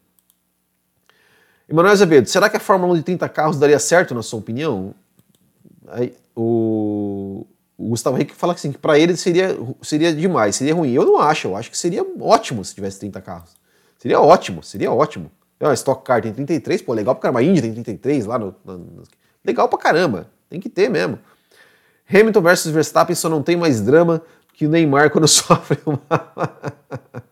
Emanuel 1.70 1.92
Azevedo, 1.94 2.28
será 2.28 2.50
que 2.50 2.58
a 2.58 2.60
Fórmula 2.60 2.94
1 2.94 2.98
de 2.98 3.04
30 3.04 3.30
carros 3.30 3.60
daria 3.60 3.80
certo, 3.80 4.16
na 4.16 4.24
sua 4.24 4.40
opinião? 4.40 4.94
aí, 5.90 6.16
o, 6.36 7.46
o 7.78 7.90
Gustavo 7.90 8.18
Henrique 8.18 8.36
fala 8.36 8.54
assim, 8.54 8.72
que 8.72 8.78
para 8.78 8.98
ele 8.98 9.16
seria, 9.16 9.58
seria 9.82 10.14
demais, 10.14 10.56
seria 10.56 10.74
ruim. 10.74 10.92
Eu 10.92 11.06
não 11.06 11.20
acho, 11.20 11.48
eu 11.48 11.56
acho 11.56 11.70
que 11.70 11.78
seria 11.78 12.06
ótimo 12.20 12.64
se 12.64 12.74
tivesse 12.74 13.00
30 13.00 13.22
carros. 13.22 13.52
Seria 13.98 14.20
ótimo, 14.20 14.64
seria 14.64 14.92
ótimo. 14.92 15.32
É, 15.60 15.74
Stock 15.74 16.04
Car 16.06 16.22
tem 16.22 16.34
33, 16.34 16.82
pô, 16.82 16.94
legal 16.94 17.16
pra 17.16 17.24
caramba. 17.24 17.40
A 17.40 17.44
Indy 17.44 17.62
tem 17.62 17.74
33 17.74 18.26
lá 18.26 18.40
no, 18.40 18.56
no, 18.64 19.04
Legal 19.44 19.68
pra 19.68 19.78
caramba, 19.80 20.30
tem 20.50 20.60
que 20.60 20.70
ter 20.70 20.90
mesmo. 20.90 21.20
Hamilton 22.12 22.42
versus 22.42 22.72
Verstappen 22.72 23.16
só 23.16 23.30
não 23.30 23.44
tem 23.44 23.56
mais 23.56 23.82
drama 23.82 24.22
que 24.54 24.66
o 24.66 24.70
Neymar 24.70 25.12
quando 25.12 25.28
sofre 25.30 25.80
uma. 25.86 26.02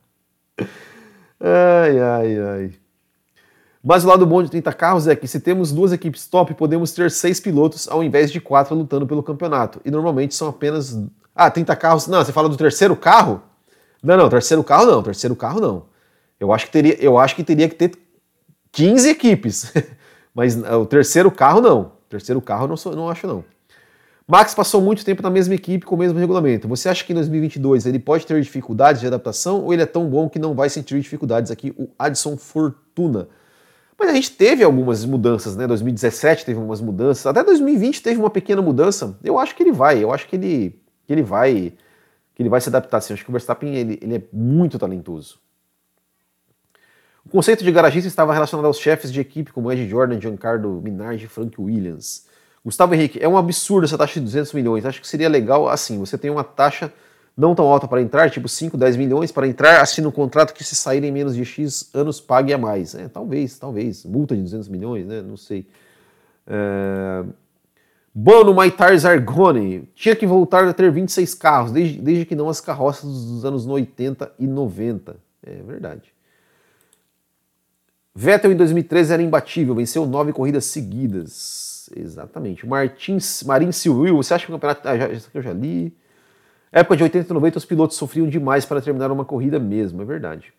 ai, 1.40 2.00
ai, 2.00 2.40
ai. 2.40 2.74
Mas 3.88 4.04
o 4.04 4.08
lado 4.10 4.26
bom 4.26 4.44
de 4.44 4.52
30 4.52 4.74
carros 4.74 5.08
é 5.08 5.16
que 5.16 5.26
se 5.30 5.40
temos 5.40 5.72
duas 5.72 5.94
equipes 5.94 6.28
top, 6.28 6.54
podemos 6.56 6.92
ter 6.92 7.10
seis 7.10 7.40
pilotos 7.40 7.88
ao 7.88 8.04
invés 8.04 8.30
de 8.30 8.42
quatro 8.42 8.76
lutando 8.76 9.08
pelo 9.08 9.24
campeonato. 9.24 9.80
E 9.86 9.90
normalmente 9.90 10.36
são 10.36 10.50
apenas. 10.50 11.02
Ah, 11.34 11.50
30 11.50 11.74
carros. 11.78 12.06
Não, 12.06 12.22
você 12.22 12.34
fala 12.34 12.50
do 12.50 12.58
terceiro 12.58 12.98
carro? 12.98 13.42
Não, 14.04 14.18
não, 14.18 14.28
terceiro 14.28 14.62
carro 14.62 14.86
não, 14.88 15.02
terceiro 15.02 15.38
carro 15.38 15.62
não. 15.62 15.86
Eu 16.38 16.52
acho 16.52 16.66
que 16.66 16.72
teria, 16.74 17.02
eu 17.02 17.18
acho 17.18 17.34
que, 17.34 17.46
teria 17.46 17.70
que 17.70 17.76
ter 17.76 17.94
15 18.74 19.08
equipes. 19.08 19.72
Mas 20.36 20.58
o 20.58 20.86
terceiro 20.86 21.32
carro 21.32 21.62
não. 21.62 21.94
Terceiro 22.10 22.42
carro 22.42 22.68
não, 22.68 22.76
sou, 22.76 22.94
não 22.94 23.08
acho 23.10 23.26
não. 23.26 23.46
Max 24.28 24.54
passou 24.54 24.82
muito 24.82 25.06
tempo 25.06 25.24
na 25.24 25.30
mesma 25.30 25.56
equipe 25.56 25.86
com 25.86 25.96
o 25.96 25.98
mesmo 25.98 26.20
regulamento. 26.20 26.68
Você 26.68 26.90
acha 26.90 27.06
que 27.06 27.14
em 27.14 27.16
2022 27.16 27.86
ele 27.86 28.00
pode 28.00 28.28
ter 28.28 28.42
dificuldades 28.42 29.00
de 29.00 29.08
adaptação 29.08 29.62
ou 29.64 29.72
ele 29.72 29.84
é 29.84 29.86
tão 29.86 30.10
bom 30.10 30.28
que 30.28 30.38
não 30.38 30.54
vai 30.54 30.70
sentir 30.70 31.00
dificuldades 31.00 31.52
aqui? 31.52 31.74
O 31.78 31.88
Adson 31.98 32.36
Fortuna. 32.36 33.30
Mas 34.00 34.10
a 34.10 34.14
gente 34.14 34.32
teve 34.32 34.64
algumas 34.64 35.04
mudanças, 35.06 35.56
né? 35.56 35.66
2017 35.66 36.46
teve 36.46 36.58
algumas 36.58 36.80
mudanças, 36.80 37.26
até 37.26 37.44
2020 37.44 38.04
teve 38.04 38.20
uma 38.20 38.30
pequena 38.30 38.62
mudança. 38.62 39.18
Eu 39.24 39.40
acho 39.40 39.56
que 39.56 39.64
ele 39.64 39.72
vai, 39.72 40.04
eu 40.04 40.14
acho 40.14 40.28
que 40.28 40.36
ele, 40.36 40.80
que 41.08 41.14
ele 41.14 41.24
vai, 41.24 41.74
que 42.36 42.44
ele 42.44 42.50
vai 42.50 42.62
se 42.62 42.70
adaptar. 42.70 42.98
Assim. 42.98 43.14
Acho 43.14 43.24
que 43.24 43.30
o 43.30 43.34
Verstappen 43.34 43.74
ele, 43.76 43.98
ele 44.02 44.16
é 44.16 44.22
muito 44.32 44.78
talentoso. 44.78 45.40
O 47.26 47.30
conceito 47.30 47.64
de 47.64 47.72
garagista 47.72 48.08
estava 48.08 48.34
relacionado 48.34 48.66
aos 48.66 48.80
chefes 48.80 49.12
de 49.12 49.20
equipe 49.20 49.52
como 49.52 49.70
Ed 49.72 49.90
Jordan, 49.90 50.22
Giancarlo 50.22 50.80
Minardi 50.82 51.26
e 51.26 51.28
Frank 51.28 51.60
Williams. 51.60 52.26
Gustavo 52.64 52.94
Henrique, 52.94 53.20
é 53.22 53.28
um 53.28 53.38
absurdo 53.38 53.86
essa 53.86 53.98
taxa 53.98 54.20
de 54.20 54.26
200 54.26 54.54
milhões. 54.54 54.86
Acho 54.86 55.02
que 55.02 55.08
seria 55.08 55.28
legal 55.28 55.68
assim, 55.68 55.98
você 56.00 56.18
tem 56.18 56.30
uma 56.30 56.44
taxa 56.44 56.94
não 57.38 57.54
tão 57.54 57.66
alta 57.68 57.88
para 57.88 58.02
entrar, 58.02 58.32
tipo 58.32 58.50
5, 58.50 58.76
10 58.76 58.98
milhões 58.98 59.32
para 59.32 59.48
entrar, 59.48 59.80
assina 59.80 60.08
um 60.08 60.12
contrato 60.12 60.54
que 60.54 60.64
se 60.64 60.76
sair 60.76 61.04
em 61.04 61.12
menos 61.12 61.36
de 61.36 61.46
X 61.46 61.88
anos 61.94 62.20
pague 62.20 62.52
a 62.52 62.58
mais. 62.58 62.96
É, 62.96 63.08
talvez, 63.08 63.60
talvez. 63.60 64.04
Multa 64.04 64.36
de 64.36 64.42
200 64.42 64.68
milhões, 64.68 65.06
né? 65.06 65.22
Não 65.22 65.38
sei. 65.38 65.68
É... 66.48 67.24
Bono 68.12 68.56
Maitar 68.56 68.98
Zargoni 68.98 69.88
tinha 69.94 70.16
que 70.16 70.26
voltar 70.26 70.68
a 70.68 70.74
ter 70.74 70.92
26 70.92 71.36
carros, 71.36 71.72
desde, 71.72 72.02
desde 72.02 72.26
que 72.26 72.36
não 72.36 72.50
as 72.50 72.60
carroças 72.60 73.04
dos 73.04 73.46
anos 73.46 73.68
80 73.68 74.32
e 74.40 74.48
90. 74.48 75.16
É 75.46 75.62
verdade. 75.62 76.12
Vettel 78.16 78.52
em 78.52 78.56
2013 78.56 79.14
era 79.14 79.22
imbatível, 79.22 79.76
venceu 79.76 80.08
nove 80.08 80.34
corridas 80.34 80.66
seguidas. 80.66 81.88
Exatamente. 81.96 82.66
Martins, 82.66 83.44
Marin 83.44 83.72
Silvio, 83.72 84.16
você 84.16 84.34
acha 84.34 84.48
que 84.48 84.52
o 84.52 84.56
campeonato. 84.56 84.88
Ah, 84.88 84.98
já, 84.98 85.08
eu 85.36 85.42
já 85.44 85.54
li. 85.54 85.96
Época 86.80 86.98
de 86.98 87.04
80 87.04 87.32
e 87.32 87.34
90, 87.34 87.58
os 87.58 87.66
pilotos 87.66 87.98
sofriam 87.98 88.28
demais 88.28 88.66
para 88.66 88.80
terminar 88.80 89.12
uma 89.12 89.26
corrida 89.26 89.60
mesmo, 89.60 90.02
é 90.02 90.06
verdade. 90.06 90.54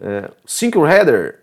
É, 0.00 0.30
Synchro 0.46 0.86
Header, 0.86 1.40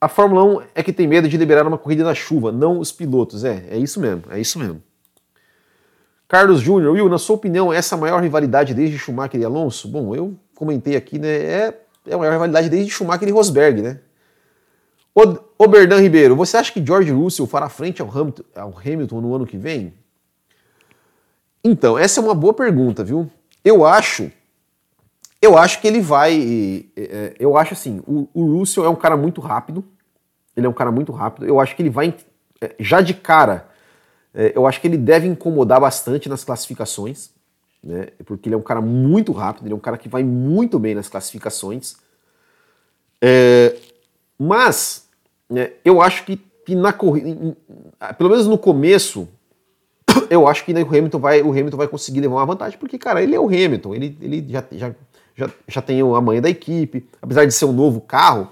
a 0.00 0.08
Fórmula 0.08 0.44
1 0.44 0.62
é 0.74 0.82
que 0.82 0.92
tem 0.92 1.06
medo 1.06 1.28
de 1.28 1.36
liberar 1.36 1.66
uma 1.66 1.78
corrida 1.78 2.04
na 2.04 2.14
chuva, 2.14 2.52
não 2.52 2.78
os 2.78 2.92
pilotos. 2.92 3.44
É, 3.44 3.64
é 3.70 3.78
isso 3.78 3.98
mesmo, 3.98 4.24
é 4.30 4.38
isso 4.38 4.58
mesmo. 4.58 4.82
Carlos 6.28 6.60
Júnior, 6.60 6.92
Will, 6.92 7.08
na 7.08 7.18
sua 7.18 7.36
opinião, 7.36 7.72
essa 7.72 7.94
é 7.94 7.96
a 7.96 8.00
maior 8.00 8.22
rivalidade 8.22 8.74
desde 8.74 8.98
Schumacher 8.98 9.40
e 9.40 9.44
Alonso? 9.44 9.88
Bom, 9.88 10.14
eu 10.14 10.36
comentei 10.54 10.96
aqui, 10.96 11.18
né? 11.18 11.28
É, 11.28 11.80
é 12.08 12.14
a 12.14 12.18
maior 12.18 12.32
rivalidade 12.32 12.68
desde 12.68 12.90
Schumacher 12.90 13.26
e 13.26 13.32
Rosberg, 13.32 13.80
né? 13.80 14.00
O 15.58 15.66
Berdan 15.66 15.98
Ribeiro, 15.98 16.36
você 16.36 16.58
acha 16.58 16.70
que 16.70 16.84
George 16.84 17.10
Russell 17.10 17.46
fará 17.46 17.70
frente 17.70 18.02
ao 18.02 18.10
Hamilton, 18.10 18.42
ao 18.54 18.74
Hamilton 18.78 19.20
no 19.22 19.34
ano 19.34 19.46
que 19.46 19.56
vem? 19.56 19.94
Então, 21.62 21.98
essa 21.98 22.20
é 22.20 22.22
uma 22.22 22.34
boa 22.34 22.54
pergunta, 22.54 23.02
viu? 23.02 23.30
Eu 23.64 23.84
acho, 23.84 24.30
eu 25.42 25.58
acho 25.58 25.80
que 25.80 25.88
ele 25.88 26.00
vai, 26.00 26.86
é, 26.96 27.34
eu 27.38 27.56
acho 27.56 27.74
assim, 27.74 28.02
o, 28.06 28.28
o 28.32 28.58
Russell 28.58 28.84
é 28.84 28.88
um 28.88 28.96
cara 28.96 29.16
muito 29.16 29.40
rápido, 29.40 29.84
ele 30.56 30.66
é 30.66 30.68
um 30.68 30.72
cara 30.72 30.92
muito 30.92 31.12
rápido, 31.12 31.46
eu 31.46 31.60
acho 31.60 31.74
que 31.74 31.82
ele 31.82 31.90
vai, 31.90 32.14
é, 32.60 32.74
já 32.78 33.00
de 33.00 33.12
cara, 33.12 33.68
é, 34.32 34.52
eu 34.54 34.66
acho 34.66 34.80
que 34.80 34.86
ele 34.86 34.96
deve 34.96 35.26
incomodar 35.26 35.80
bastante 35.80 36.28
nas 36.28 36.44
classificações, 36.44 37.30
né? 37.82 38.08
Porque 38.24 38.48
ele 38.48 38.54
é 38.54 38.58
um 38.58 38.62
cara 38.62 38.80
muito 38.80 39.32
rápido, 39.32 39.66
ele 39.66 39.72
é 39.72 39.76
um 39.76 39.80
cara 39.80 39.96
que 39.96 40.08
vai 40.08 40.22
muito 40.22 40.78
bem 40.78 40.94
nas 40.94 41.08
classificações. 41.08 41.96
É, 43.22 43.76
mas 44.38 45.08
né, 45.48 45.72
eu 45.84 46.02
acho 46.02 46.24
que, 46.24 46.36
que 46.36 46.74
na 46.74 46.92
corrida, 46.92 47.56
pelo 48.18 48.30
menos 48.30 48.46
no 48.46 48.58
começo, 48.58 49.28
eu 50.30 50.46
acho 50.46 50.64
que 50.64 50.72
o 50.72 50.88
Hamilton 50.88 51.18
vai, 51.18 51.42
o 51.42 51.50
Hamilton 51.50 51.76
vai 51.76 51.88
conseguir 51.88 52.20
levar 52.20 52.36
uma 52.36 52.46
vantagem, 52.46 52.78
porque, 52.78 52.98
cara, 52.98 53.22
ele 53.22 53.34
é 53.34 53.40
o 53.40 53.46
Hamilton, 53.46 53.94
ele, 53.94 54.18
ele 54.20 54.46
já, 54.48 54.64
já, 54.72 54.94
já, 55.34 55.50
já 55.68 55.82
tem 55.82 56.00
a 56.00 56.20
manha 56.20 56.40
da 56.40 56.50
equipe, 56.50 57.06
apesar 57.20 57.44
de 57.44 57.52
ser 57.52 57.64
um 57.64 57.72
novo 57.72 58.00
carro, 58.00 58.50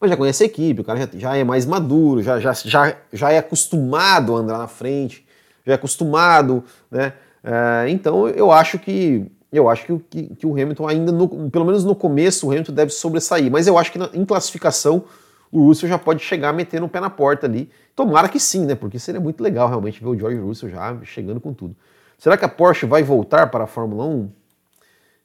mas 0.00 0.10
já 0.10 0.16
conhece 0.16 0.42
a 0.44 0.46
equipe, 0.46 0.80
o 0.80 0.84
cara 0.84 1.00
já, 1.00 1.08
já 1.14 1.36
é 1.36 1.44
mais 1.44 1.66
maduro, 1.66 2.22
já, 2.22 2.38
já, 2.38 2.52
já, 2.52 2.96
já 3.12 3.32
é 3.32 3.38
acostumado 3.38 4.36
a 4.36 4.38
andar 4.38 4.58
na 4.58 4.68
frente, 4.68 5.26
já 5.66 5.72
é 5.72 5.74
acostumado, 5.74 6.62
né? 6.90 7.12
É, 7.42 7.88
então 7.88 8.28
eu 8.28 8.50
acho 8.50 8.78
que 8.78 9.24
eu 9.50 9.68
acho 9.68 9.86
que, 9.86 9.98
que, 10.10 10.34
que 10.36 10.46
o 10.46 10.52
Hamilton 10.52 10.86
ainda, 10.86 11.12
no, 11.12 11.50
pelo 11.50 11.64
menos 11.64 11.84
no 11.84 11.94
começo, 11.94 12.46
o 12.46 12.50
Hamilton 12.50 12.72
deve 12.72 12.92
sobressair, 12.92 13.50
mas 13.50 13.66
eu 13.66 13.78
acho 13.78 13.90
que 13.90 13.98
na, 13.98 14.10
em 14.12 14.24
classificação 14.24 15.04
o 15.50 15.66
Russell 15.66 15.88
já 15.88 15.98
pode 15.98 16.22
chegar 16.22 16.52
metendo 16.52 16.86
o 16.86 16.88
pé 16.88 17.00
na 17.00 17.10
porta 17.10 17.46
ali. 17.46 17.70
Tomara 17.96 18.28
que 18.28 18.38
sim, 18.38 18.66
né? 18.66 18.74
Porque 18.74 18.98
seria 18.98 19.20
muito 19.20 19.42
legal 19.42 19.68
realmente 19.68 20.00
ver 20.00 20.08
o 20.08 20.18
George 20.18 20.38
Russell 20.38 20.68
já 20.70 20.98
chegando 21.04 21.40
com 21.40 21.52
tudo. 21.52 21.74
Será 22.18 22.36
que 22.36 22.44
a 22.44 22.48
Porsche 22.48 22.86
vai 22.86 23.02
voltar 23.02 23.50
para 23.50 23.64
a 23.64 23.66
Fórmula 23.66 24.04
1? 24.04 24.30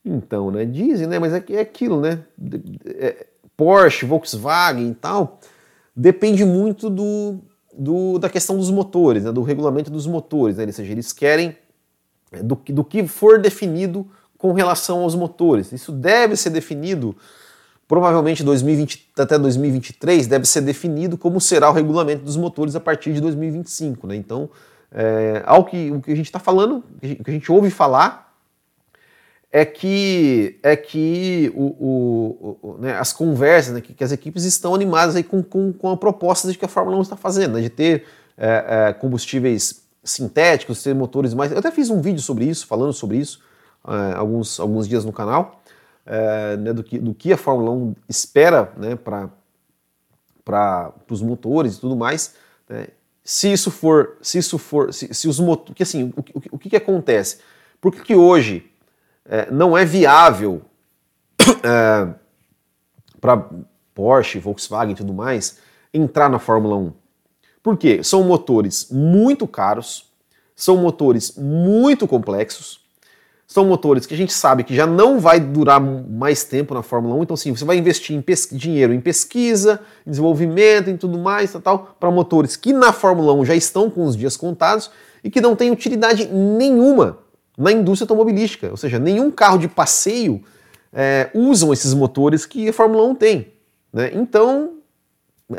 Então, 0.05 0.51
né? 0.51 0.65
Dizem, 0.65 1.07
né? 1.07 1.19
Mas 1.19 1.33
é, 1.33 1.43
é 1.49 1.59
aquilo, 1.59 1.99
né? 1.99 2.23
É, 2.85 3.25
Porsche, 3.55 4.05
Volkswagen 4.05 4.89
e 4.89 4.95
tal, 4.95 5.39
depende 5.95 6.43
muito 6.43 6.89
do, 6.89 7.39
do, 7.77 8.17
da 8.17 8.29
questão 8.29 8.57
dos 8.57 8.71
motores, 8.71 9.23
né? 9.23 9.31
do 9.31 9.41
regulamento 9.41 9.91
dos 9.91 10.07
motores. 10.07 10.57
Né? 10.57 10.65
Ou 10.65 10.71
seja, 10.71 10.91
eles 10.91 11.13
querem 11.13 11.55
é, 12.31 12.41
do, 12.41 12.55
do 12.55 12.83
que 12.83 13.07
for 13.07 13.39
definido 13.39 14.07
com 14.37 14.51
relação 14.53 15.01
aos 15.01 15.15
motores. 15.15 15.71
Isso 15.71 15.91
deve 15.91 16.35
ser 16.35 16.49
definido 16.49 17.15
Provavelmente 17.87 18.43
2020 18.43 19.11
até 19.17 19.37
2023 19.37 20.25
deve 20.27 20.45
ser 20.45 20.61
definido 20.61 21.17
como 21.17 21.39
será 21.41 21.69
o 21.69 21.73
regulamento 21.73 22.23
dos 22.23 22.37
motores 22.37 22.75
a 22.75 22.79
partir 22.79 23.13
de 23.13 23.21
2025. 23.21 24.07
Né? 24.07 24.15
Então, 24.15 24.49
é, 24.91 25.43
ao 25.45 25.65
que, 25.65 25.91
o 25.91 26.01
que 26.01 26.11
a 26.11 26.15
gente 26.15 26.27
está 26.27 26.39
falando, 26.39 26.83
o 26.97 26.99
que 27.23 27.29
a 27.29 27.33
gente 27.33 27.51
ouve 27.51 27.69
falar, 27.69 28.33
é 29.51 29.63
que, 29.65 30.59
é 30.63 30.75
que 30.75 31.51
o, 31.53 31.61
o, 31.61 32.57
o 32.61 32.77
né, 32.79 32.97
as 32.97 33.13
conversas, 33.13 33.75
né, 33.75 33.81
que, 33.81 33.93
que, 33.93 34.03
as 34.03 34.11
equipes 34.11 34.45
estão 34.45 34.73
animadas 34.73 35.15
aí 35.15 35.23
com, 35.23 35.43
com, 35.43 35.71
com 35.71 35.91
a 35.91 35.97
proposta 35.97 36.51
de 36.51 36.57
que 36.57 36.65
a 36.65 36.67
Fórmula 36.67 36.97
1 36.97 37.01
está 37.03 37.15
fazendo, 37.15 37.53
né, 37.55 37.61
de 37.61 37.69
ter 37.69 38.05
é, 38.35 38.87
é, 38.89 38.93
combustíveis 38.93 39.83
sintéticos, 40.03 40.81
ter 40.81 40.95
motores 40.95 41.35
mais. 41.35 41.51
Eu 41.51 41.59
até 41.59 41.69
fiz 41.69 41.91
um 41.91 42.01
vídeo 42.01 42.21
sobre 42.21 42.45
isso, 42.45 42.65
falando 42.65 42.93
sobre 42.93 43.17
isso, 43.17 43.41
é, 43.87 44.15
alguns, 44.15 44.59
alguns 44.59 44.87
dias 44.87 45.05
no 45.05 45.13
canal 45.13 45.61
é, 46.05 46.57
né, 46.57 46.73
do, 46.73 46.83
que, 46.83 46.99
do 46.99 47.13
que 47.13 47.31
a 47.31 47.37
Fórmula 47.37 47.71
1 47.71 47.95
espera 48.09 48.71
né, 48.77 48.95
para 48.95 49.29
os 51.09 51.21
motores 51.21 51.77
e 51.77 51.79
tudo 51.79 51.95
mais. 51.95 52.35
Né, 52.67 52.87
se 53.23 53.51
isso 53.51 53.71
for, 53.71 54.17
se 54.21 54.37
isso 54.37 54.57
for, 54.57 54.93
se, 54.93 55.13
se 55.13 55.27
os 55.27 55.39
motores, 55.39 55.75
que 55.75 55.83
assim, 55.83 56.13
o, 56.15 56.19
o, 56.19 56.41
o 56.51 56.59
que, 56.59 56.69
que 56.69 56.75
acontece? 56.75 57.39
Por 57.79 57.91
que, 57.91 58.01
que 58.01 58.15
hoje 58.15 58.69
é, 59.25 59.49
não 59.49 59.77
é 59.77 59.85
viável 59.85 60.61
é, 61.63 62.13
para 63.21 63.49
Porsche, 63.95 64.39
Volkswagen 64.39 64.93
e 64.93 64.97
tudo 64.97 65.13
mais 65.13 65.59
entrar 65.93 66.29
na 66.29 66.39
Fórmula 66.39 66.75
1? 66.75 66.93
Por 67.61 67.77
quê? 67.77 68.03
São 68.03 68.23
motores 68.23 68.89
muito 68.91 69.47
caros, 69.47 70.11
são 70.53 70.75
motores 70.75 71.37
muito 71.37 72.05
complexos, 72.05 72.82
são 73.53 73.65
motores 73.65 74.07
que 74.07 74.15
a 74.15 74.17
gente 74.17 74.33
sabe 74.33 74.63
que 74.63 74.75
já 74.75 74.87
não 74.87 75.19
vai 75.19 75.39
durar 75.39 75.79
mais 75.79 76.43
tempo 76.43 76.73
na 76.73 76.81
Fórmula 76.81 77.13
1, 77.13 77.21
então 77.21 77.33
assim, 77.35 77.55
você 77.55 77.63
vai 77.63 77.77
investir 77.77 78.15
em 78.15 78.57
dinheiro 78.57 78.91
em 78.91 78.99
pesquisa, 78.99 79.79
em 80.07 80.09
desenvolvimento, 80.09 80.89
em 80.89 80.97
tudo 80.97 81.19
mais, 81.19 81.51
tal, 81.51 81.61
tal 81.61 81.95
para 81.99 82.09
motores 82.09 82.55
que 82.55 82.73
na 82.73 82.91
Fórmula 82.91 83.31
1 83.33 83.45
já 83.45 83.55
estão 83.55 83.91
com 83.91 84.05
os 84.05 84.17
dias 84.17 84.35
contados 84.35 84.89
e 85.23 85.29
que 85.29 85.39
não 85.39 85.55
têm 85.55 85.69
utilidade 85.69 86.25
nenhuma 86.25 87.19
na 87.55 87.71
indústria 87.71 88.05
automobilística, 88.05 88.71
ou 88.71 88.77
seja, 88.77 88.97
nenhum 88.97 89.29
carro 89.29 89.59
de 89.59 89.67
passeio 89.67 90.41
é, 90.91 91.29
usam 91.35 91.71
esses 91.71 91.93
motores 91.93 92.47
que 92.47 92.67
a 92.69 92.73
Fórmula 92.73 93.07
1 93.09 93.15
tem. 93.15 93.53
Né? 93.93 94.09
Então, 94.15 94.77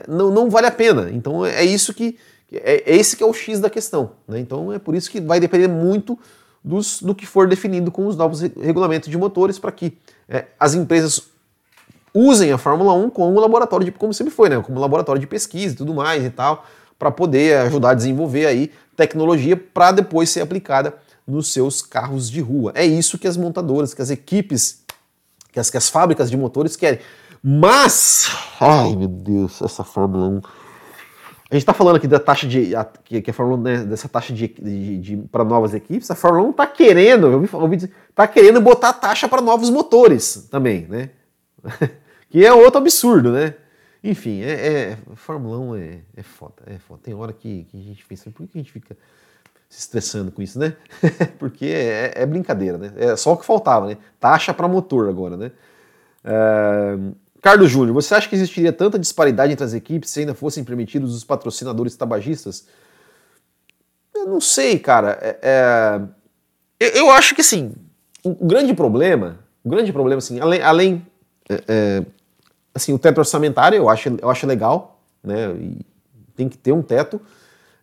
não, 0.09 0.33
não 0.33 0.51
vale 0.51 0.67
a 0.67 0.73
pena. 0.73 1.11
Então 1.13 1.47
é 1.47 1.65
isso 1.65 1.95
que, 1.95 2.19
É, 2.51 2.93
é 2.93 2.97
esse 2.97 3.17
que 3.17 3.23
é 3.23 3.27
o 3.27 3.33
X 3.33 3.61
da 3.61 3.71
questão. 3.71 4.11
Né? 4.27 4.41
Então 4.41 4.73
é 4.73 4.81
por 4.81 4.97
isso 4.97 5.09
que 5.09 5.21
vai 5.21 5.39
depender 5.39 5.69
muito 5.69 6.19
dos, 6.65 7.03
do 7.03 7.15
que 7.15 7.27
for 7.27 7.47
definido 7.47 7.91
com 7.91 8.07
os 8.07 8.17
novos 8.17 8.41
regulamentos 8.41 9.11
de 9.11 9.19
motores 9.19 9.59
para 9.59 9.71
que 9.71 9.99
é, 10.27 10.47
as 10.59 10.75
empresas 10.75 11.29
usem 12.15 12.53
a 12.53 12.59
Fórmula 12.59 12.95
1 12.95 13.11
como 13.11 13.39
laboratório 13.39 13.85
de, 13.85 13.93
como 13.93 14.15
sempre 14.15 14.33
foi, 14.33 14.49
né? 14.49 14.61
Como 14.63 14.81
laboratório 14.81 15.21
de 15.21 15.27
pesquisa 15.27 15.75
e 15.75 15.77
tudo 15.77 15.93
mais 15.93 16.25
e 16.25 16.31
tal, 16.31 16.65
para 16.99 17.11
poder 17.11 17.59
ajudar 17.59 17.91
a 17.91 17.95
desenvolver 17.95 18.47
aí 18.47 18.73
tecnologia 18.97 19.57
para 19.57 19.93
depois 19.93 20.31
ser 20.31 20.41
aplicada 20.41 20.95
nos 21.27 21.53
seus 21.53 21.83
carros 21.83 22.31
de 22.31 22.41
rua. 22.41 22.73
É 22.75 22.85
isso 22.85 23.19
que 23.19 23.27
as 23.27 23.37
montadoras, 23.37 23.93
que 23.93 24.01
as 24.01 24.11
equipes, 24.11 24.85
que 25.53 25.61
as, 25.61 25.69
que 25.69 25.77
as 25.77 25.91
fábricas 25.91 26.31
de 26.31 26.37
motores 26.37 26.77
querem. 26.77 27.01
Mas, 27.43 28.31
ai 28.59 28.97
meu 28.97 29.09
Deus, 29.09 29.61
essa 29.61 29.85
Fórmula 29.85 30.27
1 30.29 30.64
a 31.57 31.59
gente 31.59 31.63
está 31.63 31.73
falando 31.73 31.97
aqui 31.97 32.09
da 32.09 32.19
taxa 32.19 32.47
de. 32.47 32.75
A, 32.75 32.85
que, 32.85 33.23
que 33.23 33.31
a 33.31 33.35
Fórmula 33.35 33.59
1, 33.59 33.63
né, 33.63 33.85
dessa 33.85 34.09
taxa 34.09 34.33
de, 34.33 34.49
de, 34.49 34.99
de 34.99 35.17
para 35.29 35.45
novas 35.45 35.73
equipes, 35.73 36.11
a 36.11 36.15
Fórmula 36.15 36.49
1 36.49 36.51
está 36.51 36.67
querendo, 36.67 37.27
eu 37.29 37.49
ouvi, 37.61 37.77
dizer, 37.77 37.93
tá 38.15 38.27
querendo 38.27 38.61
botar 38.61 38.93
taxa 38.93 39.29
para 39.29 39.41
novos 39.41 39.71
motores 39.71 40.49
também, 40.51 40.87
né? 40.89 41.11
que 42.29 42.45
é 42.45 42.53
outro 42.53 42.79
absurdo, 42.79 43.31
né? 43.31 43.55
Enfim, 44.03 44.43
é, 44.43 44.51
é 44.51 44.99
Fórmula 45.15 45.59
1 45.59 45.77
é, 45.77 45.99
é 46.17 46.23
foda, 46.23 46.63
é 46.67 46.79
foda. 46.79 47.01
Tem 47.03 47.15
hora 47.15 47.33
que, 47.33 47.65
que 47.71 47.79
a 47.79 47.83
gente 47.83 48.05
pensa, 48.05 48.31
por 48.31 48.47
que 48.47 48.59
a 48.59 48.61
gente 48.61 48.73
fica 48.73 48.97
se 49.69 49.81
estressando 49.81 50.33
com 50.33 50.43
isso, 50.43 50.59
né? 50.59 50.77
Porque 51.39 51.67
é, 51.67 52.13
é, 52.17 52.27
brincadeira, 52.27 52.79
né? 52.79 52.93
É 52.97 53.17
só 53.17 53.33
o 53.33 53.37
que 53.37 53.47
faltava, 53.47 53.87
né? 53.87 53.97
Taxa 54.19 54.53
para 54.53 54.67
motor 54.67 55.09
agora, 55.09 55.37
né? 55.37 55.53
É, 56.25 56.99
Carlos 57.45 57.71
Júnior, 57.71 57.93
você 57.93 58.15
acha 58.15 58.27
que 58.27 58.35
existiria 58.35 58.73
tanta 58.73 58.99
disparidade 58.99 59.53
entre 59.53 59.63
as 59.63 59.75
equipes 59.75 60.09
se 60.09 60.21
ainda 60.21 60.33
fossem 60.33 60.65
permitidos 60.65 61.15
os 61.15 61.25
patrocinadores 61.25 61.95
tabagistas? 61.95 62.67
Eu 64.15 64.27
não 64.27 64.41
sei, 64.41 64.79
cara. 64.79 65.19
É, 65.21 66.01
é, 66.81 66.99
eu 66.99 67.11
acho 67.11 67.35
que 67.35 67.43
assim, 67.43 67.75
o 68.23 68.47
grande 68.47 68.73
problema, 68.73 69.41
o 69.63 69.69
grande 69.69 69.93
problema, 69.93 70.21
assim, 70.21 70.41
além, 70.41 70.63
além 70.63 71.07
é, 71.47 71.63
é, 71.69 72.07
assim, 72.75 72.95
o 72.95 72.99
teto 72.99 73.19
orçamentário 73.19 73.77
eu 73.77 73.91
acho, 73.91 74.17
eu 74.23 74.31
acho 74.31 74.47
legal, 74.47 74.99
né? 75.23 75.51
E 75.61 75.85
tem 76.35 76.49
que 76.49 76.57
ter 76.57 76.73
um 76.73 76.81
teto. 76.81 77.21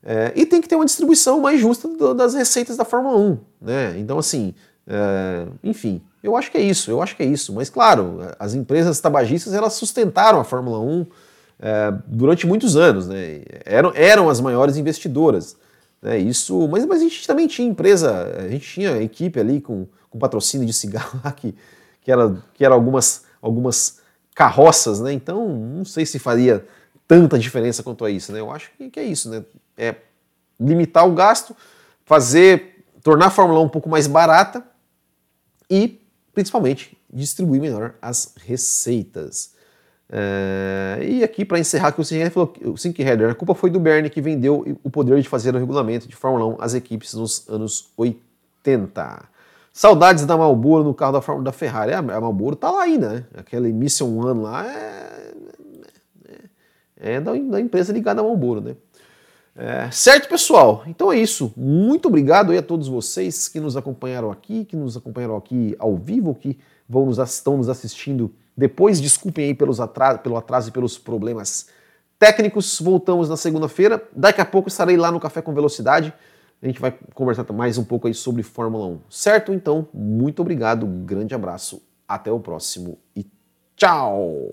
É, 0.03 0.33
e 0.35 0.43
tem 0.43 0.59
que 0.59 0.67
ter 0.67 0.73
uma 0.73 0.85
distribuição 0.85 1.39
mais 1.39 1.61
justa 1.61 1.87
do, 1.87 2.15
das 2.15 2.33
receitas 2.33 2.77
da 2.77 2.83
Fórmula 2.83 3.15
1. 3.15 3.37
Né? 3.61 3.99
Então, 3.99 4.17
assim, 4.17 4.55
é, 4.93 5.47
enfim, 5.63 6.01
eu 6.21 6.35
acho 6.35 6.51
que 6.51 6.57
é 6.57 6.61
isso, 6.61 6.91
eu 6.91 7.01
acho 7.01 7.15
que 7.15 7.23
é 7.23 7.25
isso. 7.25 7.53
Mas 7.53 7.69
claro, 7.69 8.19
as 8.37 8.53
empresas 8.53 8.99
tabagistas 8.99 9.53
elas 9.53 9.73
sustentaram 9.73 10.41
a 10.41 10.43
Fórmula 10.43 10.79
1 10.79 11.05
é, 11.61 11.93
durante 12.05 12.45
muitos 12.45 12.75
anos, 12.75 13.07
né? 13.07 13.41
Eram, 13.63 13.93
eram 13.95 14.29
as 14.29 14.41
maiores 14.41 14.75
investidoras. 14.75 15.55
Né? 16.01 16.17
Isso, 16.17 16.67
mas, 16.67 16.85
mas 16.85 16.99
a 16.99 17.03
gente 17.03 17.25
também 17.25 17.47
tinha 17.47 17.65
empresa, 17.65 18.35
a 18.37 18.49
gente 18.49 18.67
tinha 18.67 19.01
equipe 19.01 19.39
ali 19.39 19.61
com, 19.61 19.87
com 20.09 20.19
patrocínio 20.19 20.67
de 20.67 20.73
cigarro 20.73 21.21
lá 21.23 21.31
que, 21.31 21.55
que 22.01 22.11
era, 22.11 22.35
que 22.53 22.65
era 22.65 22.75
algumas, 22.75 23.23
algumas 23.41 23.99
carroças, 24.35 24.99
né? 24.99 25.13
Então 25.13 25.47
não 25.47 25.85
sei 25.85 26.05
se 26.05 26.19
faria 26.19 26.65
tanta 27.07 27.39
diferença 27.39 27.81
quanto 27.81 28.03
a 28.03 28.11
isso, 28.11 28.33
né? 28.33 28.41
Eu 28.41 28.51
acho 28.51 28.71
que, 28.77 28.89
que 28.89 28.99
é 28.99 29.03
isso, 29.03 29.29
né? 29.29 29.45
É 29.77 29.95
limitar 30.59 31.07
o 31.07 31.13
gasto, 31.13 31.55
fazer, 32.03 32.83
tornar 33.01 33.27
a 33.27 33.31
Fórmula 33.31 33.61
1 33.61 33.63
um 33.63 33.69
pouco 33.69 33.87
mais 33.87 34.05
barata 34.05 34.69
e 35.71 36.01
principalmente 36.33 36.97
distribuir 37.11 37.61
melhor 37.61 37.95
as 38.01 38.33
receitas. 38.45 39.53
É, 40.13 40.99
e 41.01 41.23
aqui, 41.23 41.45
para 41.45 41.57
encerrar, 41.57 41.93
que 41.93 42.01
o 42.01 42.03
Sink 42.03 42.29
falou, 42.31 42.53
o 42.65 42.77
Sink 42.77 43.01
Header, 43.01 43.29
a 43.29 43.35
culpa 43.35 43.55
foi 43.55 43.69
do 43.69 43.79
Bernie 43.79 44.09
que 44.09 44.21
vendeu 44.21 44.77
o 44.83 44.89
poder 44.89 45.21
de 45.21 45.29
fazer 45.29 45.55
o 45.55 45.57
regulamento 45.57 46.05
de 46.07 46.15
Fórmula 46.17 46.45
1 46.57 46.61
às 46.61 46.73
equipes 46.73 47.13
nos 47.13 47.47
anos 47.47 47.89
80. 47.95 49.29
Saudades 49.71 50.25
da 50.25 50.35
Marlboro 50.35 50.83
no 50.83 50.93
carro 50.93 51.13
da, 51.13 51.21
Fórmula, 51.21 51.45
da 51.45 51.53
Ferrari. 51.53 51.93
A 51.93 52.01
Marlboro 52.01 52.57
tá 52.57 52.69
lá 52.69 52.83
ainda, 52.83 53.09
né? 53.09 53.25
Aquela 53.37 53.69
Mission 53.69 54.17
One 54.17 54.41
lá 54.41 54.67
é, 54.67 55.31
é, 56.99 57.13
é 57.13 57.21
da, 57.21 57.31
da, 57.31 57.61
empresa 57.61 57.93
ligada 57.93 58.19
à 58.19 58.23
Marlboro, 58.23 58.59
né? 58.59 58.75
É, 59.55 59.91
certo, 59.91 60.29
pessoal? 60.29 60.83
Então 60.87 61.11
é 61.11 61.17
isso. 61.17 61.53
Muito 61.55 62.07
obrigado 62.07 62.51
aí 62.51 62.57
a 62.57 62.61
todos 62.61 62.87
vocês 62.87 63.47
que 63.47 63.59
nos 63.59 63.75
acompanharam 63.75 64.31
aqui, 64.31 64.65
que 64.65 64.75
nos 64.75 64.95
acompanharam 64.95 65.35
aqui 65.35 65.75
ao 65.77 65.95
vivo, 65.97 66.33
que 66.33 66.57
vão 66.87 67.05
nos, 67.05 67.17
estão 67.17 67.57
nos 67.57 67.69
assistindo 67.69 68.33
depois. 68.55 69.01
Desculpem 69.01 69.45
aí 69.45 69.53
pelos 69.53 69.79
atraso, 69.79 70.19
pelo 70.19 70.37
atraso 70.37 70.69
e 70.69 70.71
pelos 70.71 70.97
problemas 70.97 71.67
técnicos. 72.17 72.79
Voltamos 72.79 73.29
na 73.29 73.37
segunda-feira. 73.37 74.01
Daqui 74.15 74.39
a 74.39 74.45
pouco 74.45 74.69
estarei 74.69 74.95
lá 74.95 75.11
no 75.11 75.19
Café 75.19 75.41
com 75.41 75.53
Velocidade. 75.53 76.13
A 76.61 76.67
gente 76.67 76.79
vai 76.79 76.95
conversar 77.15 77.51
mais 77.51 77.77
um 77.77 77.83
pouco 77.83 78.07
aí 78.07 78.13
sobre 78.13 78.43
Fórmula 78.43 78.85
1. 78.85 78.99
Certo? 79.09 79.51
Então, 79.51 79.87
muito 79.91 80.41
obrigado, 80.41 80.85
grande 80.85 81.33
abraço, 81.33 81.81
até 82.07 82.31
o 82.31 82.39
próximo 82.39 82.99
e 83.15 83.25
tchau! 83.75 84.47